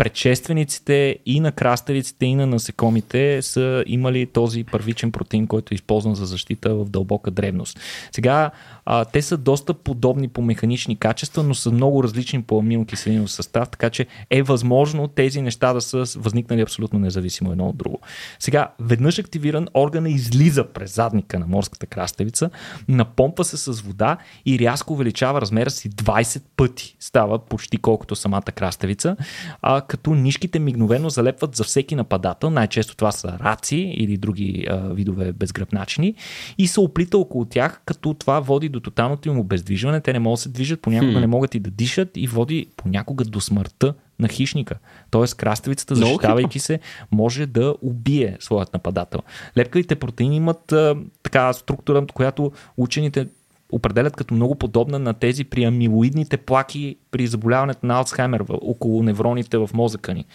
предшествениците 0.02 1.20
и 1.26 1.40
на 1.40 1.52
краставиците, 1.52 2.26
и 2.26 2.36
на 2.36 2.48
насекомите 2.48 3.42
са 3.42 3.84
имали 3.88 4.26
този 4.26 4.64
първичен 4.64 5.12
протеин, 5.12 5.48
който 5.48 5.74
е 5.74 5.76
използван 5.76 6.16
за 6.16 6.26
защита 6.26 6.76
в 6.76 6.90
дълбока 6.90 7.32
древност. 7.32 7.80
Сега 8.12 8.52
а, 8.86 9.06
те 9.06 9.22
са 9.22 9.38
доста 9.38 9.74
подобни 9.74 10.28
по 10.28 10.42
механични 10.42 10.96
качества, 10.96 11.44
но 11.44 11.56
са 11.56 11.72
много 11.72 12.04
различни 12.04 12.42
по 12.42 12.60
аминокиселинов 12.60 13.32
състав, 13.32 13.70
така 13.70 13.90
че 13.90 14.08
е 14.30 14.44
възможно 14.44 15.08
тези 15.08 15.42
неща 15.42 15.74
да 15.74 15.82
са 15.82 16.04
възникнали 16.20 16.62
абсолютно 16.62 17.00
независимо 17.00 17.52
едно 17.52 17.68
от 17.68 17.78
друго. 17.78 18.00
Сега, 18.40 18.72
веднъж 18.80 19.20
активиран, 19.20 19.68
органа 19.74 20.10
излиза 20.10 20.64
през 20.64 20.96
задника 20.96 21.40
на 21.40 21.48
морската 21.48 21.86
краставица, 21.86 22.50
напомпа 22.88 23.44
се 23.44 23.58
с 23.58 23.82
вода 23.82 24.18
и 24.46 24.60
рязко 24.60 24.94
увеличава 24.94 25.42
размера 25.42 25.70
си 25.70 25.90
20 25.90 26.42
пъти. 26.58 26.96
Става 27.00 27.40
почти 27.40 27.78
колкото 27.78 28.16
самата 28.16 28.42
краставица, 28.42 29.16
а, 29.62 29.82
като 29.91 30.13
нишките 30.13 30.60
мигновено 30.60 31.10
залепват 31.10 31.56
за 31.56 31.63
всеки 31.63 31.95
нападател. 31.95 32.49
Най-често 32.49 32.95
това 32.95 33.12
са 33.12 33.38
раци 33.43 33.75
или 33.75 34.17
други 34.17 34.65
а, 34.69 34.77
видове 34.77 35.32
безгръбначни 35.32 36.15
и 36.58 36.67
се 36.67 36.80
оплита 36.80 37.17
около 37.17 37.45
тях, 37.45 37.82
като 37.86 38.13
това 38.13 38.39
води 38.39 38.69
до 38.69 38.80
тоталното 38.80 39.30
им 39.30 39.39
обездвижване. 39.39 40.01
Те 40.01 40.13
не 40.13 40.19
могат 40.19 40.38
да 40.38 40.41
се 40.41 40.49
движат, 40.49 40.82
понякога 40.82 41.12
hmm. 41.12 41.19
не 41.19 41.27
могат 41.27 41.56
и 41.56 41.60
да 41.60 41.69
дишат 41.69 42.10
и 42.15 42.27
води 42.27 42.67
понякога 42.77 43.25
до 43.25 43.41
смъртта 43.41 43.93
на 44.19 44.27
хищника. 44.27 44.75
Тоест 45.10 45.36
краставицата, 45.36 45.95
защитавайки 45.95 46.60
се, 46.60 46.80
може 47.12 47.45
да 47.45 47.75
убие 47.82 48.38
своят 48.39 48.73
нападател. 48.73 49.19
Лепкавите 49.58 49.95
протеини 49.95 50.36
имат 50.36 50.71
а, 50.71 50.95
така 51.23 51.54
структура, 51.54 52.06
която 52.13 52.51
учените 52.77 53.27
определят 53.72 54.15
като 54.15 54.34
много 54.34 54.56
подобна 54.56 55.00
на 55.00 55.13
тези 55.13 55.44
при 55.44 55.63
амилоидните 55.63 56.38
плаки 56.38 56.96
при 57.12 57.28
заболяването 57.28 57.86
на 57.86 57.98
Алцхаймер 57.98 58.46
около 58.50 59.04
невроните 59.04 59.58
в 59.58 59.69
мозъка 59.74 60.13
ни. 60.13 60.26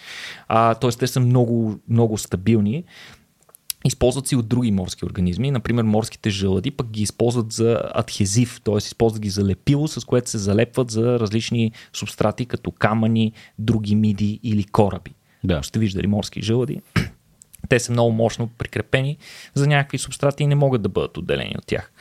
А, 0.47 0.75
тоест 0.75 0.99
те 0.99 1.07
са 1.07 1.19
много, 1.19 1.79
много 1.89 2.17
стабилни 2.17 2.83
Използват 3.85 4.27
си 4.27 4.35
от 4.35 4.47
други 4.47 4.71
морски 4.71 5.05
организми, 5.05 5.51
например 5.51 5.83
морските 5.83 6.29
жълъди, 6.29 6.71
пък 6.71 6.87
ги 6.87 7.01
използват 7.01 7.51
за 7.51 7.81
адхезив, 7.93 8.61
т.е. 8.63 8.77
използват 8.77 9.21
ги 9.21 9.29
за 9.29 9.45
лепило, 9.45 9.87
с 9.87 10.05
което 10.05 10.29
се 10.29 10.37
залепват 10.37 10.91
за 10.91 11.19
различни 11.19 11.71
субстрати, 11.93 12.45
като 12.45 12.71
камъни, 12.71 13.33
други 13.59 13.95
миди 13.95 14.39
или 14.43 14.63
кораби. 14.63 15.13
Да. 15.43 15.63
Ще 15.63 15.79
виждали 15.79 16.07
морски 16.07 16.41
жълъди. 16.41 16.81
Те 17.69 17.79
са 17.79 17.91
много 17.91 18.11
мощно 18.11 18.49
прикрепени 18.57 19.17
за 19.53 19.67
някакви 19.67 19.97
субстрати 19.97 20.43
и 20.43 20.47
не 20.47 20.55
могат 20.55 20.81
да 20.81 20.89
бъдат 20.89 21.17
отделени 21.17 21.55
от 21.57 21.65
тях. 21.65 21.91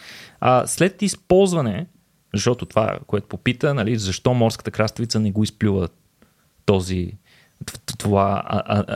А, 0.48 0.66
след 0.66 1.02
използване, 1.02 1.86
защото 2.34 2.66
това, 2.66 2.98
което 3.06 3.28
попита, 3.28 3.74
нали, 3.74 3.96
защо 3.96 4.34
морската 4.34 4.70
краставица 4.70 5.20
не 5.20 5.32
го 5.32 5.42
изплюва 5.42 5.88
този 6.64 7.12
това 7.98 8.42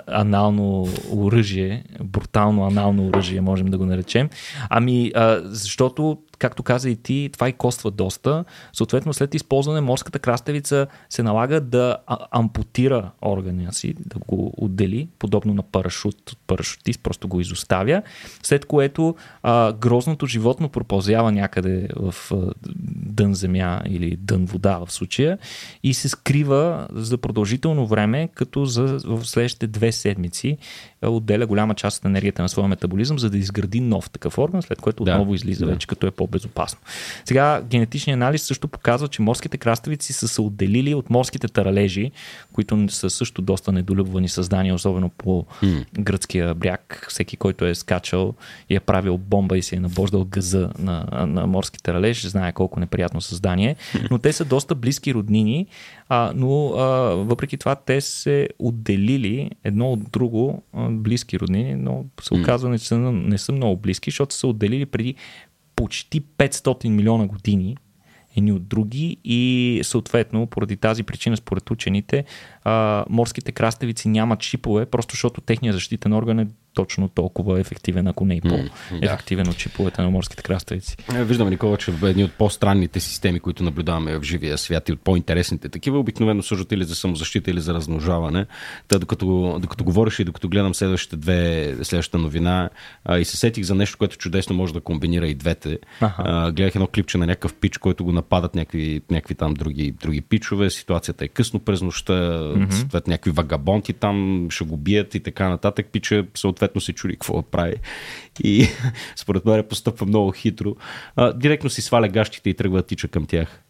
анално 0.06 0.88
оръжие, 1.12 1.84
брутално 2.04 2.66
анално 2.66 3.06
оръжие, 3.06 3.40
можем 3.40 3.66
да 3.66 3.78
го 3.78 3.86
наречем. 3.86 4.30
Ами, 4.68 5.12
а, 5.14 5.40
защото 5.44 6.18
както 6.40 6.62
каза 6.62 6.90
и 6.90 6.96
ти, 6.96 7.30
това 7.32 7.48
и 7.48 7.52
коства 7.52 7.90
доста. 7.90 8.44
Съответно, 8.72 9.12
след 9.12 9.34
използване 9.34 9.80
морската 9.80 10.18
краставица 10.18 10.86
се 11.10 11.22
налага 11.22 11.60
да 11.60 11.96
ампутира 12.30 13.10
органа 13.22 13.72
си, 13.72 13.94
да 14.06 14.18
го 14.18 14.52
отдели, 14.56 15.08
подобно 15.18 15.54
на 15.54 15.62
парашут. 15.62 16.36
Парашутист 16.46 17.00
просто 17.02 17.28
го 17.28 17.40
изоставя, 17.40 18.02
след 18.42 18.64
което 18.64 19.14
а, 19.42 19.72
грозното 19.72 20.26
животно 20.26 20.68
пропълзява 20.68 21.32
някъде 21.32 21.88
в 21.96 22.14
а, 22.32 22.36
дън 23.06 23.34
земя 23.34 23.80
или 23.86 24.16
дън 24.16 24.44
вода 24.44 24.78
в 24.78 24.92
случая 24.92 25.38
и 25.82 25.94
се 25.94 26.08
скрива 26.08 26.88
за 26.92 27.18
продължително 27.18 27.86
време, 27.86 28.28
като 28.34 28.64
за, 28.64 28.98
в 29.04 29.24
следващите 29.24 29.66
две 29.66 29.92
седмици 29.92 30.58
отделя 31.08 31.46
голяма 31.46 31.74
част 31.74 31.98
от 31.98 32.04
енергията 32.04 32.42
на 32.42 32.48
своя 32.48 32.68
метаболизъм, 32.68 33.18
за 33.18 33.30
да 33.30 33.38
изгради 33.38 33.80
нов 33.80 34.10
такъв 34.10 34.38
орган, 34.38 34.62
след 34.62 34.80
което 34.80 35.02
отново 35.02 35.30
да, 35.30 35.34
излиза 35.34 35.66
да. 35.66 35.72
вече 35.72 35.86
като 35.86 36.06
е 36.06 36.10
по-безопасно. 36.10 36.80
Сега 37.24 37.62
генетичният 37.62 38.16
анализ 38.16 38.42
също 38.42 38.68
показва, 38.68 39.08
че 39.08 39.22
морските 39.22 39.58
краставици 39.58 40.12
са 40.12 40.28
се 40.28 40.40
отделили 40.40 40.94
от 40.94 41.10
морските 41.10 41.48
таралежи, 41.48 42.10
които 42.52 42.88
са 42.88 43.10
също 43.10 43.42
доста 43.42 43.72
недолюбвани 43.72 44.28
създания, 44.28 44.74
особено 44.74 45.08
по 45.08 45.46
mm. 45.62 45.84
гръцкия 46.00 46.54
бряг. 46.54 47.06
Всеки, 47.08 47.36
който 47.36 47.64
е 47.64 47.74
скачал 47.74 48.34
и 48.70 48.74
е 48.74 48.80
правил 48.80 49.18
бомба 49.18 49.58
и 49.58 49.62
се 49.62 49.76
е 49.76 49.80
набождал 49.80 50.24
газа 50.24 50.70
на, 50.78 51.26
на 51.26 51.46
морски 51.46 51.82
таралеж, 51.82 52.26
знае 52.26 52.52
колко 52.52 52.80
неприятно 52.80 53.20
създание. 53.20 53.76
Но 54.10 54.18
те 54.18 54.32
са 54.32 54.44
доста 54.44 54.74
близки 54.74 55.14
роднини, 55.14 55.66
а, 56.12 56.32
но 56.36 56.68
а, 56.68 56.84
въпреки 57.14 57.56
това 57.56 57.74
те 57.74 58.00
се 58.00 58.48
отделили 58.58 59.50
едно 59.64 59.92
от 59.92 60.10
друго 60.10 60.62
близки 60.90 61.38
роднини, 61.38 61.74
но 61.74 62.04
се 62.22 62.34
оказва, 62.34 62.78
че 62.78 62.94
не 62.94 63.38
са 63.38 63.52
много 63.52 63.76
близки, 63.76 64.10
защото 64.10 64.34
са 64.34 64.46
отделили 64.46 64.86
преди 64.86 65.14
почти 65.76 66.22
500 66.22 66.88
милиона 66.88 67.26
години 67.26 67.76
едни 68.36 68.52
от 68.52 68.68
други 68.68 69.16
и 69.24 69.80
съответно 69.84 70.46
поради 70.46 70.76
тази 70.76 71.02
причина 71.02 71.36
според 71.36 71.70
учените 71.70 72.24
а, 72.64 73.04
морските 73.08 73.52
краставици 73.52 74.08
нямат 74.08 74.40
чипове, 74.40 74.86
просто 74.86 75.12
защото 75.12 75.40
техният 75.40 75.74
защитен 75.74 76.12
орган 76.12 76.38
е 76.38 76.46
точно 76.74 77.08
толкова 77.08 77.60
ефективен, 77.60 78.06
ако 78.06 78.24
не 78.24 78.34
и 78.34 78.40
по-ефективен 78.40 79.46
mm, 79.46 79.50
от 79.50 79.56
чиповете 79.56 80.02
на 80.02 80.10
морските 80.10 80.42
краставици. 80.42 80.96
Е, 81.14 81.24
виждаме, 81.24 81.50
Никола, 81.50 81.76
че 81.76 81.92
в 81.92 82.08
едни 82.08 82.24
от 82.24 82.32
по-странните 82.32 83.00
системи, 83.00 83.40
които 83.40 83.62
наблюдаваме 83.62 84.18
в 84.18 84.22
живия 84.22 84.58
свят 84.58 84.88
и 84.88 84.92
от 84.92 85.00
по-интересните 85.00 85.68
такива, 85.68 85.98
обикновено 85.98 86.42
служат 86.42 86.72
или 86.72 86.84
за 86.84 86.94
самозащита, 86.94 87.50
или 87.50 87.60
за 87.60 87.74
размножаване. 87.74 88.46
Та, 88.88 88.98
докато, 88.98 89.58
докато 89.60 89.84
говориш 89.84 90.18
и 90.18 90.24
докато 90.24 90.48
гледам 90.48 90.74
следващите 90.74 91.16
две, 91.16 91.74
следващата 91.82 92.18
новина 92.18 92.70
а, 93.04 93.18
и 93.18 93.24
се 93.24 93.36
сетих 93.36 93.64
за 93.64 93.74
нещо, 93.74 93.98
което 93.98 94.16
чудесно 94.16 94.56
може 94.56 94.72
да 94.72 94.80
комбинира 94.80 95.26
и 95.26 95.34
двете. 95.34 95.78
А, 96.00 96.52
гледах 96.52 96.74
едно 96.74 96.86
клипче 96.86 97.18
на 97.18 97.26
някакъв 97.26 97.54
пич, 97.54 97.78
който 97.78 98.04
го 98.04 98.12
нападат 98.12 98.54
някакви, 98.54 99.00
някакви 99.10 99.34
там 99.34 99.54
други, 99.54 99.90
други 99.90 100.20
пичове. 100.20 100.70
Ситуацията 100.70 101.24
е 101.24 101.28
късно 101.28 101.60
през 101.60 101.82
нощта, 101.82 102.49
mm-hmm. 102.56 103.08
някакви 103.08 103.30
вагабонти 103.30 103.92
там 103.92 104.46
ще 104.50 104.64
го 104.64 104.76
бият 104.76 105.14
и 105.14 105.20
така 105.20 105.48
нататък. 105.48 105.86
Пича 105.92 106.24
съответно 106.34 106.80
се 106.80 106.92
чури 106.92 107.12
какво 107.12 107.42
прави. 107.42 107.74
И 108.44 108.68
според 109.16 109.44
мен 109.44 109.64
постъпва 109.68 110.06
много 110.06 110.32
хитро. 110.32 110.76
А, 111.16 111.32
директно 111.32 111.70
си 111.70 111.82
сваля 111.82 112.08
гащите 112.08 112.50
и 112.50 112.54
тръгва 112.54 112.78
да 112.78 112.82
тича 112.82 113.08
към 113.08 113.26
тях. 113.26 113.62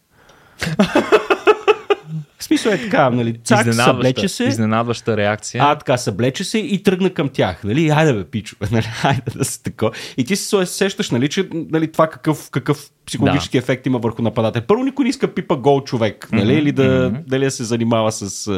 В 2.39 2.45
смисъл 2.45 2.71
е 2.71 2.83
така, 2.83 3.11
нали? 3.11 3.39
Цак, 3.45 3.75
съблече 3.75 4.29
се. 4.29 4.45
Изненадваща 4.45 5.17
реакция. 5.17 5.65
А, 5.65 5.75
така, 5.75 5.97
съблече 5.97 6.45
се 6.45 6.59
и 6.59 6.83
тръгна 6.83 7.11
към 7.11 7.29
тях. 7.29 7.65
Нали? 7.65 7.89
Айде 7.89 8.13
бе, 8.13 8.25
пичове, 8.25 8.67
нали? 8.73 8.87
Айде 9.03 9.31
да 9.37 9.45
се 9.45 9.63
тако. 9.63 9.91
И 10.17 10.25
ти 10.25 10.37
се 10.37 10.67
сещаш, 10.67 11.11
нали, 11.11 11.29
че 11.29 11.49
нали, 11.53 11.93
това 11.93 12.11
какъв, 12.11 12.51
какъв 12.51 12.91
психологически 13.07 13.59
да. 13.59 13.63
ефект 13.63 13.87
има 13.87 13.99
върху 13.99 14.23
нападател. 14.23 14.63
Първо 14.69 14.85
никой 14.85 15.03
не 15.03 15.09
иска 15.09 15.35
пипа 15.35 15.57
гол 15.57 15.85
човек, 15.85 16.29
нали? 16.33 16.53
Mm-hmm. 16.53 16.59
Или 16.59 16.73
да, 16.73 16.83
mm-hmm. 16.83 17.23
дали 17.27 17.45
да 17.45 17.51
се 17.51 17.65
занимава 17.65 18.13
с, 18.13 18.49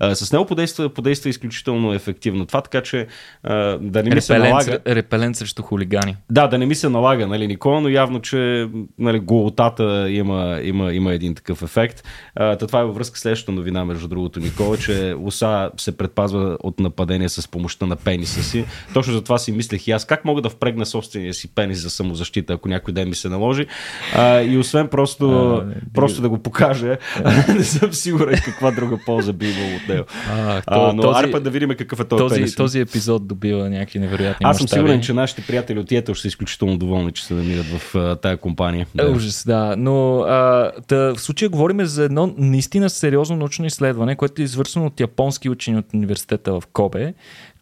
а, 0.00 0.14
с 0.14 0.32
него, 0.32 0.46
подейства, 0.46 0.88
подейства 0.88 1.30
изключително 1.30 1.94
ефективно. 1.94 2.46
Това 2.46 2.60
така, 2.60 2.80
че 2.80 3.06
а, 3.42 3.54
да 3.78 4.02
не 4.02 4.14
ми 4.14 4.20
се 4.20 4.38
налага... 4.38 4.78
Репелент 4.86 5.36
срещу 5.36 5.62
хулигани. 5.62 6.16
Да, 6.30 6.46
да 6.46 6.58
не 6.58 6.66
ми 6.66 6.74
се 6.74 6.88
налага, 6.88 7.26
нали, 7.26 7.46
Никола, 7.46 7.80
но 7.80 7.88
явно, 7.88 8.20
че 8.20 8.68
нали, 8.98 9.18
голотата 9.18 10.10
има, 10.10 10.60
има, 10.62 10.92
има 10.92 11.12
един 11.12 11.34
такъв 11.34 11.62
ефект. 11.62 12.04
А, 12.34 12.56
това 12.56 12.80
е 12.80 12.84
във 12.84 12.94
връзка 12.94 13.18
с 13.18 13.20
следващата 13.20 13.52
новина, 13.52 13.84
между 13.84 14.08
другото, 14.08 14.40
Никола, 14.40 14.76
че 14.76 15.14
Оса 15.18 15.70
се 15.76 15.96
предпазва 15.96 16.56
от 16.62 16.80
нападение 16.80 17.28
с 17.28 17.48
помощта 17.48 17.86
на 17.86 17.96
пениса 17.96 18.42
си. 18.42 18.64
Точно 18.94 19.12
за 19.12 19.22
това 19.24 19.38
си 19.38 19.52
мислех 19.52 19.88
и 19.88 19.90
аз 19.90 20.04
как 20.04 20.24
мога 20.24 20.42
да 20.42 20.48
впрегна 20.48 20.86
собствения 20.86 21.34
си 21.34 21.54
пенис 21.54 21.82
за 21.82 21.90
самозащита, 21.90 22.52
ако 22.52 22.68
някой 22.68 22.94
ден 22.94 23.08
ми 23.08 23.14
се 23.14 23.28
наложи. 23.28 23.66
А, 24.14 24.40
и 24.40 24.58
освен 24.58 24.88
просто, 24.88 25.30
а, 25.30 25.64
не, 25.64 25.74
просто 25.94 26.22
да 26.22 26.28
го 26.28 26.38
покажа, 26.38 26.96
не 27.48 27.64
съм 27.64 27.92
сигурен 27.92 28.40
каква 28.44 28.70
друга 28.70 28.98
полза 29.06 29.32
би 29.32 29.46
имал 29.50 29.76
от 29.76 29.88
него. 29.88 30.04
А, 30.32 30.62
а, 30.66 30.92
но 30.92 31.02
този, 31.02 31.24
арпа 31.24 31.40
да 31.40 31.50
видим 31.50 31.70
какъв 31.78 32.00
е 32.00 32.04
този, 32.04 32.18
този 32.18 32.34
пенис. 32.34 32.54
Този 32.54 32.80
епизод 32.80 33.26
добива 33.26 33.70
някакви 33.70 33.98
невероятни 33.98 34.44
Аз 34.44 34.58
съм 34.58 34.68
сигурен, 34.68 35.00
че 35.00 35.12
нашите 35.12 35.42
приятели 35.42 35.78
от 35.78 35.92
Йетъл 35.92 36.14
ще 36.14 36.22
са 36.22 36.28
изключително 36.28 36.78
доволни, 36.78 37.12
че 37.12 37.24
се 37.24 37.34
намират 37.34 37.66
в 37.66 37.94
а, 37.94 38.16
тая 38.16 38.36
компания. 38.36 38.86
Да. 38.94 39.10
Ужас, 39.10 39.44
да. 39.46 39.74
Но 39.78 40.20
а, 40.20 40.72
да, 40.88 41.14
в 41.14 41.20
случая 41.20 41.48
говорим 41.48 41.84
за 41.84 42.04
едно 42.04 42.34
наистина 42.38 42.90
сериозно 42.90 43.36
научно 43.36 43.66
изследване, 43.66 44.16
което 44.16 44.42
е 44.42 44.44
извършено 44.44 44.86
от 44.86 45.00
японски 45.00 45.48
учени 45.48 45.78
от 45.78 45.86
университета 45.94 46.52
в 46.52 46.62
Кобе, 46.72 47.14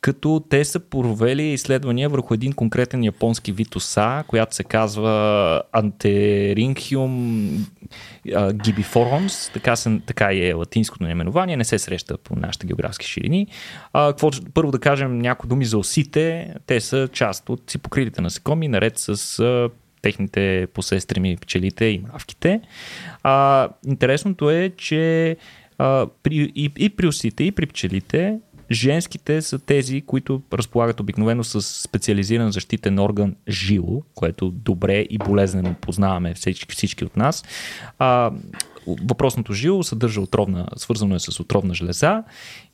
като 0.03 0.44
те 0.50 0.64
са 0.64 0.80
провели 0.80 1.42
изследвания 1.42 2.09
върху 2.09 2.34
един 2.34 2.53
конкретен 2.53 3.05
японски 3.05 3.53
вид 3.53 3.76
оса, 3.76 4.24
която 4.28 4.55
се 4.55 4.64
казва 4.64 5.62
Anterincium 5.74 7.48
gibiforons, 8.26 9.53
така, 9.53 9.76
се, 9.76 10.00
така 10.07 10.28
е 10.32 10.53
латинското 10.53 11.05
наименование, 11.05 11.57
не 11.57 11.64
се 11.64 11.78
среща 11.78 12.18
по 12.18 12.36
нашите 12.36 12.66
географски 12.66 13.07
ширини. 13.07 13.46
А, 13.92 14.12
какво, 14.12 14.30
първо 14.55 14.72
да 14.72 14.78
кажем 14.78 15.18
някои 15.18 15.48
думи 15.48 15.64
за 15.64 15.78
осите, 15.78 16.55
те 16.66 16.80
са 16.80 17.09
част 17.12 17.48
от 17.48 17.62
ципокрилите 17.66 18.20
насекоми, 18.20 18.68
наред 18.68 18.92
с 18.96 19.70
техните 20.03 20.66
посестрими 20.74 21.36
пчелите 21.36 21.84
и 21.84 21.98
мравките. 21.98 22.61
А, 23.22 23.68
интересното 23.86 24.50
е, 24.50 24.72
че 24.76 25.36
а, 25.78 26.07
при, 26.22 26.53
и, 26.55 26.72
и 26.78 26.90
при 26.90 27.07
осите, 27.07 27.44
и 27.44 27.53
при 27.53 27.66
пчелите 27.66 28.38
Женските 28.72 29.42
са 29.42 29.58
тези, 29.58 30.00
които 30.00 30.42
разполагат 30.52 31.00
обикновено 31.00 31.44
с 31.44 31.62
специализиран 31.62 32.52
защитен 32.52 32.98
орган 32.98 33.36
жило, 33.48 34.02
което 34.14 34.50
добре 34.50 34.98
и 34.98 35.18
болезнено 35.18 35.74
познаваме 35.80 36.34
всички, 36.34 36.74
всички 36.74 37.04
от 37.04 37.16
нас. 37.16 37.44
А, 37.98 38.30
въпросното 38.86 39.52
жило 39.52 39.82
съдържа 39.82 40.20
отровна, 40.20 40.66
свързано 40.76 41.14
е 41.14 41.18
с 41.18 41.40
отровна 41.40 41.74
железа 41.74 42.22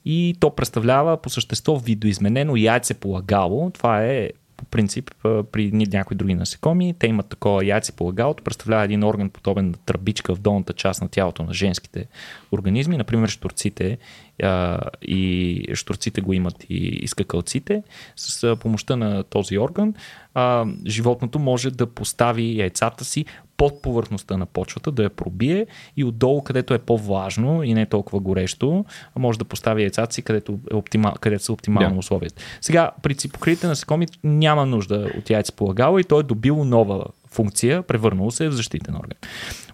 и 0.05 0.36
то 0.40 0.55
представлява 0.55 1.22
по 1.22 1.30
същество 1.30 1.76
видоизменено 1.76 2.57
яйце 2.57 2.94
полагало. 2.94 3.70
Това 3.70 4.05
е 4.05 4.30
по 4.57 4.64
принцип 4.64 5.11
при 5.22 5.70
някои 5.72 6.16
други 6.16 6.34
насекоми. 6.34 6.94
Те 6.99 7.07
имат 7.07 7.28
такова 7.28 7.64
яйце 7.64 7.92
полагалото, 7.92 8.44
представлява 8.44 8.84
един 8.84 9.05
орган 9.05 9.30
подобен 9.30 9.70
на 9.70 9.76
тръбичка 9.86 10.34
в 10.34 10.40
долната 10.40 10.72
част 10.72 11.03
на 11.03 11.09
тялото 11.09 11.42
на 11.42 11.55
женските 11.55 12.07
организми. 12.53 12.96
Например, 12.96 13.28
штурците 13.28 13.99
а, 14.43 14.80
и 15.03 15.64
штурците 15.74 16.20
го 16.20 16.32
имат 16.32 16.64
и 16.68 16.74
изкакалците. 16.76 17.82
С 18.16 18.57
помощта 18.57 18.97
на 18.97 19.22
този 19.22 19.59
орган 19.59 19.95
а, 20.34 20.66
животното 20.86 21.39
може 21.39 21.70
да 21.70 21.86
постави 21.86 22.59
яйцата 22.59 23.05
си 23.05 23.24
под 23.57 23.82
повърхността 23.82 24.36
на 24.36 24.47
почвата, 24.47 24.91
да 24.91 25.03
я 25.03 25.11
пробие 25.11 25.66
и 25.97 26.05
отдолу, 26.05 26.43
където 26.43 26.74
е 26.74 26.78
по-влажно 26.78 27.62
и 27.62 27.74
не 27.74 27.82
е 27.82 27.86
толкова 27.86 28.20
горещо, 28.20 28.84
може 29.16 29.39
да 29.39 29.45
постави 29.45 29.82
яйцата 29.82 30.14
си, 30.14 30.22
където, 30.22 30.59
е 30.72 30.74
оптимал, 30.74 31.12
където 31.20 31.45
са 31.45 31.53
оптимални 31.53 31.95
yeah. 31.95 31.99
условията. 31.99 32.43
Сега, 32.61 32.91
при 33.03 33.14
ципокрилите 33.14 33.66
насекоми 33.66 34.07
няма 34.24 34.66
нужда 34.66 35.12
от 35.18 35.30
яйца 35.30 35.53
полагало 35.53 35.99
и 35.99 36.05
той 36.05 36.20
е 36.20 36.22
добил 36.22 36.64
нова 36.64 37.05
функция, 37.30 37.82
превърнало 37.82 38.30
се 38.30 38.49
в 38.49 38.53
защитен 38.53 38.95
орган. 38.95 39.18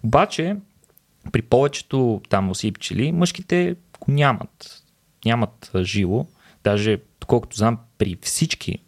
Обаче, 0.05 0.57
при 1.33 1.43
повечето 1.43 2.21
там 2.29 2.51
оси 2.51 2.73
пчели, 2.73 3.13
мъжките 3.13 3.77
го 4.01 4.13
нямат. 4.13 4.83
Нямат 5.25 5.71
жило. 5.77 6.27
Даже, 6.65 6.99
колкото 7.27 7.57
знам, 7.57 7.79
при 7.99 8.17
всички 8.23 8.79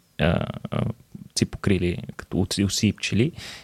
ципокрили, 1.35 1.97
като 2.15 2.39
уси 2.63 2.93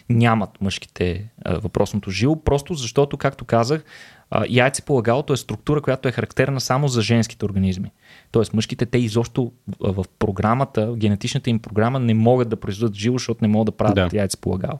нямат 0.08 0.60
мъжките 0.60 1.30
а, 1.44 1.58
въпросното 1.58 2.10
жило, 2.10 2.44
просто 2.44 2.74
защото, 2.74 3.16
както 3.16 3.44
казах, 3.44 3.84
яйцеполагалото 4.48 5.32
е 5.32 5.36
структура, 5.36 5.80
която 5.80 6.08
е 6.08 6.12
характерна 6.12 6.60
само 6.60 6.88
за 6.88 7.02
женските 7.02 7.44
организми. 7.44 7.90
Тоест 8.32 8.54
мъжките 8.54 8.86
те 8.86 8.98
изобщо 8.98 9.52
в 9.80 10.04
програмата, 10.18 10.86
в 10.86 10.96
генетичната 10.96 11.50
им 11.50 11.58
програма 11.58 12.00
не 12.00 12.14
могат 12.14 12.48
да 12.48 12.56
произведат 12.56 12.94
живо, 12.94 13.18
защото 13.18 13.44
не 13.44 13.48
могат 13.48 13.66
да 13.66 13.72
правят 13.72 14.10
да. 14.10 14.16
яйцеполагало. 14.16 14.78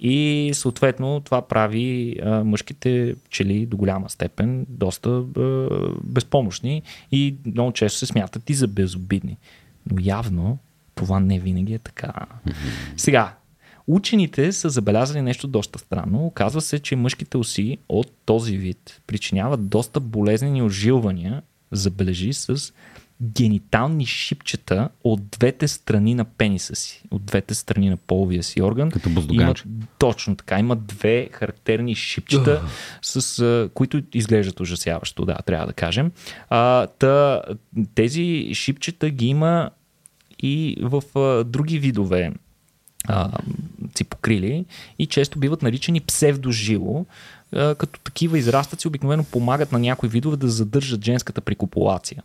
И 0.00 0.50
съответно 0.54 1.20
това 1.20 1.42
прави 1.42 2.16
а, 2.24 2.44
мъжките 2.44 3.14
пчели 3.24 3.66
до 3.66 3.76
голяма 3.76 4.10
степен 4.10 4.66
доста 4.68 5.10
а, 5.10 5.68
безпомощни 6.04 6.82
и 7.12 7.36
много 7.46 7.72
често 7.72 7.98
се 7.98 8.06
смятат 8.06 8.50
и 8.50 8.54
за 8.54 8.68
безобидни. 8.68 9.36
Но 9.90 9.96
явно 10.00 10.58
това 10.94 11.20
не 11.20 11.38
винаги 11.38 11.74
е 11.74 11.78
така. 11.78 12.12
Сега, 12.96 13.34
Учените 13.86 14.52
са 14.52 14.70
забелязали 14.70 15.22
нещо 15.22 15.48
доста 15.48 15.78
странно. 15.78 16.26
Оказва 16.26 16.60
се, 16.60 16.78
че 16.78 16.96
мъжките 16.96 17.36
оси 17.36 17.78
от 17.88 18.12
този 18.24 18.56
вид 18.56 19.02
причиняват 19.06 19.68
доста 19.68 20.00
болезнени 20.00 20.62
ожилвания, 20.62 21.42
забележи, 21.72 22.32
с 22.32 22.72
генитални 23.22 24.06
шипчета 24.06 24.88
от 25.04 25.30
двете 25.30 25.68
страни 25.68 26.14
на 26.14 26.24
пениса 26.24 26.76
си, 26.76 27.02
от 27.10 27.24
двете 27.24 27.54
страни 27.54 27.90
на 27.90 27.96
половия 27.96 28.42
си 28.42 28.62
орган. 28.62 28.90
Като 28.90 29.08
Имат, 29.64 29.64
точно 29.98 30.36
така. 30.36 30.58
Има 30.58 30.76
две 30.76 31.28
характерни 31.32 31.94
шипчета, 31.94 32.62
с, 33.02 33.70
които 33.74 34.02
изглеждат 34.14 34.60
ужасяващо, 34.60 35.24
да, 35.24 35.34
трябва 35.34 35.66
да 35.66 35.72
кажем. 35.72 36.12
А, 36.48 36.86
та, 36.86 37.42
тези 37.94 38.50
шипчета 38.54 39.10
ги 39.10 39.26
има 39.26 39.70
и 40.38 40.76
в 40.82 41.02
а, 41.18 41.44
други 41.44 41.78
видове 41.78 42.32
а, 43.06 43.30
ципокрили 43.94 44.64
и 44.98 45.06
често 45.06 45.38
биват 45.38 45.62
наричани 45.62 46.00
псевдожило, 46.00 47.06
а, 47.52 47.74
като 47.74 48.00
такива 48.00 48.38
израстъци 48.38 48.88
обикновено 48.88 49.24
помагат 49.24 49.72
на 49.72 49.78
някои 49.78 50.08
видове 50.08 50.36
да 50.36 50.48
задържат 50.48 51.04
женската 51.04 51.40
прикопулация. 51.40 52.22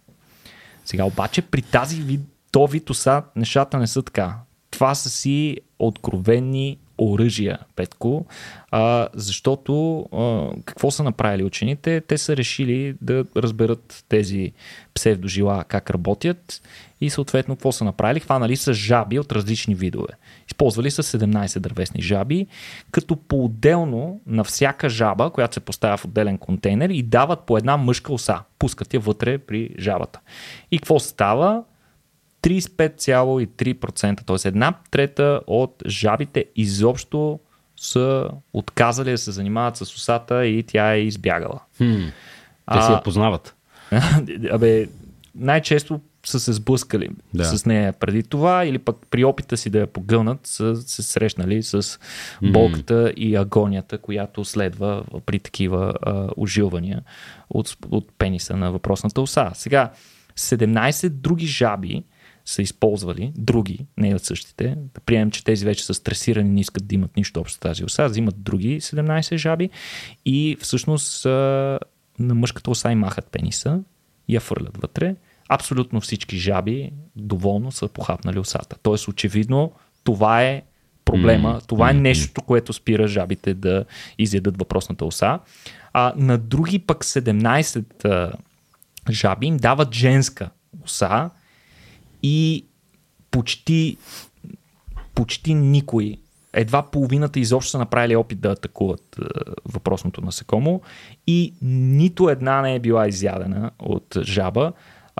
Сега 0.86 1.04
обаче 1.04 1.42
при 1.42 1.62
тази 1.62 2.02
вид, 2.02 2.22
то 2.52 2.68
вид 2.68 2.90
оса 2.90 3.24
нещата 3.36 3.78
не 3.78 3.88
са 3.88 4.02
така. 4.02 4.36
Това 4.72 4.96
са 4.96 5.10
си 5.10 5.58
откровени 5.80 6.78
оръжия, 6.98 7.60
Петко, 7.76 8.26
а, 8.72 9.08
защото 9.14 10.00
а, 10.00 10.50
какво 10.66 10.92
са 10.92 11.04
направили 11.04 11.44
учените? 11.44 12.02
Те 12.02 12.18
са 12.18 12.38
решили 12.38 12.96
да 13.02 13.26
разберат 13.36 14.06
тези 14.10 14.52
псевдожила 14.94 15.64
как 15.64 15.90
работят 15.90 16.62
и 17.02 17.10
съответно 17.10 17.56
какво 17.56 17.72
са 17.72 17.84
направили? 17.84 18.20
Хванали 18.20 18.56
са 18.56 18.74
жаби 18.74 19.20
от 19.20 19.32
различни 19.32 19.76
видове. 19.76 20.14
Използвали 20.52 20.91
са 20.91 21.04
17 21.04 21.60
дървесни 21.60 22.02
жаби, 22.02 22.47
като 22.91 23.16
по-отделно 23.16 24.22
на 24.26 24.43
всяка 24.43 24.89
жаба, 24.89 25.30
която 25.30 25.54
се 25.54 25.60
поставя 25.60 25.97
в 25.97 26.06
отделен 26.06 26.38
контейнер 26.38 26.89
и 26.89 27.04
дават 27.04 27.39
по 27.39 27.58
една 27.58 27.78
мъжка 27.78 28.14
оса. 28.14 28.39
Пускат 28.60 28.93
я 28.93 28.99
вътре 28.99 29.38
при 29.38 29.70
жабата. 29.80 30.20
И 30.72 30.78
какво 30.78 30.99
става? 30.99 31.64
35,3%, 32.41 34.26
т.е. 34.26 34.47
една 34.47 34.74
трета 34.91 35.41
от 35.47 35.84
жабите 35.88 36.45
изобщо 36.56 37.39
са 37.78 38.30
отказали 38.54 39.12
да 39.12 39.18
се 39.18 39.32
занимават 39.32 39.78
с 39.78 39.82
усата 39.82 40.45
и 40.45 40.64
тя 40.64 40.93
е 40.93 41.02
избягала. 41.02 41.60
Хм, 41.78 42.04
те 42.74 42.82
си 42.82 42.91
я 42.91 43.04
познават. 43.04 43.56
Абе, 44.52 44.88
най-често 45.36 46.02
са 46.26 46.40
се 46.40 46.54
сблъскали 46.54 47.10
да. 47.34 47.44
с 47.44 47.66
нея 47.66 47.94
преди 47.94 48.24
това 48.24 48.66
или 48.66 48.78
пък 48.78 48.98
при 49.10 49.24
опита 49.24 49.58
си 49.58 49.70
да 49.70 49.80
я 49.80 49.88
погълнат 49.88 50.40
са 50.44 50.76
се 50.76 51.04
срещнали 51.04 51.64
с 51.64 52.00
болката 52.44 52.94
mm. 52.94 53.14
и 53.14 53.36
агонията, 53.36 53.98
която 53.98 54.46
следва 54.46 55.04
при 55.26 55.40
такива 55.40 55.94
а, 56.02 56.28
ожилвания 56.38 57.02
от, 57.50 57.78
от 57.92 58.10
пениса 58.18 58.58
на 58.58 58.72
въпросната 58.72 59.22
оса. 59.22 59.52
Сега, 59.54 59.92
17 60.38 61.10
други 61.10 61.48
жаби 61.48 62.04
са 62.46 62.62
използвали, 62.62 63.34
други, 63.38 63.86
не 63.98 64.16
от 64.16 64.24
същите, 64.24 64.78
да 64.94 65.02
приемем, 65.02 65.32
че 65.32 65.44
тези 65.44 65.66
вече 65.66 65.86
са 65.86 65.94
стресирани, 65.94 66.50
не 66.50 66.60
искат 66.60 66.88
да 66.88 66.96
имат 66.96 67.18
нищо 67.18 67.40
общо 67.40 67.56
с 67.56 67.60
тази 67.60 67.84
оса, 67.84 68.08
взимат 68.08 68.44
други 68.44 68.82
17 68.82 69.36
жаби 69.36 69.70
и 70.26 70.58
всъщност 70.60 71.26
а, 71.26 71.80
на 72.20 72.36
мъжката 72.36 72.72
оса 72.72 72.92
и 72.92 72.96
махат 72.96 73.28
пениса 73.32 73.80
я 74.30 74.40
фърлят 74.40 74.78
вътре 74.78 75.16
абсолютно 75.54 76.02
всички 76.02 76.38
жаби 76.38 76.91
доволно 77.16 77.72
са 77.72 77.88
похапнали 77.88 78.39
усата. 78.39 78.76
Тоест, 78.84 79.08
очевидно, 79.08 79.72
това 80.04 80.43
е 80.43 80.62
проблема, 81.06 81.60
mm-hmm. 81.60 81.68
това 81.68 81.89
е 81.89 81.93
нещо, 81.93 82.41
което 82.41 82.74
спира 82.74 83.08
жабите 83.08 83.54
да 83.54 83.86
изядат 84.18 84.58
въпросната 84.58 85.06
оса. 85.06 85.39
А 85.93 86.14
на 86.18 86.38
други 86.38 86.80
пък 86.80 87.06
17 87.06 88.06
а, 88.06 88.32
жаби 89.10 89.47
им 89.47 89.58
дават 89.58 89.93
женска 89.93 90.49
оса 90.84 91.30
и 92.24 92.66
почти, 93.32 93.97
почти 95.16 95.54
никой 95.54 96.18
едва 96.54 96.84
половината 96.84 97.39
изобщо 97.39 97.72
са 97.72 97.78
направили 97.78 98.16
опит 98.16 98.39
да 98.39 98.52
атакуват 98.52 99.20
е, 99.20 99.24
въпросното 99.66 100.22
насекомо 100.22 100.82
и 101.28 101.54
нито 101.62 102.30
една 102.30 102.62
не 102.62 102.76
е 102.76 102.80
била 102.80 103.08
изядена 103.08 103.72
от 103.80 104.18
жаба, 104.22 104.74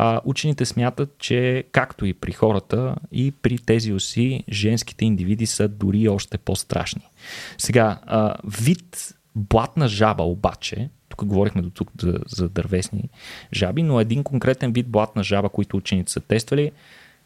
а, 0.04 0.22
учените 0.26 0.66
смятат, 0.66 1.16
че 1.20 1.64
както 1.72 2.06
и 2.06 2.14
при 2.14 2.32
хората, 2.32 2.96
и 3.12 3.32
при 3.32 3.58
тези 3.58 3.94
оси, 3.94 4.44
женските 4.52 5.06
индивиди 5.06 5.46
са 5.46 5.68
дори 5.68 6.10
още 6.10 6.38
по-страшни. 6.38 7.10
Сега, 7.58 8.00
а, 8.06 8.36
вид 8.62 9.16
блатна 9.36 9.88
жаба 9.88 10.24
обаче, 10.24 10.90
тук 11.10 11.26
говорихме 11.26 11.62
до 11.62 11.70
тук 11.70 11.90
за, 12.02 12.20
за 12.28 12.50
дървесни 12.50 13.10
жаби, 13.54 13.84
но 13.84 14.00
един 14.00 14.24
конкретен 14.24 14.74
вид 14.74 14.88
блатна 14.88 15.24
жаба, 15.24 15.50
който 15.50 15.78
учените 15.78 16.12
са 16.12 16.20
тествали, 16.20 16.72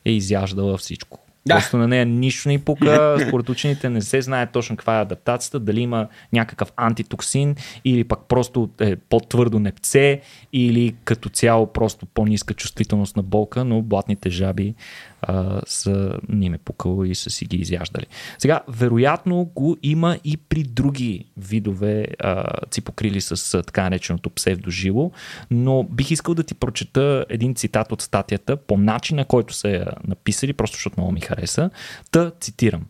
е 0.06 0.12
изяждала 0.12 0.78
всичко. 0.78 1.25
Да. 1.48 1.56
Просто 1.56 1.78
на 1.78 1.88
нея 1.88 2.06
нищо 2.06 2.50
не 2.50 2.60
пука. 2.60 3.18
Според 3.28 3.50
учените 3.50 3.90
не 3.90 4.02
се 4.02 4.22
знае 4.22 4.48
точно 4.48 4.78
каква 4.78 4.98
е 4.98 5.02
адаптацията, 5.02 5.60
дали 5.60 5.82
има 5.82 6.08
някакъв 6.34 6.72
антитоксин 6.76 7.56
или 7.86 8.04
пък 8.04 8.20
просто 8.28 8.70
е 8.82 8.96
по-твърдо 8.96 9.60
непце 9.60 10.22
или 10.54 10.96
като 11.04 11.30
цяло 11.30 11.68
просто 11.68 12.06
по-ниска 12.06 12.54
чувствителност 12.54 13.16
на 13.16 13.24
болка, 13.24 13.66
но 13.66 13.82
блатните 13.82 14.30
жаби 14.30 14.76
а, 15.28 15.62
са 15.66 16.18
ни 16.30 16.50
ме 16.50 16.58
пукало 16.58 17.04
и 17.04 17.16
са 17.16 17.30
си 17.30 17.46
ги 17.46 17.58
изяждали. 17.58 18.06
Сега, 18.38 18.62
вероятно 18.68 19.52
го 19.56 19.78
има 19.84 20.18
и 20.24 20.38
при 20.38 20.64
други 20.64 21.26
видове 21.38 22.08
а, 22.20 22.44
ципокрили 22.72 23.22
с 23.22 23.64
така 23.64 23.84
нареченото 23.84 24.30
псевдожило, 24.30 25.12
но 25.52 25.84
бих 25.84 26.12
искал 26.12 26.36
да 26.36 26.44
ти 26.44 26.54
прочета 26.54 27.26
един 27.30 27.56
цитат 27.56 27.92
от 27.92 28.02
статията 28.02 28.58
по 28.58 28.78
начина, 28.78 29.26
който 29.26 29.54
са 29.54 29.70
я 29.70 29.86
написали, 30.08 30.54
просто 30.54 30.76
защото 30.76 31.00
много 31.00 31.12
ми 31.12 31.22
хареса. 31.22 31.70
Та 32.12 32.32
цитирам. 32.40 32.86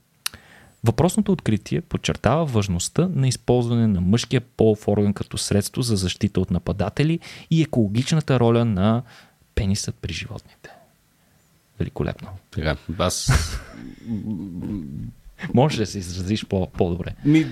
Въпросното 0.84 1.32
откритие 1.32 1.82
подчертава 1.82 2.46
важността 2.46 3.10
на 3.16 3.28
използване 3.28 3.88
на 3.88 4.02
мъжкия 4.02 4.42
полов 4.42 4.88
орган 4.88 5.14
като 5.14 5.38
средство 5.38 5.82
за 5.82 5.96
защита 5.96 6.40
от 6.40 6.52
нападатели 6.52 7.20
и 7.52 7.62
екологичната 7.62 8.40
роля 8.40 8.66
на 8.66 9.04
пенисът 9.56 9.96
при 9.96 10.14
животните. 10.14 10.75
Великолепно. 11.80 12.30
Така, 12.52 12.78
аз 12.98 13.32
Може 15.54 15.78
да 15.78 15.86
се 15.86 16.00
изразиш 16.00 16.46
по- 16.46 16.68
по-добре. 16.78 17.10
Ми, 17.26 17.46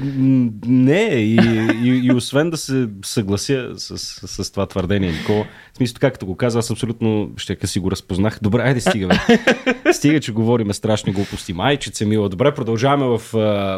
не, 0.66 1.06
и, 1.06 1.38
и, 1.84 2.02
и 2.04 2.14
освен 2.14 2.50
да 2.50 2.58
се 2.58 2.90
съглася 3.06 3.70
с, 3.78 3.98
с, 3.98 4.44
с 4.44 4.52
това 4.52 4.66
твърдение, 4.66 5.12
Нико, 5.12 5.46
в 5.74 5.78
смисъл, 5.78 5.96
както 6.00 6.26
го 6.26 6.36
каза, 6.36 6.60
аз 6.60 6.72
абсолютно 6.72 7.32
ще 7.38 7.68
си 7.68 7.80
го 7.80 7.92
разпознах. 7.92 8.40
Добре, 8.42 8.62
айде 8.62 8.82
стига, 8.82 9.08
бе. 9.08 9.94
Стига, 9.94 10.20
че 10.20 10.32
говориме 10.32 10.74
страшни 10.74 11.14
глупости. 11.14 11.54
Майчице 11.54 12.06
мила. 12.06 12.30
Добре, 12.30 12.54
продължаваме 12.54 13.06
в, 13.06 13.22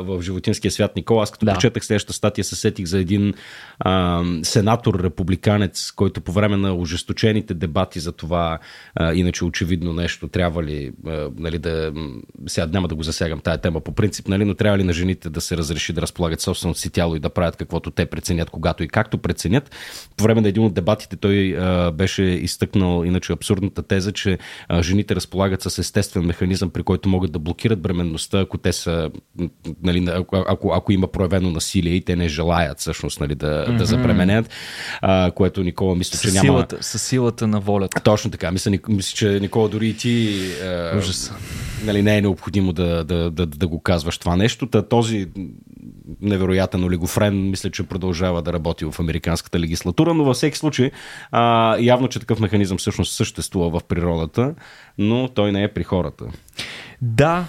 в 0.06 0.22
животинския 0.22 0.72
свят, 0.72 0.96
Никола. 0.96 1.24
Аз 1.24 1.32
като 1.32 1.46
да. 1.46 1.54
прочетах 1.54 1.86
следващата 1.86 2.14
статия, 2.14 2.44
се 2.44 2.56
сетих 2.56 2.86
за 2.86 3.00
един 3.00 3.34
а, 3.80 4.24
сенатор, 4.44 5.00
републиканец, 5.04 5.92
който 5.92 6.22
по 6.22 6.32
време 6.32 6.58
на 6.58 6.76
ожесточените 6.76 7.54
дебати 7.54 8.00
за 8.00 8.12
това, 8.12 8.60
а, 8.96 9.14
иначе 9.14 9.46
очевидно 9.46 9.94
нещо, 9.94 10.28
трябва 10.28 10.64
ли, 10.64 10.92
а, 11.08 11.30
нали, 11.38 11.58
да... 11.58 11.94
Сега 12.48 12.66
няма 12.66 12.88
да 12.88 12.96
го 12.96 13.04
засягам 13.04 13.40
тая 13.40 13.58
тема 13.58 13.82
по 13.82 13.92
принцип, 14.06 14.28
нали, 14.28 14.46
но 14.46 14.54
трябва 14.54 14.78
ли 14.78 14.84
на 14.84 14.94
жените 14.94 15.30
да 15.30 15.42
се 15.42 15.58
разреши 15.58 15.94
да 15.94 16.02
разполагат 16.02 16.42
собственото 16.42 16.80
си 16.80 16.90
тяло 16.90 17.16
и 17.16 17.20
да 17.20 17.30
правят 17.30 17.56
каквото 17.56 17.92
те 17.92 18.06
преценят, 18.06 18.50
когато 18.50 18.84
и 18.84 18.88
както 18.88 19.18
преценят. 19.18 19.72
По 20.18 20.24
време 20.24 20.42
на 20.42 20.48
един 20.48 20.64
от 20.64 20.74
дебатите 20.74 21.16
той 21.16 21.58
а, 21.60 21.92
беше 21.92 22.24
изтъкнал 22.24 23.06
иначе 23.06 23.34
абсурдната 23.34 23.84
теза, 23.84 24.12
че 24.12 24.38
а, 24.68 24.84
жените 24.84 25.16
разполагат 25.16 25.62
с 25.62 25.78
естествен 25.78 26.26
механизъм, 26.26 26.70
при 26.70 26.84
който 26.84 27.10
могат 27.10 27.32
да 27.32 27.40
блокират 27.40 27.82
бременността, 27.82 28.40
ако 28.40 28.58
те 28.58 28.74
са, 28.74 29.10
нали, 29.84 30.08
ако, 30.10 30.46
ако, 30.48 30.72
ако 30.74 30.92
има 30.92 31.08
проявено 31.08 31.52
насилие 31.52 31.94
и 31.94 32.02
те 32.02 32.16
не 32.16 32.28
желаят 32.28 32.80
всъщност 32.80 33.20
нали, 33.20 33.36
да, 33.36 33.66
mm-hmm. 33.68 33.78
да 33.78 33.86
забременят, 33.86 34.50
а, 35.02 35.32
което 35.32 35.64
Никола 35.64 35.96
мисля, 35.96 36.20
че 36.20 36.32
няма... 36.32 36.42
Силата, 36.42 36.78
с 36.82 37.00
силата 37.00 37.48
на 37.48 37.60
волята. 37.60 38.02
Точно 38.02 38.32
така. 38.32 38.52
Мисля, 38.52 38.72
мисля 38.90 39.16
че 39.16 39.40
Никола 39.40 39.70
дори 39.70 39.88
и 39.88 39.98
ти... 39.98 40.46
Ужас. 40.98 41.34
Нали, 41.86 42.02
не 42.02 42.18
е 42.18 42.22
необходимо 42.22 42.74
да, 42.74 43.04
да, 43.04 43.32
да, 43.32 43.46
да 43.46 43.68
го 43.68 43.82
казваш 43.82 44.18
това 44.18 44.36
нещо. 44.36 44.68
Та, 44.68 44.82
този 44.82 45.28
невероятен 46.22 46.84
олигофрен, 46.84 47.50
мисля, 47.50 47.72
че 47.72 47.84
продължава 47.84 48.42
да 48.42 48.54
работи 48.54 48.86
в 48.86 49.00
американската 49.00 49.60
легислатура, 49.60 50.14
но 50.14 50.24
във 50.24 50.36
всеки 50.36 50.58
случай 50.58 50.92
а, 51.32 51.78
явно, 51.80 52.08
че 52.08 52.20
такъв 52.20 52.40
механизъм 52.40 52.78
всъщност 52.78 53.14
съществува 53.14 53.80
в 53.80 53.84
природата, 53.84 54.56
но 54.98 55.28
той 55.28 55.52
не 55.52 55.64
е 55.64 55.74
при 55.74 55.84
хората. 55.84 56.26
Да, 57.02 57.46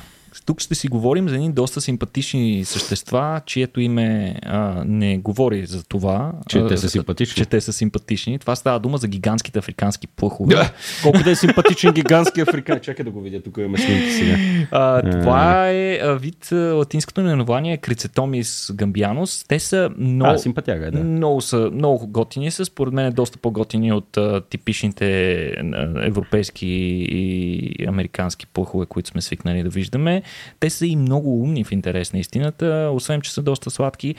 тук 0.46 0.60
ще 0.60 0.74
си 0.74 0.88
говорим 0.88 1.28
за 1.28 1.34
едни 1.34 1.52
доста 1.52 1.80
симпатични 1.80 2.64
същества, 2.64 3.40
чието 3.46 3.80
име 3.80 4.36
а, 4.42 4.84
не 4.86 5.18
говори 5.18 5.66
за 5.66 5.84
това. 5.84 6.32
Че 6.48 6.66
те 6.66 6.76
са 6.76 6.90
симпатични. 6.90 7.34
Че 7.34 7.46
те 7.46 7.60
са 7.60 7.72
симпатични. 7.72 8.38
Това 8.38 8.56
става 8.56 8.80
дума 8.80 8.98
за 8.98 9.08
гигантските 9.08 9.58
африкански 9.58 10.06
плъхове. 10.06 10.54
Да, 10.54 10.72
колко 11.02 11.18
да 11.24 11.30
е 11.30 11.34
симпатичен 11.34 11.92
гигантски 11.92 12.40
африкан. 12.40 12.80
Чакай 12.80 13.04
да 13.04 13.10
го 13.10 13.20
видя, 13.20 13.42
тук 13.42 13.56
имаме 13.58 13.78
снимки 13.78 14.10
сега. 14.10 14.36
А, 14.70 15.10
това 15.10 15.68
е 15.70 15.98
а, 16.02 16.14
вид, 16.14 16.48
латинското 16.52 17.22
наименование 17.22 17.72
е 17.72 17.76
Крицетомис 17.76 18.70
гамбианус. 18.74 19.44
Те 19.48 19.58
са 19.58 19.90
много, 19.98 20.34
а, 20.34 20.38
симпатяга, 20.38 20.90
да. 20.90 20.98
много, 20.98 21.40
са, 21.40 21.70
много 21.72 22.06
готини 22.06 22.50
са. 22.50 22.64
Според 22.64 22.94
мен 22.94 23.06
е 23.06 23.10
доста 23.10 23.38
по-готини 23.38 23.92
от 23.92 24.16
а, 24.16 24.40
типичните 24.40 25.42
а, 25.44 26.06
европейски 26.06 26.66
и 27.10 27.86
американски 27.88 28.46
плъхове, 28.46 28.86
които 28.86 29.08
сме 29.08 29.22
свикнали 29.22 29.62
да 29.62 29.68
виждаме. 29.68 30.22
Те 30.60 30.70
са 30.70 30.86
и 30.86 30.96
много 30.96 31.42
умни 31.42 31.64
в 31.64 31.72
интерес 31.72 32.12
на 32.12 32.18
истината, 32.18 32.90
освен 32.92 33.20
че 33.20 33.32
са 33.32 33.42
доста 33.42 33.70
сладки. 33.70 34.14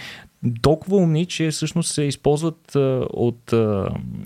Толкова 0.61 0.97
умни, 0.97 1.25
че 1.25 1.51
всъщност 1.51 1.93
се 1.93 2.03
използват 2.03 2.75
от. 3.13 3.53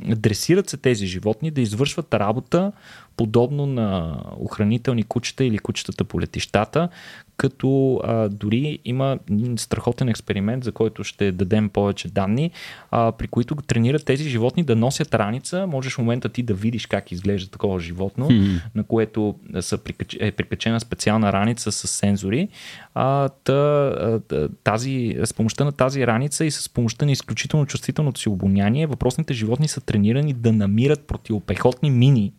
дресират 0.05 0.69
се 0.69 0.77
тези 0.77 1.07
животни 1.07 1.51
да 1.51 1.61
извършват 1.61 2.13
работа 2.13 2.71
подобно 3.17 3.65
на 3.65 4.17
охранителни 4.39 5.03
кучета 5.03 5.43
или 5.45 5.57
кучетата 5.57 6.03
по 6.03 6.21
летищата, 6.21 6.89
като 7.37 8.01
а, 8.03 8.29
дори 8.29 8.79
има 8.85 9.19
страхотен 9.57 10.09
експеримент, 10.09 10.63
за 10.63 10.71
който 10.71 11.03
ще 11.03 11.31
дадем 11.31 11.69
повече 11.69 12.07
данни, 12.07 12.51
а, 12.91 13.11
при 13.11 13.27
които 13.27 13.55
тренират 13.55 14.05
тези 14.05 14.29
животни 14.29 14.63
да 14.63 14.75
носят 14.75 15.15
раница. 15.15 15.67
Можеш 15.67 15.93
в 15.93 15.97
момента 15.97 16.29
ти 16.29 16.43
да 16.43 16.53
видиш 16.53 16.85
как 16.85 17.11
изглежда 17.11 17.51
такова 17.51 17.79
животно, 17.79 18.29
hmm. 18.29 18.61
на 18.75 18.83
което 18.83 19.35
са 19.59 19.77
прикач... 19.77 20.17
е 20.19 20.31
прикачена 20.31 20.79
специална 20.79 21.33
раница 21.33 21.71
с 21.71 21.87
сензори. 21.87 22.47
А, 22.93 23.29
та, 23.29 24.19
тази, 24.63 25.17
с 25.23 25.33
помощта 25.33 25.63
на 25.63 25.71
тази 25.71 26.07
раница 26.13 26.45
и 26.45 26.51
с 26.51 26.69
помощта 26.69 27.05
на 27.05 27.11
изключително 27.11 27.65
чувствителното 27.65 28.19
си 28.19 28.29
обоняние, 28.29 28.87
въпросните 28.87 29.33
животни 29.33 29.67
са 29.67 29.81
тренирани 29.81 30.33
да 30.33 30.51
намират 30.51 31.07
противопехотни 31.07 31.91
мини 31.91 32.33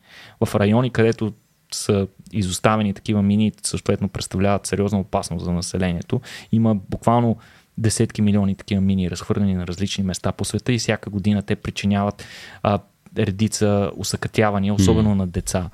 в 0.44 0.54
райони, 0.54 0.90
където 0.90 1.32
са 1.74 2.06
изоставени 2.32 2.94
такива 2.94 3.22
мини, 3.22 3.52
съответно 3.62 4.08
представляват 4.08 4.66
сериозна 4.66 5.00
опасност 5.00 5.44
за 5.44 5.52
населението. 5.52 6.20
Има 6.52 6.74
буквално 6.74 7.36
десетки 7.78 8.22
милиони 8.22 8.54
такива 8.54 8.80
мини, 8.80 9.10
разхвърлени 9.10 9.54
на 9.54 9.66
различни 9.66 10.04
места 10.04 10.32
по 10.32 10.44
света 10.44 10.72
и 10.72 10.78
всяка 10.78 11.10
година 11.10 11.42
те 11.42 11.56
причиняват 11.56 12.24
а, 12.62 12.78
редица 13.18 13.90
усъкътявания, 13.96 14.74
особено 14.74 15.10
mm. 15.10 15.14
на 15.14 15.26
деца. 15.26 15.70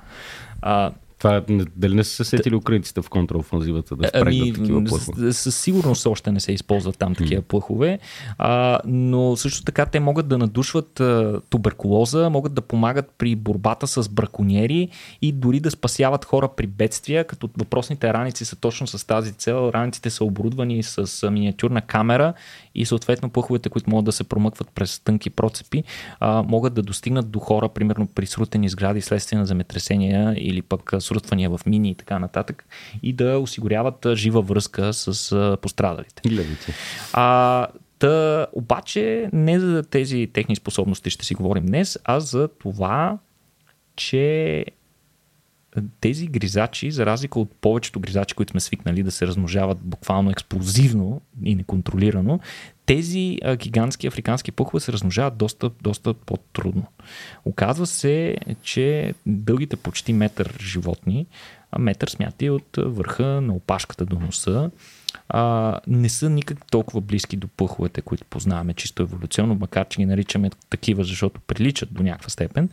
А, 0.61 0.91
това, 1.19 1.41
дали 1.75 1.95
не 1.95 2.03
са 2.03 2.15
се 2.15 2.23
сетили 2.23 2.55
украинците 2.55 3.01
в 3.01 3.09
контраофанзивата 3.09 3.95
да 3.95 4.07
впрегнат 4.07 4.27
ами, 4.27 4.53
такива 4.53 4.83
плъхове? 4.83 5.33
Със 5.33 5.55
сигурност 5.55 6.05
още 6.05 6.31
не 6.31 6.39
се 6.39 6.51
използват 6.51 6.97
там 6.97 7.15
такива 7.15 7.41
плъхове, 7.41 7.99
а, 8.37 8.79
но 8.85 9.35
също 9.35 9.63
така 9.63 9.85
те 9.85 9.99
могат 9.99 10.27
да 10.27 10.37
надушват 10.37 10.99
а, 10.99 11.41
туберкулоза, 11.49 12.29
могат 12.29 12.53
да 12.53 12.61
помагат 12.61 13.11
при 13.17 13.35
борбата 13.35 13.87
с 13.87 14.09
браконьери 14.09 14.89
и 15.21 15.31
дори 15.31 15.59
да 15.59 15.71
спасяват 15.71 16.25
хора 16.25 16.49
при 16.57 16.67
бедствия, 16.67 17.23
като 17.23 17.49
въпросните 17.57 18.13
раници 18.13 18.45
са 18.45 18.55
точно 18.55 18.87
с 18.87 19.07
тази 19.07 19.33
цел. 19.33 19.71
Раниците 19.73 20.09
са 20.09 20.23
оборудвани 20.23 20.83
с 20.83 21.31
миниатюрна 21.31 21.81
камера 21.81 22.33
и 22.75 22.85
съответно 22.85 23.29
плъховете, 23.29 23.69
които 23.69 23.89
могат 23.89 24.05
да 24.05 24.11
се 24.11 24.23
промъкват 24.23 24.67
през 24.75 24.99
тънки 24.99 25.29
процепи, 25.29 25.83
а, 26.19 26.43
могат 26.43 26.73
да 26.73 26.81
достигнат 26.81 27.29
до 27.29 27.39
хора, 27.39 27.69
примерно 27.69 28.07
при 28.07 28.25
срутени 28.25 28.69
сгради 28.69 29.01
следствие 29.01 29.39
на 29.39 29.45
земетресения 29.45 30.33
или 30.37 30.61
пък 30.61 30.93
срутвания 31.09 31.49
в 31.49 31.59
мини 31.65 31.89
и 31.89 31.95
така 31.95 32.19
нататък 32.19 32.65
и 33.03 33.13
да 33.13 33.39
осигуряват 33.39 34.07
жива 34.13 34.41
връзка 34.41 34.93
с 34.93 35.57
пострадалите. 35.61 36.21
А, 37.13 37.67
Та, 37.99 38.47
обаче 38.53 39.29
не 39.33 39.59
за 39.59 39.83
тези 39.83 40.29
техни 40.33 40.55
способности 40.55 41.09
ще 41.09 41.25
си 41.25 41.35
говорим 41.35 41.65
днес, 41.65 41.99
а 42.03 42.19
за 42.19 42.47
това, 42.47 43.17
че 43.95 44.65
тези 46.01 46.27
гризачи, 46.27 46.91
за 46.91 47.05
разлика 47.05 47.39
от 47.39 47.55
повечето 47.61 47.99
гризачи, 47.99 48.35
които 48.35 48.51
сме 48.51 48.59
свикнали 48.59 49.03
да 49.03 49.11
се 49.11 49.27
размножават 49.27 49.77
буквално 49.81 50.31
експлозивно 50.31 51.21
и 51.43 51.55
неконтролирано, 51.55 52.39
тези 52.89 53.37
а, 53.43 53.55
гигантски 53.55 54.07
африкански 54.07 54.51
пухове 54.51 54.79
се 54.79 54.93
размножават 54.93 55.37
доста, 55.37 55.69
доста 55.81 56.13
по-трудно. 56.13 56.83
Оказва 57.45 57.87
се, 57.87 58.37
че 58.63 59.13
дългите 59.25 59.75
почти 59.75 60.13
метър 60.13 60.57
животни, 60.61 61.27
а 61.71 61.79
метър 61.79 62.07
смяти 62.07 62.49
от 62.49 62.77
върха 62.77 63.25
на 63.25 63.53
опашката 63.53 64.05
до 64.05 64.19
носа, 64.19 64.71
а, 65.29 65.79
не 65.87 66.09
са 66.09 66.29
никак 66.29 66.67
толкова 66.71 67.01
близки 67.01 67.37
до 67.37 67.47
пъховете, 67.47 68.01
които 68.01 68.25
познаваме 68.25 68.73
чисто 68.73 69.03
еволюционно, 69.03 69.55
макар 69.55 69.87
че 69.87 69.97
ги 69.97 70.05
наричаме 70.05 70.49
такива, 70.69 71.03
защото 71.03 71.41
приличат 71.41 71.93
до 71.93 72.03
някаква 72.03 72.29
степен. 72.29 72.69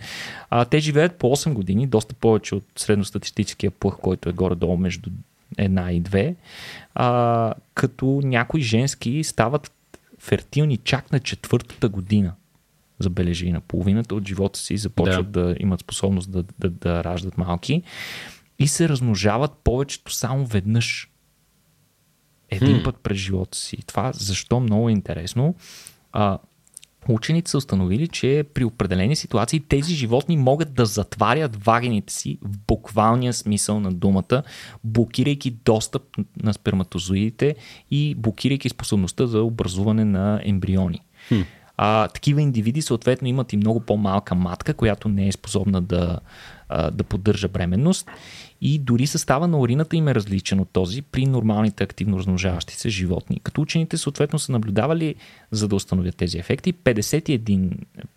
А, 0.51 0.65
те 0.65 0.79
живеят 0.79 1.19
по 1.19 1.37
8 1.37 1.53
години, 1.53 1.87
доста 1.87 2.15
повече 2.15 2.55
от 2.55 2.65
средностатистическия 2.77 3.71
пъх, 3.71 3.97
който 4.03 4.29
е 4.29 4.33
горе-долу 4.33 4.77
между 4.77 5.11
една 5.59 5.93
и 5.93 6.01
две, 6.01 6.35
а, 6.95 7.55
като 7.75 8.21
някои 8.25 8.61
женски 8.61 9.25
стават 9.25 9.73
фертилни 10.27 10.77
чак 10.77 11.13
на 11.13 11.21
четвъртата 11.21 11.89
година. 11.89 12.35
Забележи 12.99 13.53
на 13.53 13.61
половината 13.61 14.15
от 14.15 14.29
живота 14.29 14.59
си 14.59 14.77
започват 14.77 15.31
да, 15.31 15.43
да 15.43 15.57
имат 15.61 15.81
способност 15.81 16.31
да, 16.31 16.45
да, 16.59 16.71
да 16.71 17.05
раждат 17.05 17.39
малки 17.39 17.83
и 18.59 18.69
се 18.69 18.89
размножават 18.89 19.53
повечето 19.65 20.13
само 20.13 20.47
веднъж 20.47 21.11
един 22.51 22.83
път 22.83 22.97
през 23.03 23.19
живота 23.19 23.59
си. 23.59 23.77
Това 23.87 24.13
защо 24.13 24.61
много 24.61 24.89
е 24.89 24.93
интересно. 24.93 25.55
А, 26.13 26.39
Учените 27.09 27.51
са 27.51 27.59
установили, 27.59 28.09
че 28.09 28.45
при 28.55 28.65
определени 28.65 29.17
ситуации 29.17 29.61
тези 29.61 29.95
животни 29.95 30.37
могат 30.37 30.75
да 30.75 30.87
затварят 30.87 31.65
вагините 31.65 32.13
си 32.13 32.39
в 32.43 32.59
буквалния 32.67 33.33
смисъл 33.33 33.81
на 33.81 33.93
думата, 33.93 34.43
блокирайки 34.85 35.51
достъп 35.51 36.03
на 36.43 36.53
сперматозоидите 36.53 37.57
и 37.91 38.15
блокирайки 38.15 38.69
способността 38.69 39.27
за 39.27 39.43
образуване 39.43 40.05
на 40.05 40.41
ембриони. 40.45 41.01
Хм. 41.29 41.41
А, 41.77 42.09
такива 42.09 42.43
индивиди 42.43 42.83
съответно 42.83 43.29
имат 43.29 43.53
и 43.53 43.57
много 43.57 43.81
по-малка 43.81 44.35
матка, 44.35 44.75
която 44.75 45.09
не 45.09 45.29
е 45.29 45.33
способна 45.33 45.83
да, 45.83 46.19
да 46.69 47.05
поддържа 47.05 47.49
бременност 47.49 48.11
и 48.61 48.79
дори 48.79 49.07
състава 49.07 49.49
на 49.49 49.59
урината 49.59 49.97
им 49.97 50.09
е 50.09 50.15
различен 50.15 50.61
от 50.61 50.69
този 50.73 51.03
при 51.03 51.27
нормалните 51.27 51.85
активно 51.85 52.19
размножаващи 52.19 52.75
се 52.75 52.89
животни. 52.89 53.41
Като 53.43 53.61
учените 53.61 53.97
съответно 53.97 54.39
са 54.39 54.53
наблюдавали, 54.53 55.15
за 55.51 55.69
да 55.69 55.77
установят 55.77 56.17
тези 56.17 56.39
ефекти, 56.39 56.75
51, 56.75 57.71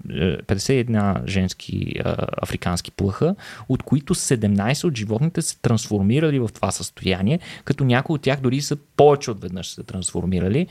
51 0.08 1.24
е, 1.24 1.28
женски 1.28 1.94
африкански 2.42 2.92
плъха, 2.92 3.36
от 3.70 3.84
които 3.84 4.16
17 4.16 4.84
от 4.84 4.98
животните 4.98 5.42
се 5.42 5.60
трансформирали 5.60 6.40
в 6.40 6.50
това 6.54 6.72
състояние, 6.72 7.40
като 7.66 7.84
някои 7.84 8.14
от 8.14 8.22
тях 8.22 8.42
дори 8.42 8.62
са 8.62 8.76
повече 8.76 9.32
от 9.32 9.42
веднъж 9.42 9.70
се 9.70 9.84
трансформирали. 9.84 10.68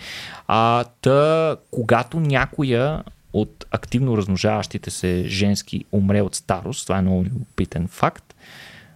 А, 0.46 0.84
та, 0.84 1.56
когато 1.70 2.20
някоя 2.20 3.02
от 3.32 3.66
активно 3.70 4.16
размножаващите 4.16 4.90
се 4.90 5.24
женски 5.26 5.84
умре 5.92 6.22
от 6.22 6.34
старост, 6.34 6.86
това 6.86 6.98
е 6.98 7.02
много 7.02 7.24
любопитен 7.24 7.88
факт, 7.88 8.34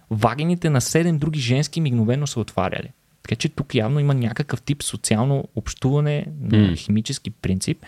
вагините 0.09 0.69
на 0.69 0.81
7 0.81 1.17
други 1.17 1.39
женски 1.39 1.81
мигновено 1.81 2.27
са 2.27 2.39
отваряли. 2.39 2.89
Така 3.23 3.35
че 3.35 3.49
тук 3.49 3.75
явно 3.75 3.99
има 3.99 4.13
някакъв 4.13 4.61
тип 4.61 4.83
социално 4.83 5.43
общуване 5.55 6.25
на 6.41 6.75
химически 6.75 7.29
принцип, 7.29 7.85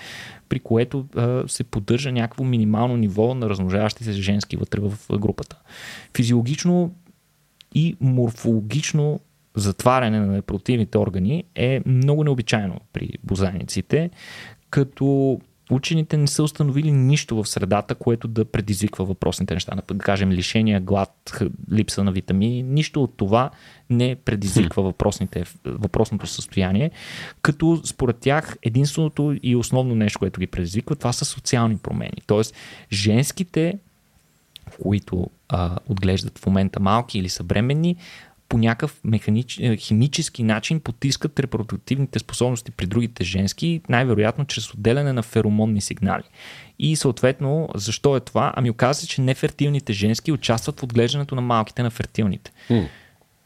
при 0.49 0.59
което 0.59 1.05
а, 1.15 1.43
се 1.47 1.63
поддържа 1.63 2.11
някакво 2.11 2.43
минимално 2.43 2.97
ниво 2.97 3.35
на 3.35 3.49
размножаващи 3.49 4.03
се 4.03 4.11
женски 4.11 4.57
вътре 4.57 4.79
в 4.79 5.17
групата. 5.17 5.57
Физиологично 6.17 6.91
и 7.75 7.95
морфологично 8.01 9.19
затваряне 9.55 10.19
на 10.19 10.27
непротивните 10.27 10.97
органи 10.97 11.43
е 11.55 11.81
много 11.85 12.23
необичайно 12.23 12.79
при 12.93 13.09
бозайниците, 13.23 14.09
като 14.69 15.39
учените 15.71 16.17
не 16.17 16.27
са 16.27 16.43
установили 16.43 16.91
нищо 16.91 17.35
в 17.35 17.49
средата, 17.49 17.95
което 17.95 18.27
да 18.27 18.45
предизвиква 18.45 19.05
въпросните 19.05 19.53
неща. 19.53 19.75
Да 19.75 19.97
кажем, 19.97 20.31
лишения, 20.31 20.81
глад, 20.81 21.41
липса 21.71 22.03
на 22.03 22.11
витамини. 22.11 22.63
Нищо 22.63 23.03
от 23.03 23.13
това 23.17 23.49
не 23.89 24.15
предизвиква 24.15 24.83
въпросните, 24.83 25.43
въпросното 25.65 26.27
състояние, 26.27 26.91
като 27.41 27.81
според 27.85 28.17
тях 28.17 28.57
единственото 28.63 29.35
и 29.43 29.55
основно 29.55 29.95
нещо, 29.95 30.19
което 30.19 30.39
ги 30.39 30.47
предизвиква, 30.47 30.95
това 30.95 31.13
са 31.13 31.25
социални 31.25 31.77
промени. 31.77 32.21
Тоест, 32.27 32.55
женските, 32.91 33.77
които 34.81 35.29
а, 35.49 35.77
отглеждат 35.89 36.39
в 36.39 36.45
момента 36.45 36.79
малки 36.79 37.19
или 37.19 37.29
са 37.29 37.43
бременни, 37.43 37.95
по 38.49 38.57
някакъв 38.57 38.99
механич... 39.03 39.59
Е, 39.61 39.77
химически 39.77 40.43
начин 40.43 40.79
потискат 40.79 41.39
репродуктивните 41.39 42.19
способности 42.19 42.71
при 42.71 42.85
другите 42.85 43.23
женски, 43.23 43.81
най-вероятно 43.89 44.45
чрез 44.45 44.73
отделяне 44.73 45.13
на 45.13 45.23
феромонни 45.23 45.81
сигнали. 45.81 46.23
И 46.79 46.95
съответно, 46.95 47.69
защо 47.75 48.15
е 48.15 48.19
това? 48.19 48.53
Ами 48.55 48.69
оказва 48.69 48.93
се, 49.01 49.07
че 49.07 49.21
нефертилните 49.21 49.93
женски 49.93 50.31
участват 50.31 50.79
в 50.79 50.83
отглеждането 50.83 51.35
на 51.35 51.41
малките 51.41 51.83
на 51.83 51.89
фертилните. 51.89 52.51
Mm. 52.69 52.87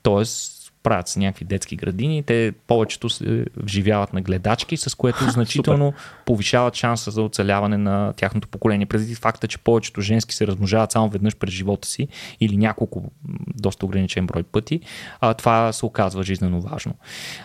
Тоест, 0.03 0.58
правят 0.83 1.07
се 1.07 1.19
някакви 1.19 1.45
детски 1.45 1.75
градини, 1.75 2.23
те 2.23 2.53
повечето 2.67 3.09
се 3.09 3.45
вживяват 3.57 4.13
на 4.13 4.21
гледачки, 4.21 4.77
с 4.77 4.95
което 4.95 5.23
значително 5.29 5.93
повишават 6.25 6.75
шанса 6.75 7.11
за 7.11 7.21
оцеляване 7.21 7.77
на 7.77 8.13
тяхното 8.13 8.47
поколение. 8.47 8.85
Преди 8.85 9.15
факта, 9.15 9.47
че 9.47 9.57
повечето 9.57 10.01
женски 10.01 10.35
се 10.35 10.47
размножават 10.47 10.91
само 10.91 11.09
веднъж 11.09 11.35
през 11.35 11.53
живота 11.53 11.87
си 11.87 12.07
или 12.39 12.57
няколко 12.57 13.11
доста 13.55 13.85
ограничен 13.85 14.27
брой 14.27 14.43
пъти, 14.43 14.79
а, 15.21 15.33
това 15.33 15.73
се 15.73 15.85
оказва 15.85 16.23
жизненно 16.23 16.61
важно. 16.61 16.93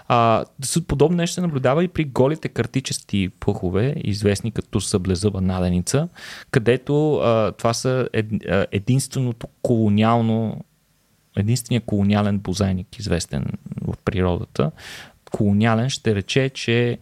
А, 0.08 0.44
подобно 0.88 1.16
нещо 1.16 1.34
се 1.34 1.40
наблюдава 1.40 1.84
и 1.84 1.88
при 1.88 2.04
голите 2.04 2.48
картичести 2.48 3.28
пъхове, 3.40 3.94
известни 4.04 4.50
като 4.50 4.80
съблезъба 4.80 5.40
наденица, 5.40 6.08
където 6.50 7.14
а, 7.14 7.52
това 7.52 7.74
са 7.74 8.08
ед, 8.12 8.26
единственото 8.72 9.46
колониално 9.62 10.64
единствения 11.36 11.80
колониален 11.80 12.38
бозайник, 12.38 12.98
известен 12.98 13.44
в 13.86 13.94
природата. 14.04 14.70
Колониален 15.32 15.90
ще 15.90 16.14
рече, 16.14 16.50
че 16.54 16.98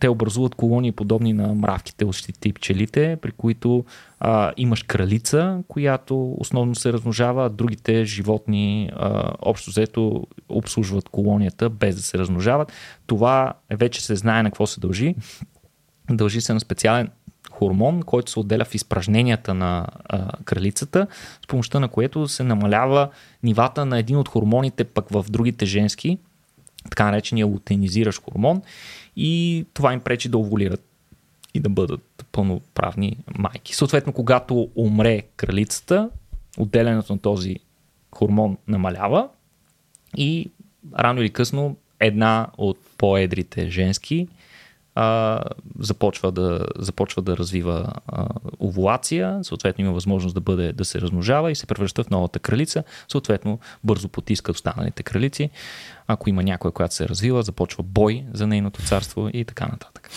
те 0.00 0.08
образуват 0.08 0.54
колонии 0.54 0.92
подобни 0.92 1.32
на 1.32 1.54
мравките, 1.54 2.04
ощите 2.04 2.48
и 2.48 2.52
пчелите, 2.52 3.18
при 3.22 3.30
които 3.30 3.84
а, 4.20 4.52
имаш 4.56 4.82
кралица, 4.82 5.62
която 5.68 6.34
основно 6.38 6.74
се 6.74 6.92
размножава, 6.92 7.46
а 7.46 7.48
другите 7.48 8.04
животни 8.04 8.90
а, 8.96 9.32
общо 9.42 9.70
взето 9.70 10.26
обслужват 10.48 11.08
колонията 11.08 11.70
без 11.70 11.96
да 11.96 12.02
се 12.02 12.18
размножават. 12.18 12.72
Това 13.06 13.52
вече 13.70 14.04
се 14.04 14.16
знае 14.16 14.42
на 14.42 14.50
какво 14.50 14.66
се 14.66 14.80
дължи. 14.80 15.14
Дължи 16.10 16.40
се 16.40 16.54
на 16.54 16.60
специален 16.60 17.08
хормон, 17.58 18.02
който 18.02 18.30
се 18.30 18.40
отделя 18.40 18.64
в 18.64 18.74
изпражненията 18.74 19.54
на 19.54 19.86
а, 20.04 20.32
кралицата, 20.44 21.06
с 21.44 21.46
помощта 21.46 21.80
на 21.80 21.88
което 21.88 22.28
се 22.28 22.42
намалява 22.42 23.08
нивата 23.42 23.86
на 23.86 23.98
един 23.98 24.16
от 24.16 24.28
хормоните 24.28 24.84
пък 24.84 25.08
в 25.10 25.26
другите 25.30 25.66
женски, 25.66 26.18
така 26.90 27.10
наречения 27.10 27.46
лутенизиращ 27.46 28.22
хормон 28.22 28.62
и 29.16 29.64
това 29.74 29.92
им 29.92 30.00
пречи 30.00 30.28
да 30.28 30.38
овулират 30.38 30.84
и 31.54 31.60
да 31.60 31.68
бъдат 31.68 32.26
пълноправни 32.32 33.16
майки. 33.38 33.74
Съответно, 33.74 34.12
когато 34.12 34.68
умре 34.76 35.22
кралицата, 35.36 36.10
отделянето 36.58 37.12
на 37.12 37.18
този 37.18 37.56
хормон 38.14 38.56
намалява 38.68 39.28
и 40.16 40.50
рано 40.98 41.20
или 41.20 41.30
късно 41.30 41.76
една 42.00 42.46
от 42.58 42.78
по-едрите 42.98 43.70
женски 43.70 44.28
а, 44.96 45.40
започва, 45.78 46.32
да, 46.32 46.66
започва 46.78 47.22
да 47.22 47.36
развива 47.36 47.92
а, 48.06 48.26
овулация, 48.60 49.38
съответно 49.42 49.84
има 49.84 49.94
възможност 49.94 50.34
да, 50.34 50.40
бъде, 50.40 50.72
да 50.72 50.84
се 50.84 51.00
размножава 51.00 51.50
и 51.50 51.54
се 51.54 51.66
превръща 51.66 52.04
в 52.04 52.10
новата 52.10 52.38
кралица, 52.38 52.84
съответно 53.08 53.58
бързо 53.84 54.08
потиска 54.08 54.52
останалите 54.52 55.02
кралици. 55.02 55.50
Ако 56.06 56.30
има 56.30 56.42
някоя, 56.42 56.72
която 56.72 56.94
се 56.94 57.04
е 57.04 57.08
развила, 57.08 57.42
започва 57.42 57.82
бой 57.82 58.24
за 58.32 58.46
нейното 58.46 58.82
царство 58.82 59.30
и 59.32 59.44
така 59.44 59.66
нататък. 59.66 60.10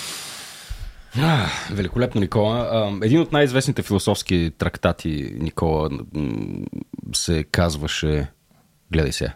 Великолепно, 1.71 2.21
Никола. 2.21 2.91
Един 3.03 3.19
от 3.19 3.31
най-известните 3.31 3.81
философски 3.81 4.51
трактати, 4.57 5.35
Никола, 5.39 5.89
се 7.13 7.43
казваше 7.43 8.27
Гледай 8.91 9.11
се, 9.11 9.33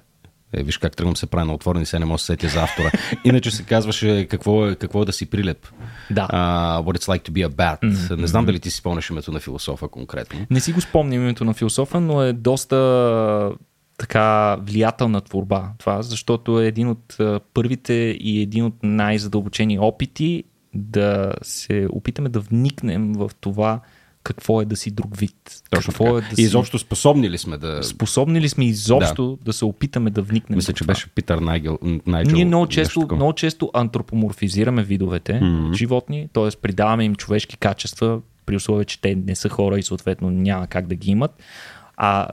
е, 0.53 0.63
виж 0.63 0.77
как 0.77 0.95
тръгвам 0.95 1.15
се 1.15 1.25
прави 1.25 1.47
на 1.47 1.53
отворени, 1.53 1.85
сега 1.85 1.99
не 1.99 2.05
мога 2.05 2.15
да 2.15 2.19
се 2.19 2.25
сетя 2.25 2.47
за 2.47 2.63
автора. 2.63 2.91
Иначе 3.25 3.51
се 3.51 3.63
казваше 3.63 4.27
какво 4.29 4.67
е, 4.67 4.75
какво 4.75 5.01
е 5.01 5.05
да 5.05 5.13
си 5.13 5.25
прилеп. 5.25 5.67
Да. 6.11 6.27
Uh, 6.27 6.83
what 6.83 6.97
it's 6.97 7.17
like 7.17 7.29
to 7.29 7.31
be 7.31 7.49
a 7.49 7.49
bat. 7.49 7.81
Mm-hmm. 7.81 8.15
Не 8.15 8.27
знам 8.27 8.45
дали 8.45 8.59
ти 8.59 8.71
си 8.71 8.77
спомняш 8.77 9.09
името 9.09 9.31
на 9.31 9.39
философа 9.39 9.87
конкретно. 9.87 10.39
Не 10.49 10.59
си 10.59 10.73
го 10.73 10.81
спомням 10.81 11.21
името 11.21 11.45
на 11.45 11.53
философа, 11.53 12.01
но 12.01 12.21
е 12.21 12.33
доста 12.33 13.51
така 13.97 14.55
влиятелна 14.55 15.21
творба 15.21 15.69
това, 15.77 16.01
защото 16.01 16.61
е 16.61 16.67
един 16.67 16.87
от 16.87 17.17
първите 17.53 17.93
и 18.19 18.41
един 18.41 18.65
от 18.65 18.73
най-задълбочени 18.83 19.79
опити 19.79 20.43
да 20.73 21.33
се 21.41 21.87
опитаме 21.91 22.29
да 22.29 22.39
вникнем 22.39 23.13
в 23.13 23.31
това 23.41 23.79
какво 24.23 24.61
е 24.61 24.65
да 24.65 24.75
си 24.75 24.91
друг 24.91 25.17
вид. 25.17 25.35
Точно 25.69 25.91
какво 25.91 26.05
така. 26.05 26.27
е 26.27 26.35
да 26.35 26.41
и 26.41 26.45
изобщо 26.45 26.79
способни 26.79 27.29
ли 27.29 27.37
сме 27.37 27.57
да... 27.57 27.83
Способни 27.83 28.41
ли 28.41 28.49
сме 28.49 28.65
изобщо 28.65 29.37
да, 29.39 29.45
да 29.45 29.53
се 29.53 29.65
опитаме 29.65 30.09
да 30.09 30.21
вникнем 30.21 30.57
Мисля, 30.57 30.73
че 30.73 30.83
това. 30.83 30.91
беше 30.91 31.09
Питър 31.09 31.37
Найгел. 31.37 31.79
Найджел, 32.05 32.35
Ние 32.35 32.45
много 32.45 32.67
често, 32.67 33.07
много 33.11 33.33
често 33.33 33.71
антропоморфизираме 33.73 34.83
видовете 34.83 35.33
mm-hmm. 35.33 35.73
животни, 35.73 36.29
т.е. 36.33 36.49
придаваме 36.61 37.05
им 37.05 37.15
човешки 37.15 37.57
качества, 37.57 38.21
при 38.45 38.55
условие, 38.55 38.85
че 38.85 39.01
те 39.01 39.15
не 39.15 39.35
са 39.35 39.49
хора 39.49 39.79
и 39.79 39.83
съответно 39.83 40.29
няма 40.29 40.67
как 40.67 40.87
да 40.87 40.95
ги 40.95 41.11
имат. 41.11 41.43
А 41.97 42.27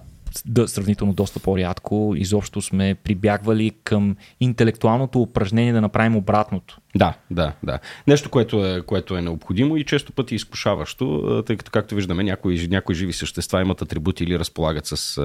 да, 0.47 0.69
сравнително 0.69 1.13
доста 1.13 1.41
по-рядко, 1.41 2.15
изобщо 2.17 2.63
сме 2.63 2.95
прибягвали 2.95 3.73
към 3.85 4.17
интелектуалното 4.41 5.23
упражнение 5.23 5.73
да 5.73 5.81
направим 5.81 6.17
обратното. 6.17 6.79
Да, 6.97 7.15
да, 7.31 7.53
да. 7.63 7.79
Нещо, 8.07 8.31
което 8.31 8.67
е, 8.67 8.83
което 8.83 9.17
е 9.17 9.23
необходимо 9.23 9.77
и 9.77 9.85
често 9.85 10.13
пъти 10.13 10.35
изкушаващо, 10.35 11.43
тъй 11.47 11.57
като, 11.57 11.71
както 11.71 11.95
виждаме, 11.95 12.23
някои, 12.23 12.69
някои 12.69 12.95
живи 12.95 13.13
същества 13.13 13.61
имат 13.61 13.83
атрибути 13.83 14.25
или 14.25 14.39
разполагат 14.39 14.87
с, 14.87 15.19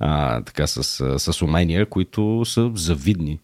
а, 0.00 0.42
така, 0.42 0.66
с, 0.66 1.18
с 1.18 1.42
умения, 1.42 1.86
които 1.86 2.44
са 2.44 2.70
завидни 2.74 3.38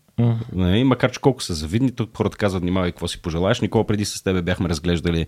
И 0.59 0.85
макар 0.85 1.11
че 1.11 1.21
колко 1.21 1.43
са 1.43 1.55
завидни, 1.55 1.93
тук 1.93 2.17
хората 2.17 2.37
казват, 2.37 2.63
внимавай 2.63 2.91
какво 2.91 3.09
си 3.09 3.23
пожелаеш. 3.23 3.61
Никога 3.61 3.87
преди 3.87 4.05
с 4.05 4.23
тебе 4.23 4.43
бяхме 4.43 4.69
разглеждали, 4.69 5.27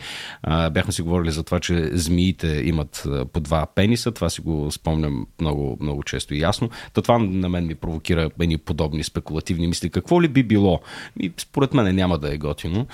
бяхме 0.70 0.92
си 0.92 1.02
говорили 1.02 1.30
за 1.30 1.42
това, 1.42 1.60
че 1.60 1.90
змиите 1.92 2.62
имат 2.64 3.06
по 3.32 3.40
два 3.40 3.66
пениса. 3.74 4.12
Това 4.12 4.30
си 4.30 4.40
го 4.40 4.70
спомням 4.70 5.26
много, 5.40 5.78
много 5.80 6.02
често 6.02 6.34
и 6.34 6.40
ясно. 6.40 6.70
То 6.92 7.02
това 7.02 7.18
на 7.18 7.48
мен 7.48 7.66
ми 7.66 7.74
провокира 7.74 8.30
едни 8.40 8.58
подобни 8.58 9.04
спекулативни 9.04 9.66
мисли. 9.66 9.90
Какво 9.90 10.22
ли 10.22 10.28
би 10.28 10.42
било? 10.42 10.80
И 11.20 11.32
според 11.36 11.74
мен 11.74 11.94
няма 11.94 12.18
да 12.18 12.34
е 12.34 12.38
готино. 12.38 12.86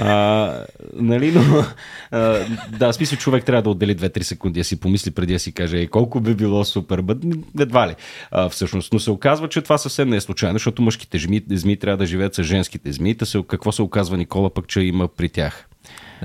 А, 0.00 0.64
нали, 0.94 1.32
но, 1.32 1.64
а, 2.10 2.46
да, 2.78 2.92
смисъл 2.92 3.18
човек 3.18 3.44
трябва 3.44 3.62
да 3.62 3.70
отдели 3.70 3.96
2-3 3.96 4.22
секунди 4.22 4.60
да 4.60 4.64
си 4.64 4.80
помисли 4.80 5.10
преди 5.10 5.32
да 5.32 5.38
си 5.38 5.52
каже 5.52 5.86
колко 5.86 6.20
би 6.20 6.34
било 6.34 6.64
супер. 6.64 7.00
Бъд, 7.00 7.18
едва 7.60 7.88
ли. 7.88 7.94
А, 8.30 8.48
всъщност, 8.48 8.92
но 8.92 8.98
се 8.98 9.10
оказва, 9.10 9.48
че 9.48 9.62
това 9.62 9.78
съвсем 9.78 10.08
не 10.08 10.16
е 10.16 10.20
случайно, 10.20 10.54
защото 10.54 10.82
мъжките 10.82 11.18
жми 11.32 11.56
змии 11.56 11.76
трябва 11.76 11.96
да 11.96 12.06
живеят 12.06 12.34
с 12.34 12.42
женските 12.42 12.92
змии. 12.92 13.14
Та 13.14 13.26
се, 13.26 13.42
какво 13.48 13.72
се 13.72 13.82
оказва 13.82 14.16
Никола 14.16 14.54
пък, 14.54 14.68
че 14.68 14.80
има 14.80 15.08
при 15.08 15.28
тях? 15.28 15.68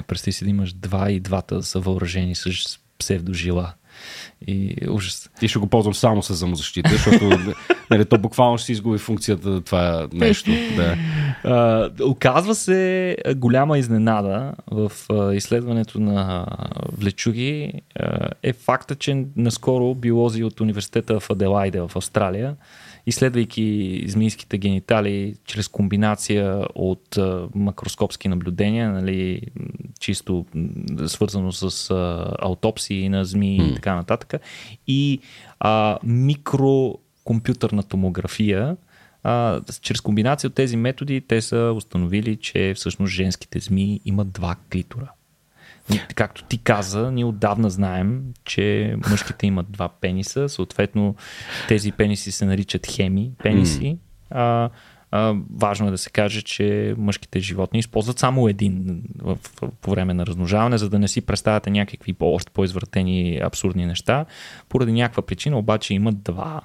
Представи 0.07 0.33
си 0.33 0.43
да 0.43 0.49
имаш 0.49 0.73
два 0.73 1.11
и 1.11 1.19
двата 1.19 1.63
са 1.63 1.79
въоръжени 1.79 2.35
с 2.35 2.79
псевдожила. 2.99 3.73
И 4.47 4.75
ужас. 4.89 5.29
И 5.41 5.47
ще 5.47 5.59
го 5.59 5.67
ползвам 5.67 5.93
само 5.93 6.23
с 6.23 6.35
самозащита, 6.35 6.89
защото 6.89 7.39
нали, 7.89 8.05
то 8.05 8.17
буквално 8.17 8.57
ще 8.57 8.65
си 8.65 8.71
изгуби 8.71 8.97
функцията 8.97 9.61
това 9.61 10.07
нещо. 10.13 10.51
Да. 10.75 10.97
А, 11.43 11.89
оказва 12.03 12.55
се 12.55 13.17
голяма 13.35 13.77
изненада 13.77 14.53
в 14.71 14.91
изследването 15.33 15.99
на 15.99 16.45
влечуги 16.91 17.73
е 18.43 18.53
факта, 18.53 18.95
че 18.95 19.25
наскоро 19.35 19.95
биолози 19.95 20.43
от 20.43 20.61
университета 20.61 21.19
в 21.19 21.29
Аделайде 21.29 21.81
в 21.81 21.91
Австралия 21.95 22.55
изследвайки 23.07 24.03
змийските 24.07 24.57
генитали 24.57 25.35
чрез 25.45 25.67
комбинация 25.67 26.65
от 26.75 27.17
а, 27.17 27.47
макроскопски 27.55 28.27
наблюдения, 28.27 28.91
нали, 28.91 29.41
чисто 29.99 30.45
свързано 31.05 31.51
с 31.51 31.91
а, 31.91 32.31
аутопсии 32.39 33.09
на 33.09 33.25
змии 33.25 33.61
mm. 33.61 33.71
и 33.71 33.75
така 33.75 33.95
нататък, 33.95 34.41
и 34.87 35.19
а, 35.59 35.99
микрокомпютърна 36.03 37.83
томография, 37.83 38.77
а, 39.23 39.61
чрез 39.81 40.01
комбинация 40.01 40.47
от 40.47 40.53
тези 40.53 40.77
методи 40.77 41.21
те 41.21 41.41
са 41.41 41.73
установили, 41.75 42.35
че 42.35 42.73
всъщност 42.75 43.13
женските 43.13 43.59
змии 43.59 44.01
имат 44.05 44.31
два 44.31 44.55
клитора. 44.71 45.11
Както 46.15 46.43
ти 46.43 46.57
каза, 46.57 47.11
ние 47.11 47.25
отдавна 47.25 47.69
знаем, 47.69 48.21
че 48.45 48.95
мъжките 49.09 49.47
имат 49.47 49.71
два 49.71 49.89
пениса, 49.89 50.49
съответно 50.49 51.15
тези 51.67 51.91
пениси 51.91 52.31
се 52.31 52.45
наричат 52.45 52.87
хеми 52.87 53.31
пениси. 53.43 53.97
А, 54.29 54.69
а, 55.11 55.35
важно 55.55 55.87
е 55.87 55.91
да 55.91 55.97
се 55.97 56.09
каже, 56.09 56.41
че 56.41 56.95
мъжките 56.97 57.39
животни 57.39 57.79
използват 57.79 58.19
само 58.19 58.47
един 58.47 59.01
в, 59.21 59.37
в, 59.61 59.71
по 59.81 59.91
време 59.91 60.13
на 60.13 60.25
размножаване, 60.25 60.77
за 60.77 60.89
да 60.89 60.99
не 60.99 61.07
си 61.07 61.21
представяте 61.21 61.69
някакви 61.69 62.15
още 62.19 62.51
по-извратени 62.51 63.39
абсурдни 63.43 63.85
неща. 63.85 64.25
Поради 64.69 64.91
някаква 64.91 65.21
причина 65.21 65.57
обаче 65.57 65.93
имат 65.93 66.23
два. 66.23 66.61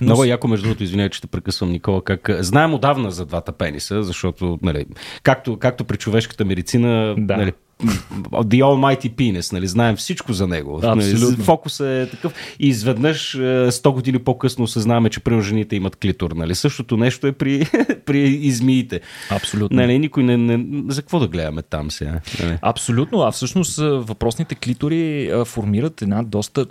Но... 0.00 0.04
Много 0.04 0.24
яко, 0.24 0.48
между 0.48 0.66
другото, 0.66 0.82
извинявай, 0.82 1.10
че 1.10 1.20
те 1.20 1.26
прекъсвам, 1.26 1.70
Никола, 1.70 2.04
как 2.04 2.30
знаем 2.38 2.74
отдавна 2.74 3.10
за 3.10 3.26
двата 3.26 3.52
пениса, 3.52 4.02
защото, 4.02 4.58
нали, 4.62 4.86
както, 5.22 5.58
както 5.58 5.84
при 5.84 5.96
човешката 5.96 6.44
медицина, 6.44 7.14
да. 7.18 7.36
нали, 7.36 7.52
The 7.80 8.62
Almighty 8.62 9.14
Penis, 9.14 9.52
нали, 9.52 9.66
знаем 9.66 9.96
всичко 9.96 10.32
за 10.32 10.46
него. 10.46 10.80
Абсолютно. 10.82 11.30
Нали, 11.30 11.42
фокусът 11.42 11.86
е 11.86 12.10
такъв. 12.10 12.34
И 12.58 12.68
изведнъж 12.68 13.36
100 13.36 13.92
години 13.92 14.18
по-късно 14.18 14.64
осъзнаваме, 14.64 15.10
че 15.10 15.20
примерно 15.20 15.42
жените 15.42 15.76
имат 15.76 15.96
клитор. 15.96 16.30
Нали. 16.30 16.54
Същото 16.54 16.96
нещо 16.96 17.26
е 17.26 17.32
при, 17.32 17.66
при 18.06 18.20
измиите. 18.20 19.00
Абсолютно. 19.30 19.76
Нали, 19.76 19.98
никой 19.98 20.22
не, 20.22 20.36
не... 20.36 20.64
За 20.88 21.02
какво 21.02 21.20
да 21.20 21.28
гледаме 21.28 21.62
там 21.62 21.90
сега? 21.90 22.20
Нали. 22.42 22.58
Абсолютно, 22.62 23.20
а 23.20 23.30
всъщност 23.30 23.76
въпросните 23.78 24.54
клитори 24.54 25.30
а, 25.30 25.44
формират 25.44 26.02
една 26.02 26.22
доста 26.22 26.66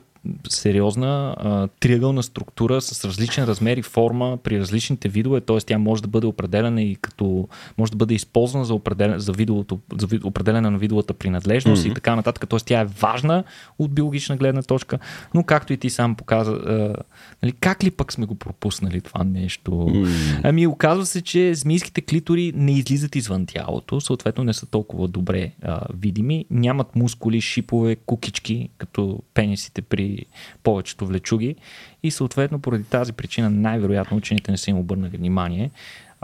сериозна 0.50 1.36
а, 1.38 1.68
триъгълна 1.80 2.24
структура 2.24 2.82
с 2.82 3.06
различен 3.06 3.44
размер 3.44 3.78
и 3.78 3.82
форма 3.82 4.38
при 4.44 4.60
различните 4.60 5.10
видове, 5.10 5.42
т.е. 5.42 5.58
тя 5.58 5.78
може 5.78 6.02
да 6.02 6.08
бъде 6.08 6.28
определена 6.28 6.82
и 6.82 6.96
като 6.96 7.48
може 7.78 7.92
да 7.92 7.98
бъде 7.98 8.14
използвана 8.14 8.66
за, 8.66 8.74
определен, 8.74 9.20
за, 9.20 9.32
видовото, 9.32 9.80
за 10.00 10.08
вид, 10.08 10.24
определена 10.24 10.72
на 10.72 10.78
видовата 10.78 11.14
принадлежност 11.14 11.84
mm-hmm. 11.84 11.92
и 11.92 11.94
така 11.94 12.16
нататък. 12.16 12.50
Т.е. 12.50 12.60
тя 12.60 12.82
е 12.82 12.86
важна 12.86 13.44
от 13.80 13.94
биологична 13.94 14.38
гледна 14.38 14.62
точка, 14.62 15.00
но 15.34 15.44
както 15.44 15.74
и 15.74 15.78
ти 15.78 15.90
сам 15.90 16.16
показа, 16.16 16.52
а, 16.52 16.96
нали, 17.44 17.52
как 17.52 17.84
ли 17.84 17.92
пък 17.92 18.14
сме 18.14 18.26
го 18.26 18.36
пропуснали 18.36 19.02
това 19.02 19.24
нещо? 19.24 19.72
Mm-hmm. 19.72 20.40
Ами 20.44 20.68
оказва 20.68 21.06
се, 21.06 21.22
че 21.22 21.56
змийските 21.56 22.02
клитори 22.02 22.52
не 22.56 22.72
излизат 22.72 23.16
извън 23.16 23.46
тялото, 23.46 24.02
съответно 24.02 24.44
не 24.44 24.54
са 24.54 24.66
толкова 24.66 25.08
добре 25.08 25.52
а, 25.62 25.82
видими, 25.94 26.46
нямат 26.50 26.96
мускули, 26.96 27.42
шипове, 27.42 27.96
кукички, 27.96 28.70
като 28.78 29.20
пенисите 29.34 29.82
при 29.82 30.26
повечето 30.64 31.06
влечуги 31.06 31.56
и 32.04 32.12
съответно 32.12 32.60
поради 32.60 32.84
тази 32.84 33.14
причина 33.14 33.50
най-вероятно 33.50 34.18
учените 34.18 34.52
не 34.52 34.58
са 34.58 34.70
им 34.70 34.78
обърнали 34.78 35.18
внимание. 35.18 35.72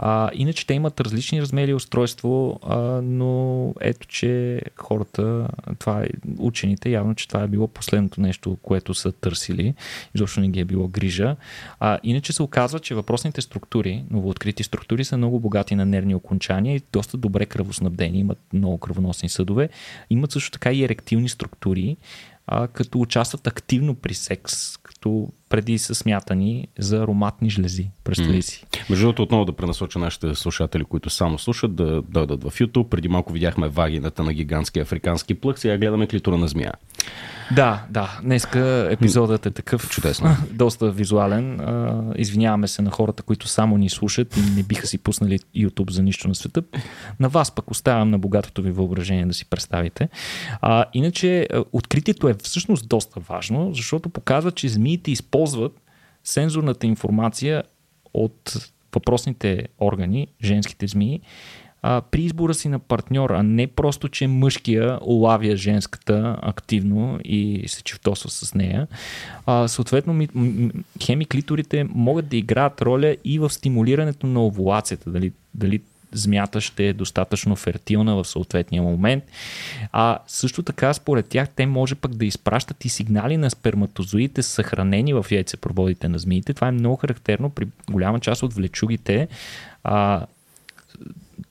А, 0.02 0.30
иначе 0.34 0.66
те 0.66 0.74
имат 0.74 1.00
различни 1.00 1.42
размери 1.42 1.74
устройство, 1.74 2.60
а, 2.62 2.78
но 3.02 3.74
ето, 3.80 4.06
че 4.06 4.62
хората, 4.76 5.48
това 5.78 6.02
е, 6.02 6.08
учените, 6.38 6.90
явно, 6.90 7.14
че 7.14 7.28
това 7.28 7.42
е 7.42 7.48
било 7.48 7.68
последното 7.68 8.20
нещо, 8.20 8.58
което 8.62 8.94
са 8.94 9.12
търсили. 9.12 9.74
Изобщо 10.14 10.40
не 10.40 10.48
ги 10.48 10.60
е 10.60 10.64
било 10.64 10.88
грижа. 10.88 11.36
А, 11.80 11.98
иначе 12.02 12.32
се 12.32 12.42
оказва, 12.42 12.80
че 12.80 12.94
въпросните 12.94 13.40
структури, 13.40 14.04
новооткрити 14.10 14.62
структури, 14.62 15.04
са 15.04 15.16
много 15.16 15.40
богати 15.40 15.74
на 15.74 15.86
нервни 15.86 16.14
окончания 16.14 16.76
и 16.76 16.82
доста 16.92 17.16
добре 17.16 17.46
кръвоснабдени, 17.46 18.18
имат 18.18 18.38
много 18.52 18.78
кръвоносни 18.78 19.28
съдове. 19.28 19.68
Имат 20.10 20.32
също 20.32 20.50
така 20.50 20.72
и 20.72 20.84
еректилни 20.84 21.28
структури, 21.28 21.96
а, 22.46 22.68
като 22.68 23.00
участват 23.00 23.46
активно 23.46 23.94
при 23.94 24.14
секс, 24.14 24.76
като 24.76 25.28
преди 25.50 25.78
са 25.78 25.94
смятани 25.94 26.68
за 26.78 26.96
ароматни 26.96 27.50
жлези. 27.50 27.90
Представи 28.04 28.42
си. 28.42 28.66
Между 28.90 29.04
другото, 29.04 29.22
отново 29.22 29.44
да 29.44 29.52
пренасоча 29.52 29.98
нашите 29.98 30.34
слушатели, 30.34 30.84
които 30.84 31.10
само 31.10 31.38
слушат, 31.38 31.74
да 31.76 32.02
дойдат 32.02 32.44
в 32.44 32.50
YouTube. 32.50 32.88
Преди 32.88 33.08
малко 33.08 33.32
видяхме 33.32 33.68
вагината 33.68 34.22
на 34.22 34.32
гигантски 34.32 34.80
африкански 34.80 35.34
плък, 35.34 35.58
сега 35.58 35.78
гледаме 35.78 36.06
клитора 36.06 36.36
на 36.36 36.48
змия. 36.48 36.72
Да, 37.54 37.82
да. 37.90 38.18
Днеска 38.22 38.88
епизодът 38.90 39.46
е 39.46 39.50
такъв. 39.50 39.90
Чудесно. 39.90 40.36
Доста 40.52 40.90
визуален. 40.90 41.60
Извиняваме 42.16 42.68
се 42.68 42.82
на 42.82 42.90
хората, 42.90 43.22
които 43.22 43.48
само 43.48 43.76
ни 43.76 43.90
слушат 43.90 44.36
и 44.36 44.40
не 44.56 44.62
биха 44.62 44.86
си 44.86 44.98
пуснали 44.98 45.38
YouTube 45.56 45.90
за 45.90 46.02
нищо 46.02 46.28
на 46.28 46.34
света. 46.34 46.62
На 47.20 47.28
вас 47.28 47.50
пък 47.50 47.70
оставям 47.70 48.10
на 48.10 48.18
богатото 48.18 48.62
ви 48.62 48.70
въображение 48.70 49.26
да 49.26 49.34
си 49.34 49.44
представите. 49.44 50.08
А, 50.60 50.84
иначе, 50.94 51.48
откритието 51.72 52.28
е 52.28 52.34
всъщност 52.34 52.88
доста 52.88 53.20
важно, 53.20 53.74
защото 53.74 54.08
показва, 54.08 54.52
че 54.52 54.68
змиите 54.68 55.10
използват 55.10 55.39
сензорната 56.24 56.86
информация 56.86 57.62
от 58.14 58.70
въпросните 58.94 59.68
органи, 59.80 60.26
женските 60.42 60.86
змии, 60.86 61.20
а, 61.82 62.00
при 62.00 62.22
избора 62.22 62.54
си 62.54 62.68
на 62.68 62.78
партньор, 62.78 63.30
а 63.30 63.42
не 63.42 63.66
просто, 63.66 64.08
че 64.08 64.26
мъжкия 64.26 64.98
улавя 65.02 65.56
женската 65.56 66.38
активно 66.42 67.18
и 67.24 67.64
се 67.66 67.82
чевтосва 67.82 68.30
с 68.30 68.54
нея. 68.54 68.86
А, 69.46 69.68
съответно, 69.68 70.14
ми, 70.14 70.28
хемиклиторите 71.04 71.84
могат 71.84 72.28
да 72.28 72.36
играят 72.36 72.82
роля 72.82 73.16
и 73.24 73.38
в 73.38 73.50
стимулирането 73.50 74.26
на 74.26 74.46
овулацията, 74.46 75.10
дали, 75.10 75.32
дали 75.54 75.80
змята 76.12 76.60
ще 76.60 76.88
е 76.88 76.92
достатъчно 76.92 77.56
фертилна 77.56 78.14
в 78.14 78.24
съответния 78.24 78.82
момент. 78.82 79.24
А 79.92 80.18
също 80.26 80.62
така, 80.62 80.94
според 80.94 81.26
тях, 81.26 81.48
те 81.48 81.66
може 81.66 81.94
пък 81.94 82.14
да 82.14 82.24
изпращат 82.24 82.84
и 82.84 82.88
сигнали 82.88 83.36
на 83.36 83.50
сперматозоидите, 83.50 84.42
съхранени 84.42 85.14
в 85.14 85.26
яйцепроводите 85.30 86.08
на 86.08 86.18
змиите. 86.18 86.54
Това 86.54 86.68
е 86.68 86.72
много 86.72 86.96
характерно 86.96 87.50
при 87.50 87.68
голяма 87.90 88.20
част 88.20 88.42
от 88.42 88.54
влечугите. 88.54 89.28
А, 89.84 90.26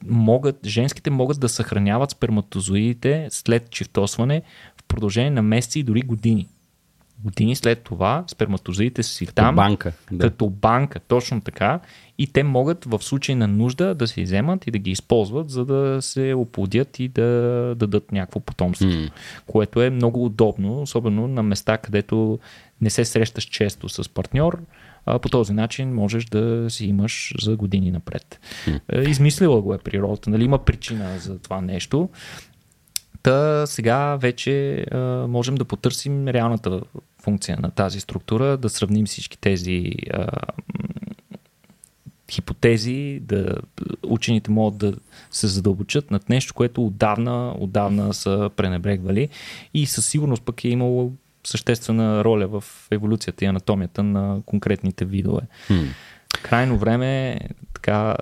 могат, 0.06 0.66
женските 0.66 1.10
могат 1.10 1.40
да 1.40 1.50
съхраняват 1.50 2.12
сперматозоидите 2.12 3.28
след 3.32 3.70
чифтосване 3.70 4.42
в 4.78 4.84
продължение 4.84 5.32
на 5.32 5.42
месеци 5.42 5.80
и 5.80 5.84
дори 5.84 6.02
години. 6.02 6.48
Години 7.24 7.56
след 7.56 7.84
това 7.84 8.24
сперматозоидите 8.28 9.04
си 9.04 9.26
като 9.26 9.36
там. 9.36 9.56
банка. 9.56 9.94
Да. 10.12 10.30
Като 10.30 10.50
банка, 10.50 11.00
точно 11.00 11.42
така. 11.42 11.80
И 12.18 12.28
те 12.28 12.44
могат 12.44 12.86
в 12.86 13.04
случай 13.04 13.36
на 13.36 13.48
нужда 13.48 13.96
да 13.96 14.08
се 14.08 14.22
иземат 14.22 14.68
и 14.68 14.72
да 14.72 14.78
ги 14.78 14.92
използват, 14.92 15.50
за 15.50 15.66
да 15.66 15.98
се 16.02 16.34
оплодят 16.34 17.00
и 17.00 17.08
да 17.08 17.30
дадат 17.78 18.12
някакво 18.12 18.40
потомство. 18.40 18.88
Mm. 18.88 19.12
Което 19.48 19.82
е 19.82 19.90
много 19.90 20.26
удобно, 20.26 20.82
особено 20.82 21.28
на 21.28 21.44
места, 21.44 21.78
където 21.78 22.40
не 22.82 22.90
се 22.90 23.06
срещаш 23.06 23.44
често 23.44 23.90
с 23.90 24.10
партньор 24.10 24.60
а, 25.06 25.20
по 25.20 25.30
този 25.30 25.54
начин 25.54 25.94
можеш 25.94 26.26
да 26.26 26.70
си 26.70 26.86
имаш 26.86 27.34
за 27.42 27.56
години 27.56 27.92
напред. 27.92 28.40
Mm. 28.68 29.08
Измислила 29.10 29.62
го 29.62 29.74
е 29.74 29.78
природата, 29.78 30.30
нали? 30.30 30.44
има 30.44 30.58
причина 30.58 31.20
за 31.20 31.40
това 31.40 31.62
нещо. 31.62 32.10
Та 33.24 33.68
сега 33.68 34.16
вече 34.16 34.86
а, 34.92 34.98
можем 35.28 35.56
да 35.56 35.66
потърсим 35.66 36.28
реалната 36.28 36.82
функция 37.22 37.58
на 37.62 37.72
тази 37.72 38.00
структура, 38.00 38.58
да 38.58 38.70
сравним 38.70 39.06
всички 39.06 39.38
тези 39.38 39.92
а, 40.14 40.28
хипотези, 42.32 43.20
да 43.22 43.56
учените 44.04 44.52
могат 44.52 44.78
да 44.78 44.94
се 45.32 45.48
задълбочат 45.48 46.12
над 46.12 46.30
нещо, 46.30 46.54
което 46.54 46.86
отдавна, 46.86 47.56
отдавна 47.60 48.14
са 48.14 48.50
пренебрегвали 48.56 49.30
и 49.74 49.86
със 49.86 50.06
сигурност 50.06 50.44
пък 50.44 50.64
е 50.64 50.70
имало 50.70 51.12
съществена 51.44 52.24
роля 52.24 52.48
в 52.48 52.64
еволюцията 52.92 53.46
и 53.46 53.48
анатомията 53.48 54.04
на 54.04 54.42
конкретните 54.46 55.06
видове. 55.06 55.42
Hmm. 55.70 55.88
Крайно 56.44 56.78
време 56.78 57.30
е 57.32 57.40
така 57.74 58.16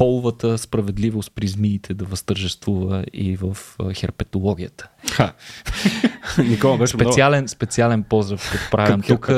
половата 0.00 0.58
справедливост 0.58 1.32
при 1.34 1.48
змиите 1.48 1.94
да 1.94 2.04
възтържествува 2.04 3.04
и 3.12 3.36
в 3.36 3.56
херпетологията. 3.94 4.88
Никола 6.38 6.78
беше 6.78 6.92
специален, 6.92 7.48
специален 7.48 8.02
поздрав 8.02 8.54
отправям 8.54 9.02
тук 9.02 9.30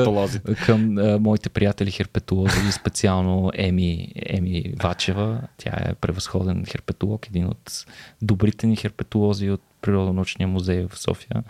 към 0.65 0.97
а, 0.97 1.19
моите 1.19 1.49
приятели 1.49 1.91
херпетолози 1.91 2.67
и 2.69 2.71
специално 2.71 3.51
Еми, 3.53 4.11
Еми 4.15 4.73
Вачева. 4.83 5.41
Тя 5.57 5.71
е 5.71 5.95
превъзходен 5.95 6.65
херпетолог, 6.65 7.27
един 7.27 7.47
от 7.47 7.85
добрите 8.21 8.67
ни 8.67 8.75
херпетолози 8.75 9.49
от 9.49 9.61
Природонаучния 9.81 10.47
музей 10.47 10.87
в 10.89 10.99
София. 10.99 11.43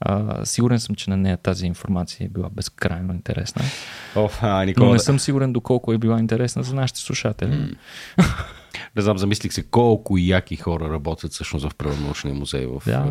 А, 0.00 0.46
сигурен 0.46 0.80
съм, 0.80 0.94
че 0.94 1.10
на 1.10 1.16
нея 1.16 1.36
тази 1.36 1.66
информация 1.66 2.26
е 2.26 2.28
била 2.28 2.48
безкрайно 2.50 3.14
интересна. 3.14 3.62
Оф, 4.16 4.42
а, 4.42 4.64
Никола... 4.64 4.86
Но 4.86 4.92
не 4.92 4.98
съм 4.98 5.20
сигурен 5.20 5.52
доколко 5.52 5.92
е 5.92 5.98
била 5.98 6.18
интересна 6.18 6.62
за 6.62 6.74
нашите 6.74 7.00
слушатели. 7.00 7.76
Не 8.96 9.02
знам, 9.02 9.18
замислих 9.18 9.52
се 9.52 9.62
колко 9.62 10.18
яки 10.18 10.56
хора 10.56 10.90
работят 10.90 11.32
всъщност 11.32 11.68
в 11.68 11.74
Природонаучния 11.74 12.34
музей 12.34 12.66
в, 12.66 12.82
да. 12.86 13.04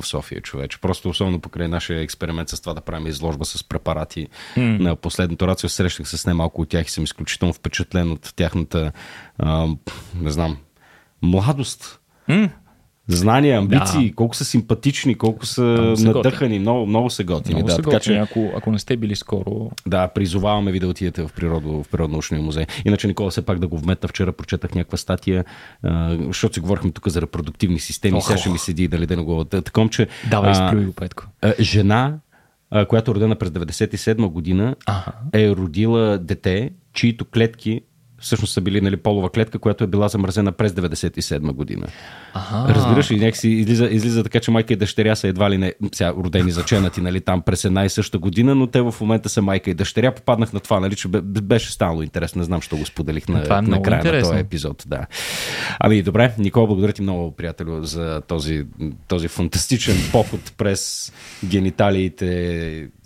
в 0.00 0.06
София, 0.06 0.40
човече. 0.40 0.80
Просто 0.80 1.08
особено 1.08 1.40
покрай 1.40 1.68
нашия 1.68 2.00
експеримент 2.00 2.48
с 2.48 2.60
това 2.60 2.74
да 2.74 2.80
правим 2.80 3.06
изложба 3.06 3.44
с 3.44 3.64
препарати 3.64 4.28
mm. 4.56 4.78
на 4.78 4.96
последното 4.96 5.48
рацио. 5.48 5.68
Срещах 5.68 6.08
се 6.08 6.18
с 6.18 6.26
немалко 6.26 6.62
от 6.62 6.68
тях 6.68 6.86
и 6.86 6.90
съм 6.90 7.04
изключително 7.04 7.54
впечатлен 7.54 8.10
от 8.10 8.32
тяхната, 8.36 8.92
а, 9.38 9.68
не 10.20 10.30
знам, 10.30 10.56
младост. 11.22 12.00
Mm 12.28 12.50
знания, 13.08 13.58
амбиции, 13.58 14.08
да. 14.08 14.14
колко 14.14 14.36
са 14.36 14.44
симпатични, 14.44 15.14
колко 15.14 15.46
са 15.46 15.94
много 15.98 16.18
надъхани, 16.18 16.58
много, 16.58 16.86
много 16.86 17.10
са 17.10 17.24
готини. 17.24 17.54
Много 17.54 17.66
да, 17.66 17.72
са 17.72 17.82
така, 17.82 17.96
готини, 17.96 18.16
че... 18.16 18.20
ако, 18.20 18.52
ако 18.56 18.70
не 18.70 18.78
сте 18.78 18.96
били 18.96 19.16
скоро. 19.16 19.70
Да, 19.86 20.08
призоваваме 20.08 20.72
ви 20.72 20.80
да 20.80 20.88
отидете 20.88 21.22
в, 21.22 21.30
природо, 21.36 21.82
в 21.82 21.88
Природонаучния 21.88 22.42
музей. 22.42 22.66
Иначе, 22.84 23.06
Никола, 23.06 23.30
все 23.30 23.42
пак 23.42 23.58
да 23.58 23.66
го 23.68 23.78
вметна. 23.78 24.08
Вчера 24.08 24.32
прочетах 24.32 24.74
някаква 24.74 24.98
статия, 24.98 25.44
а, 25.82 26.16
защото 26.20 26.54
си 26.54 26.60
говорихме 26.60 26.90
тук 26.90 27.08
за 27.08 27.22
репродуктивни 27.22 27.78
системи. 27.78 28.22
Сега 28.22 28.38
ще 28.38 28.50
ми 28.50 28.58
седи 28.58 28.88
дали 28.88 29.06
да 29.06 29.16
не 29.16 29.22
го... 29.22 29.44
Таком, 29.44 29.88
че... 29.88 30.08
Давай, 30.30 30.52
изплюй 30.52 30.84
го, 30.84 30.92
Петко. 30.92 31.24
А, 31.42 31.54
жена, 31.60 32.18
а, 32.70 32.86
която 32.86 33.10
е 33.10 33.14
родена 33.14 33.36
през 33.36 33.50
97 33.50 34.28
година, 34.28 34.76
ага. 34.86 35.12
е 35.32 35.50
родила 35.50 36.18
дете, 36.18 36.70
чието 36.92 37.24
клетки 37.24 37.80
всъщност 38.24 38.52
са 38.52 38.60
били 38.60 38.80
нали, 38.80 38.96
полова 38.96 39.30
клетка, 39.30 39.58
която 39.58 39.84
е 39.84 39.86
била 39.86 40.08
замразена 40.08 40.52
през 40.52 40.72
97 40.72 41.52
година. 41.52 41.86
Ага. 42.34 42.74
Разбираш 42.74 43.10
ли, 43.10 43.18
някакси 43.18 43.48
излиза, 43.48 43.86
излиза 43.86 44.22
така, 44.22 44.40
че 44.40 44.50
майка 44.50 44.72
и 44.72 44.76
дъщеря 44.76 45.16
са 45.16 45.28
едва 45.28 45.50
ли 45.50 45.58
не 45.58 45.74
сега, 45.92 46.12
родени 46.12 46.50
заченати 46.50 47.00
нали, 47.00 47.20
там 47.20 47.42
през 47.42 47.64
една 47.64 47.84
и 47.84 47.88
съща 47.88 48.18
година, 48.18 48.54
но 48.54 48.66
те 48.66 48.80
в 48.80 48.94
момента 49.00 49.28
са 49.28 49.42
майка 49.42 49.70
и 49.70 49.74
дъщеря. 49.74 50.14
Попаднах 50.14 50.52
на 50.52 50.60
това, 50.60 50.80
нали, 50.80 50.96
че 50.96 51.08
беше 51.08 51.72
станало 51.72 52.02
интересно. 52.02 52.38
Не 52.38 52.44
знам, 52.44 52.62
що 52.62 52.76
го 52.76 52.86
споделих 52.86 53.28
на, 53.28 53.42
Това 53.42 53.58
е 53.58 53.62
на 53.62 53.68
много 53.68 53.82
края 53.82 53.98
интересно. 53.98 54.28
на 54.28 54.32
този 54.32 54.40
епизод. 54.40 54.84
Да. 54.86 55.06
Ами 55.80 56.02
добре, 56.02 56.34
Никола, 56.38 56.66
благодаря 56.66 56.92
ти 56.92 57.02
много, 57.02 57.30
приятелю, 57.30 57.82
за 57.82 58.22
този, 58.28 58.66
този 59.08 59.28
фантастичен 59.28 59.96
поход 60.12 60.52
през 60.56 61.12
гениталиите 61.44 62.26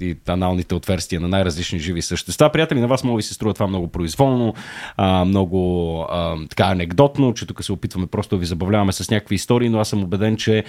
и 0.01 0.16
аналните 0.29 0.75
отверстия 0.75 1.21
на 1.21 1.29
най-различни 1.29 1.79
живи 1.79 2.03
същества. 2.03 2.51
Приятели, 2.51 2.81
на 2.81 2.87
вас 2.87 3.03
да 3.03 3.16
ви 3.16 3.23
се 3.23 3.35
струва 3.35 3.55
това 3.55 3.66
много 3.66 3.89
произволно, 3.89 4.55
а, 4.97 5.08
много 5.25 6.01
а, 6.11 6.37
така 6.51 6.65
анекдотно, 6.65 7.35
че 7.35 7.47
тук 7.47 7.65
се 7.65 7.73
опитваме 7.73 8.07
просто 8.07 8.37
да 8.37 8.41
ви 8.41 8.47
забавляваме 8.47 8.93
с 8.93 9.11
някакви 9.11 9.35
истории, 9.35 9.69
но 9.69 9.79
аз 9.79 9.89
съм 9.89 10.03
убеден, 10.03 10.37
че 10.37 10.65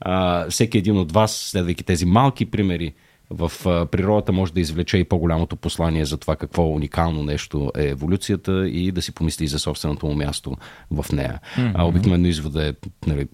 а, 0.00 0.46
всеки 0.50 0.78
един 0.78 0.98
от 0.98 1.12
вас, 1.12 1.36
следвайки 1.36 1.84
тези 1.84 2.06
малки 2.06 2.50
примери, 2.50 2.94
в 3.34 3.52
природата 3.86 4.32
може 4.32 4.52
да 4.52 4.60
извлече 4.60 4.98
и 4.98 5.04
по-голямото 5.04 5.56
послание 5.56 6.04
за 6.04 6.16
това 6.16 6.36
какво 6.36 6.66
уникално 6.66 7.22
нещо 7.22 7.72
е 7.76 7.84
еволюцията 7.84 8.68
и 8.68 8.92
да 8.92 9.02
си 9.02 9.12
помисли 9.12 9.46
за 9.46 9.58
собственото 9.58 10.06
му 10.06 10.14
място 10.14 10.56
в 10.90 11.12
нея. 11.12 11.40
Mm-hmm. 11.56 11.72
А, 11.74 11.84
обикновено 11.84 12.26
извода 12.26 12.68
е 12.68 12.72
нали, 13.06 13.28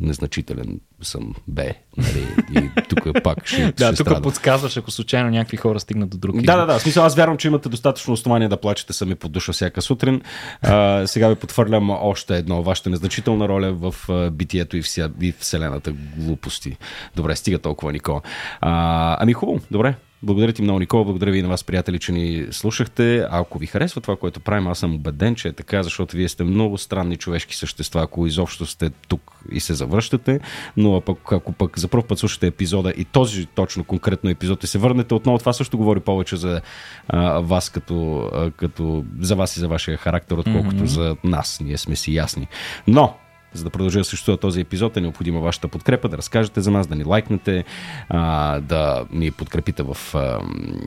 незначителен 0.00 0.80
съм 1.02 1.34
бе. 1.48 1.74
Нали, 1.96 2.26
и 2.54 2.82
тук 2.88 3.22
пак 3.24 3.46
ще, 3.46 3.72
Да, 3.78 3.86
ще 3.86 3.96
тук 3.96 4.06
страда. 4.06 4.22
подсказваш, 4.22 4.76
ако 4.76 4.90
случайно 4.90 5.30
някакви 5.30 5.56
хора 5.56 5.80
стигнат 5.80 6.10
до 6.10 6.16
друг 6.16 6.42
Да, 6.42 6.56
да, 6.56 6.66
да. 6.66 6.80
Смисъл, 6.80 7.04
аз 7.04 7.14
вярвам, 7.14 7.36
че 7.36 7.48
имате 7.48 7.68
достатъчно 7.68 8.12
основание 8.14 8.48
да 8.48 8.56
плачете 8.56 8.92
сами 8.92 9.14
под 9.14 9.32
душа 9.32 9.52
всяка 9.52 9.82
сутрин. 9.82 10.22
А, 10.62 11.06
сега 11.06 11.28
ви 11.28 11.34
потвърлям 11.34 11.90
още 11.90 12.36
едно. 12.36 12.62
Вашата 12.62 12.90
незначителна 12.90 13.48
роля 13.48 13.72
в 13.72 13.94
битието 14.30 14.76
и, 14.76 14.82
вся, 14.82 15.10
и 15.20 15.32
вселената 15.38 15.92
глупости. 16.16 16.76
Добре, 17.16 17.36
стига 17.36 17.58
толкова, 17.58 17.92
Никола. 17.92 18.20
А, 18.60 19.16
ами 19.20 19.33
хубаво, 19.34 19.60
добре. 19.70 19.94
Благодаря 20.24 20.52
ти 20.52 20.62
много, 20.62 20.78
Никола. 20.78 21.04
Благодаря 21.04 21.30
ви 21.30 21.38
и 21.38 21.42
на 21.42 21.48
вас, 21.48 21.64
приятели, 21.64 21.98
че 21.98 22.12
ни 22.12 22.46
слушахте. 22.50 23.18
А 23.30 23.40
ако 23.40 23.58
ви 23.58 23.66
харесва 23.66 24.00
това, 24.00 24.16
което 24.16 24.40
правим, 24.40 24.66
аз 24.66 24.78
съм 24.78 24.94
убеден, 24.94 25.34
че 25.34 25.48
е 25.48 25.52
така, 25.52 25.82
защото 25.82 26.16
вие 26.16 26.28
сте 26.28 26.44
много 26.44 26.78
странни 26.78 27.16
човешки 27.16 27.56
същества, 27.56 28.02
ако 28.02 28.26
изобщо 28.26 28.66
сте 28.66 28.90
тук 29.08 29.32
и 29.52 29.60
се 29.60 29.74
завръщате. 29.74 30.40
Но 30.76 31.00
пък, 31.00 31.32
ако 31.32 31.52
пък 31.52 31.78
за 31.78 31.88
първ 31.88 32.02
път 32.06 32.18
слушате 32.18 32.46
епизода 32.46 32.92
и 32.96 33.04
този 33.04 33.46
точно 33.46 33.84
конкретно 33.84 34.30
епизод 34.30 34.64
и 34.64 34.66
се 34.66 34.78
върнете 34.78 35.14
отново, 35.14 35.38
това 35.38 35.52
също 35.52 35.78
говори 35.78 36.00
повече 36.00 36.36
за 36.36 36.60
а, 37.08 37.40
вас 37.40 37.70
като, 37.70 38.30
а, 38.34 38.50
като 38.50 39.04
за 39.20 39.36
вас 39.36 39.56
и 39.56 39.60
за 39.60 39.68
вашия 39.68 39.96
характер, 39.96 40.36
отколкото 40.36 40.76
mm-hmm. 40.76 40.84
за 40.84 41.16
нас. 41.24 41.60
Ние 41.64 41.78
сме 41.78 41.96
си 41.96 42.14
ясни. 42.14 42.48
Но 42.86 43.14
за 43.54 43.64
да 43.64 43.70
продължи 43.70 43.98
да 43.98 44.04
съществува 44.04 44.38
този 44.38 44.60
епизод 44.60 44.96
е 44.96 45.00
необходима 45.00 45.40
вашата 45.40 45.68
подкрепа, 45.68 46.08
да 46.08 46.18
разкажете 46.18 46.60
за 46.60 46.70
нас, 46.70 46.86
да 46.86 46.94
ни 46.96 47.04
лайкнете, 47.04 47.64
а, 48.08 48.60
да 48.60 49.04
ни 49.12 49.30
подкрепите 49.30 49.82
в, 49.82 49.96
а, 50.14 50.40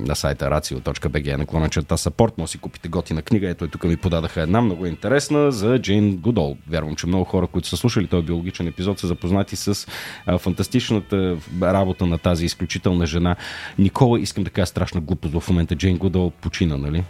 на 0.08 0.16
сайта 0.16 0.46
racio.bg 0.46 1.38
наклона 1.38 1.70
черта 1.70 1.98
support, 1.98 2.34
може 2.38 2.48
да 2.48 2.52
си 2.52 2.58
купите 2.58 2.90
готина 2.90 3.22
книга. 3.22 3.50
Ето 3.50 3.66
и 3.66 3.70
тук 3.70 3.84
ми 3.84 3.98
подадаха 3.98 4.42
една 4.42 4.62
много 4.62 4.86
интересна 4.86 5.52
за 5.52 5.80
Джейн 5.80 6.18
Гудол. 6.18 6.58
Вярвам, 6.70 6.96
че 6.96 7.08
много 7.08 7.24
хора, 7.24 7.48
които 7.48 7.68
са 7.68 7.78
слушали 7.78 8.08
този 8.08 8.26
биологичен 8.26 8.68
епизод, 8.68 9.00
са 9.00 9.08
запознати 9.08 9.56
с 9.56 9.88
а, 10.26 10.38
фантастичната 10.38 11.38
работа 11.62 12.06
на 12.06 12.18
тази 12.18 12.46
изключителна 12.46 13.06
жена. 13.06 13.36
Никола, 13.80 14.20
искам 14.20 14.44
да 14.44 14.50
кажа 14.50 14.66
страшна 14.66 15.02
глупост 15.02 15.40
в 15.40 15.50
момента. 15.50 15.76
Джейн 15.76 15.98
Гудол 15.98 16.32
почина, 16.32 16.78
нали? 16.78 17.04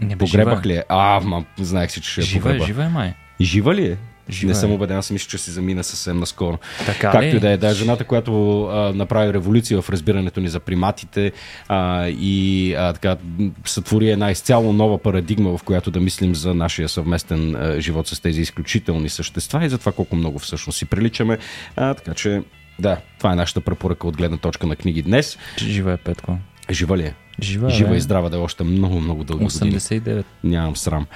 Не, 0.00 0.16
бе, 0.16 0.18
Погребах 0.18 0.62
жива 0.62 0.62
е. 0.64 0.68
ли 0.68 0.78
е? 0.78 0.84
А, 0.88 1.20
ма, 1.24 1.44
знаех 1.58 1.90
си, 1.90 2.00
че 2.00 2.10
ще 2.10 2.22
Жива 2.22 2.48
е, 2.48 2.52
погреба. 2.52 2.66
жива 2.66 2.84
е, 2.84 2.88
май. 2.88 3.14
Жива 3.40 3.74
ли 3.74 3.86
е? 3.86 3.96
Жива 4.32 4.48
не 4.48 4.54
съм 4.54 4.72
убеден, 4.72 4.96
аз 4.96 5.10
мисля, 5.10 5.28
че 5.28 5.38
си 5.38 5.50
замина 5.50 5.84
съвсем 5.84 6.18
наскоро. 6.18 6.58
Така 6.86 7.10
Както 7.10 7.36
и 7.36 7.40
да 7.40 7.50
е, 7.50 7.56
да, 7.56 7.74
жената, 7.74 8.04
която 8.04 8.62
а, 8.64 8.92
направи 8.94 9.32
революция 9.32 9.82
в 9.82 9.90
разбирането 9.90 10.40
ни 10.40 10.48
за 10.48 10.60
приматите 10.60 11.32
а, 11.68 12.08
и 12.08 12.74
а, 12.74 12.92
така 12.92 13.16
сътвори 13.64 14.10
една 14.10 14.30
изцяло 14.30 14.72
нова 14.72 14.98
парадигма, 14.98 15.58
в 15.58 15.62
която 15.62 15.90
да 15.90 16.00
мислим 16.00 16.34
за 16.34 16.54
нашия 16.54 16.88
съвместен 16.88 17.54
а, 17.54 17.80
живот 17.80 18.08
с 18.08 18.20
тези 18.20 18.40
изключителни 18.40 19.08
същества 19.08 19.64
и 19.64 19.68
за 19.68 19.78
това 19.78 19.92
колко 19.92 20.16
много 20.16 20.38
всъщност 20.38 20.78
си 20.78 20.84
приличаме. 20.84 21.38
А, 21.76 21.94
така 21.94 22.14
че, 22.14 22.42
да, 22.78 22.96
това 23.18 23.32
е 23.32 23.36
нашата 23.36 23.60
препоръка 23.60 24.08
от 24.08 24.16
гледна 24.16 24.36
точка 24.36 24.66
на 24.66 24.76
книги 24.76 25.02
днес. 25.02 25.38
Жива 25.58 25.92
е 25.92 25.96
Петко. 25.96 26.38
Жива 26.70 26.98
ли 26.98 27.02
е? 27.02 27.14
Жива. 27.42 27.70
Жива 27.70 27.96
и 27.96 28.00
здрава 28.00 28.30
да 28.30 28.36
е 28.36 28.40
още 28.40 28.64
много, 28.64 29.00
много 29.00 29.18
години. 29.18 29.50
89. 29.50 30.24
Нямам 30.44 30.76
срам. 30.76 31.06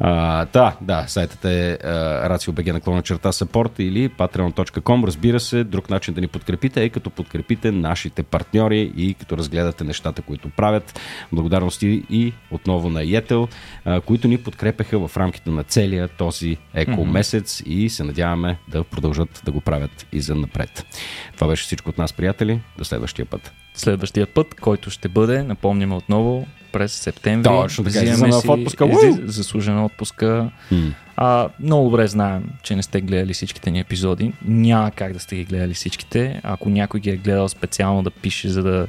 А, 0.00 0.44
да, 0.44 0.76
да, 0.80 1.04
сайтът 1.06 1.44
е 1.44 1.78
RACIO.BG 2.24 2.72
наклона 2.72 3.02
черта 3.02 3.32
support 3.32 3.80
или 3.80 4.10
patreon.com. 4.10 5.06
Разбира 5.06 5.40
се, 5.40 5.64
друг 5.64 5.90
начин 5.90 6.14
да 6.14 6.20
ни 6.20 6.28
подкрепите 6.28 6.84
е 6.84 6.88
като 6.88 7.10
подкрепите 7.10 7.72
нашите 7.72 8.22
партньори 8.22 8.92
и 8.96 9.14
като 9.14 9.36
разгледате 9.36 9.84
нещата, 9.84 10.22
които 10.22 10.48
правят. 10.48 11.00
Благодарности 11.32 12.04
и 12.10 12.32
отново 12.50 12.88
на 12.88 13.02
Йетел, 13.02 13.48
а, 13.84 14.00
които 14.00 14.28
ни 14.28 14.38
подкрепяха 14.38 15.08
в 15.08 15.16
рамките 15.16 15.50
на 15.50 15.64
целия 15.64 16.08
този 16.08 16.56
еко 16.74 17.04
месец 17.04 17.62
и 17.66 17.88
се 17.88 18.04
надяваме 18.04 18.58
да 18.68 18.84
продължат 18.84 19.42
да 19.44 19.52
го 19.52 19.60
правят 19.60 20.06
и 20.12 20.20
за 20.20 20.34
напред. 20.34 20.86
Това 21.34 21.48
беше 21.48 21.64
всичко 21.64 21.90
от 21.90 21.98
нас, 21.98 22.12
приятели. 22.12 22.60
До 22.78 22.84
следващия 22.84 23.26
път. 23.26 23.61
Следващия 23.74 24.26
път, 24.26 24.54
който 24.54 24.90
ще 24.90 25.08
бъде, 25.08 25.42
напомняме 25.42 25.94
отново, 25.94 26.46
през 26.72 26.92
септември. 26.92 27.44
Точно 27.44 27.84
така, 27.84 28.00
Взимаме 28.02 28.32
си 28.32 28.48
отпуска. 28.48 28.84
изли- 28.86 29.22
Заслужена 29.24 29.84
отпуска. 29.84 30.50
М. 30.70 30.90
А, 31.16 31.48
много 31.60 31.84
добре 31.84 32.06
знаем, 32.06 32.50
че 32.62 32.76
не 32.76 32.82
сте 32.82 33.00
гледали 33.00 33.32
всичките 33.32 33.70
ни 33.70 33.80
епизоди. 33.80 34.32
Няма 34.44 34.90
как 34.90 35.12
да 35.12 35.18
сте 35.18 35.36
ги 35.36 35.44
гледали 35.44 35.74
всичките. 35.74 36.40
Ако 36.42 36.68
някой 36.68 37.00
ги 37.00 37.10
е 37.10 37.16
гледал 37.16 37.48
специално 37.48 38.02
да 38.02 38.10
пише, 38.10 38.48
за 38.48 38.62
да 38.62 38.86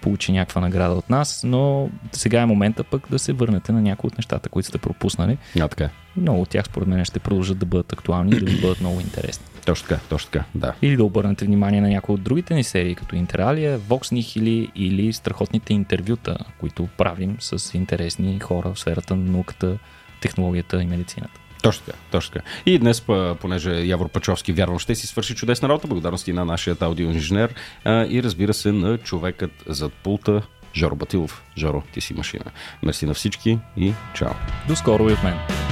получи 0.00 0.32
някаква 0.32 0.60
награда 0.60 0.94
от 0.94 1.10
нас, 1.10 1.42
но 1.44 1.88
сега 2.12 2.40
е 2.40 2.46
момента 2.46 2.84
пък 2.84 3.06
да 3.10 3.18
се 3.18 3.32
върнете 3.32 3.72
на 3.72 3.82
някои 3.82 4.08
от 4.08 4.18
нещата, 4.18 4.48
които 4.48 4.68
сте 4.68 4.78
пропуснали. 4.78 5.38
А, 5.56 5.68
така. 5.68 5.84
е. 5.84 5.90
Много 6.16 6.42
от 6.42 6.48
тях, 6.48 6.64
според 6.64 6.88
мен, 6.88 7.04
ще 7.04 7.18
продължат 7.18 7.58
да 7.58 7.66
бъдат 7.66 7.92
актуални 7.92 8.30
и 8.32 8.40
да 8.40 8.52
бъдат 8.52 8.80
много 8.80 9.00
интересни. 9.00 9.44
Точно 9.66 9.88
така, 9.88 10.00
точно 10.08 10.30
така, 10.30 10.44
да. 10.54 10.74
Или 10.82 10.96
да 10.96 11.04
обърнете 11.04 11.44
внимание 11.44 11.80
на 11.80 11.88
някои 11.88 12.14
от 12.14 12.22
другите 12.22 12.54
ни 12.54 12.64
серии, 12.64 12.94
като 12.94 13.16
Интералия, 13.16 13.78
Vox 13.80 14.14
Nihili 14.14 14.70
или 14.74 15.12
страхотните 15.12 15.74
интервюта, 15.74 16.38
които 16.60 16.88
правим 16.96 17.36
с 17.40 17.74
интересни 17.74 18.40
хора 18.40 18.74
в 18.74 18.78
сферата 18.78 19.16
на 19.16 19.32
науката, 19.32 19.78
технологията 20.20 20.82
и 20.82 20.86
медицината. 20.86 21.40
Точно 21.62 21.86
така, 21.86 21.98
точно 22.10 22.32
така. 22.32 22.44
И 22.66 22.78
днес, 22.78 23.04
понеже 23.40 23.70
Явор 23.70 24.08
Пачовски 24.08 24.52
вярвам 24.52 24.78
ще 24.78 24.94
си 24.94 25.06
свърши 25.06 25.34
чудесна 25.34 25.68
работа, 25.68 25.86
благодарности 25.86 26.32
на 26.32 26.44
нашия 26.44 26.76
аудиоинженер 26.80 27.54
и 27.86 28.20
разбира 28.24 28.54
се 28.54 28.72
на 28.72 28.98
човекът 28.98 29.52
зад 29.66 29.92
пулта 29.92 30.42
Жоро 30.74 30.96
Батилов. 30.96 31.42
Жоро, 31.58 31.82
ти 31.92 32.00
си 32.00 32.14
машина. 32.14 32.44
Мерси 32.82 33.06
на 33.06 33.14
всички 33.14 33.58
и 33.76 33.92
чао. 34.14 34.34
До 34.68 34.76
скоро 34.76 35.10
и 35.10 35.12
от 35.12 35.22
мен. 35.22 35.65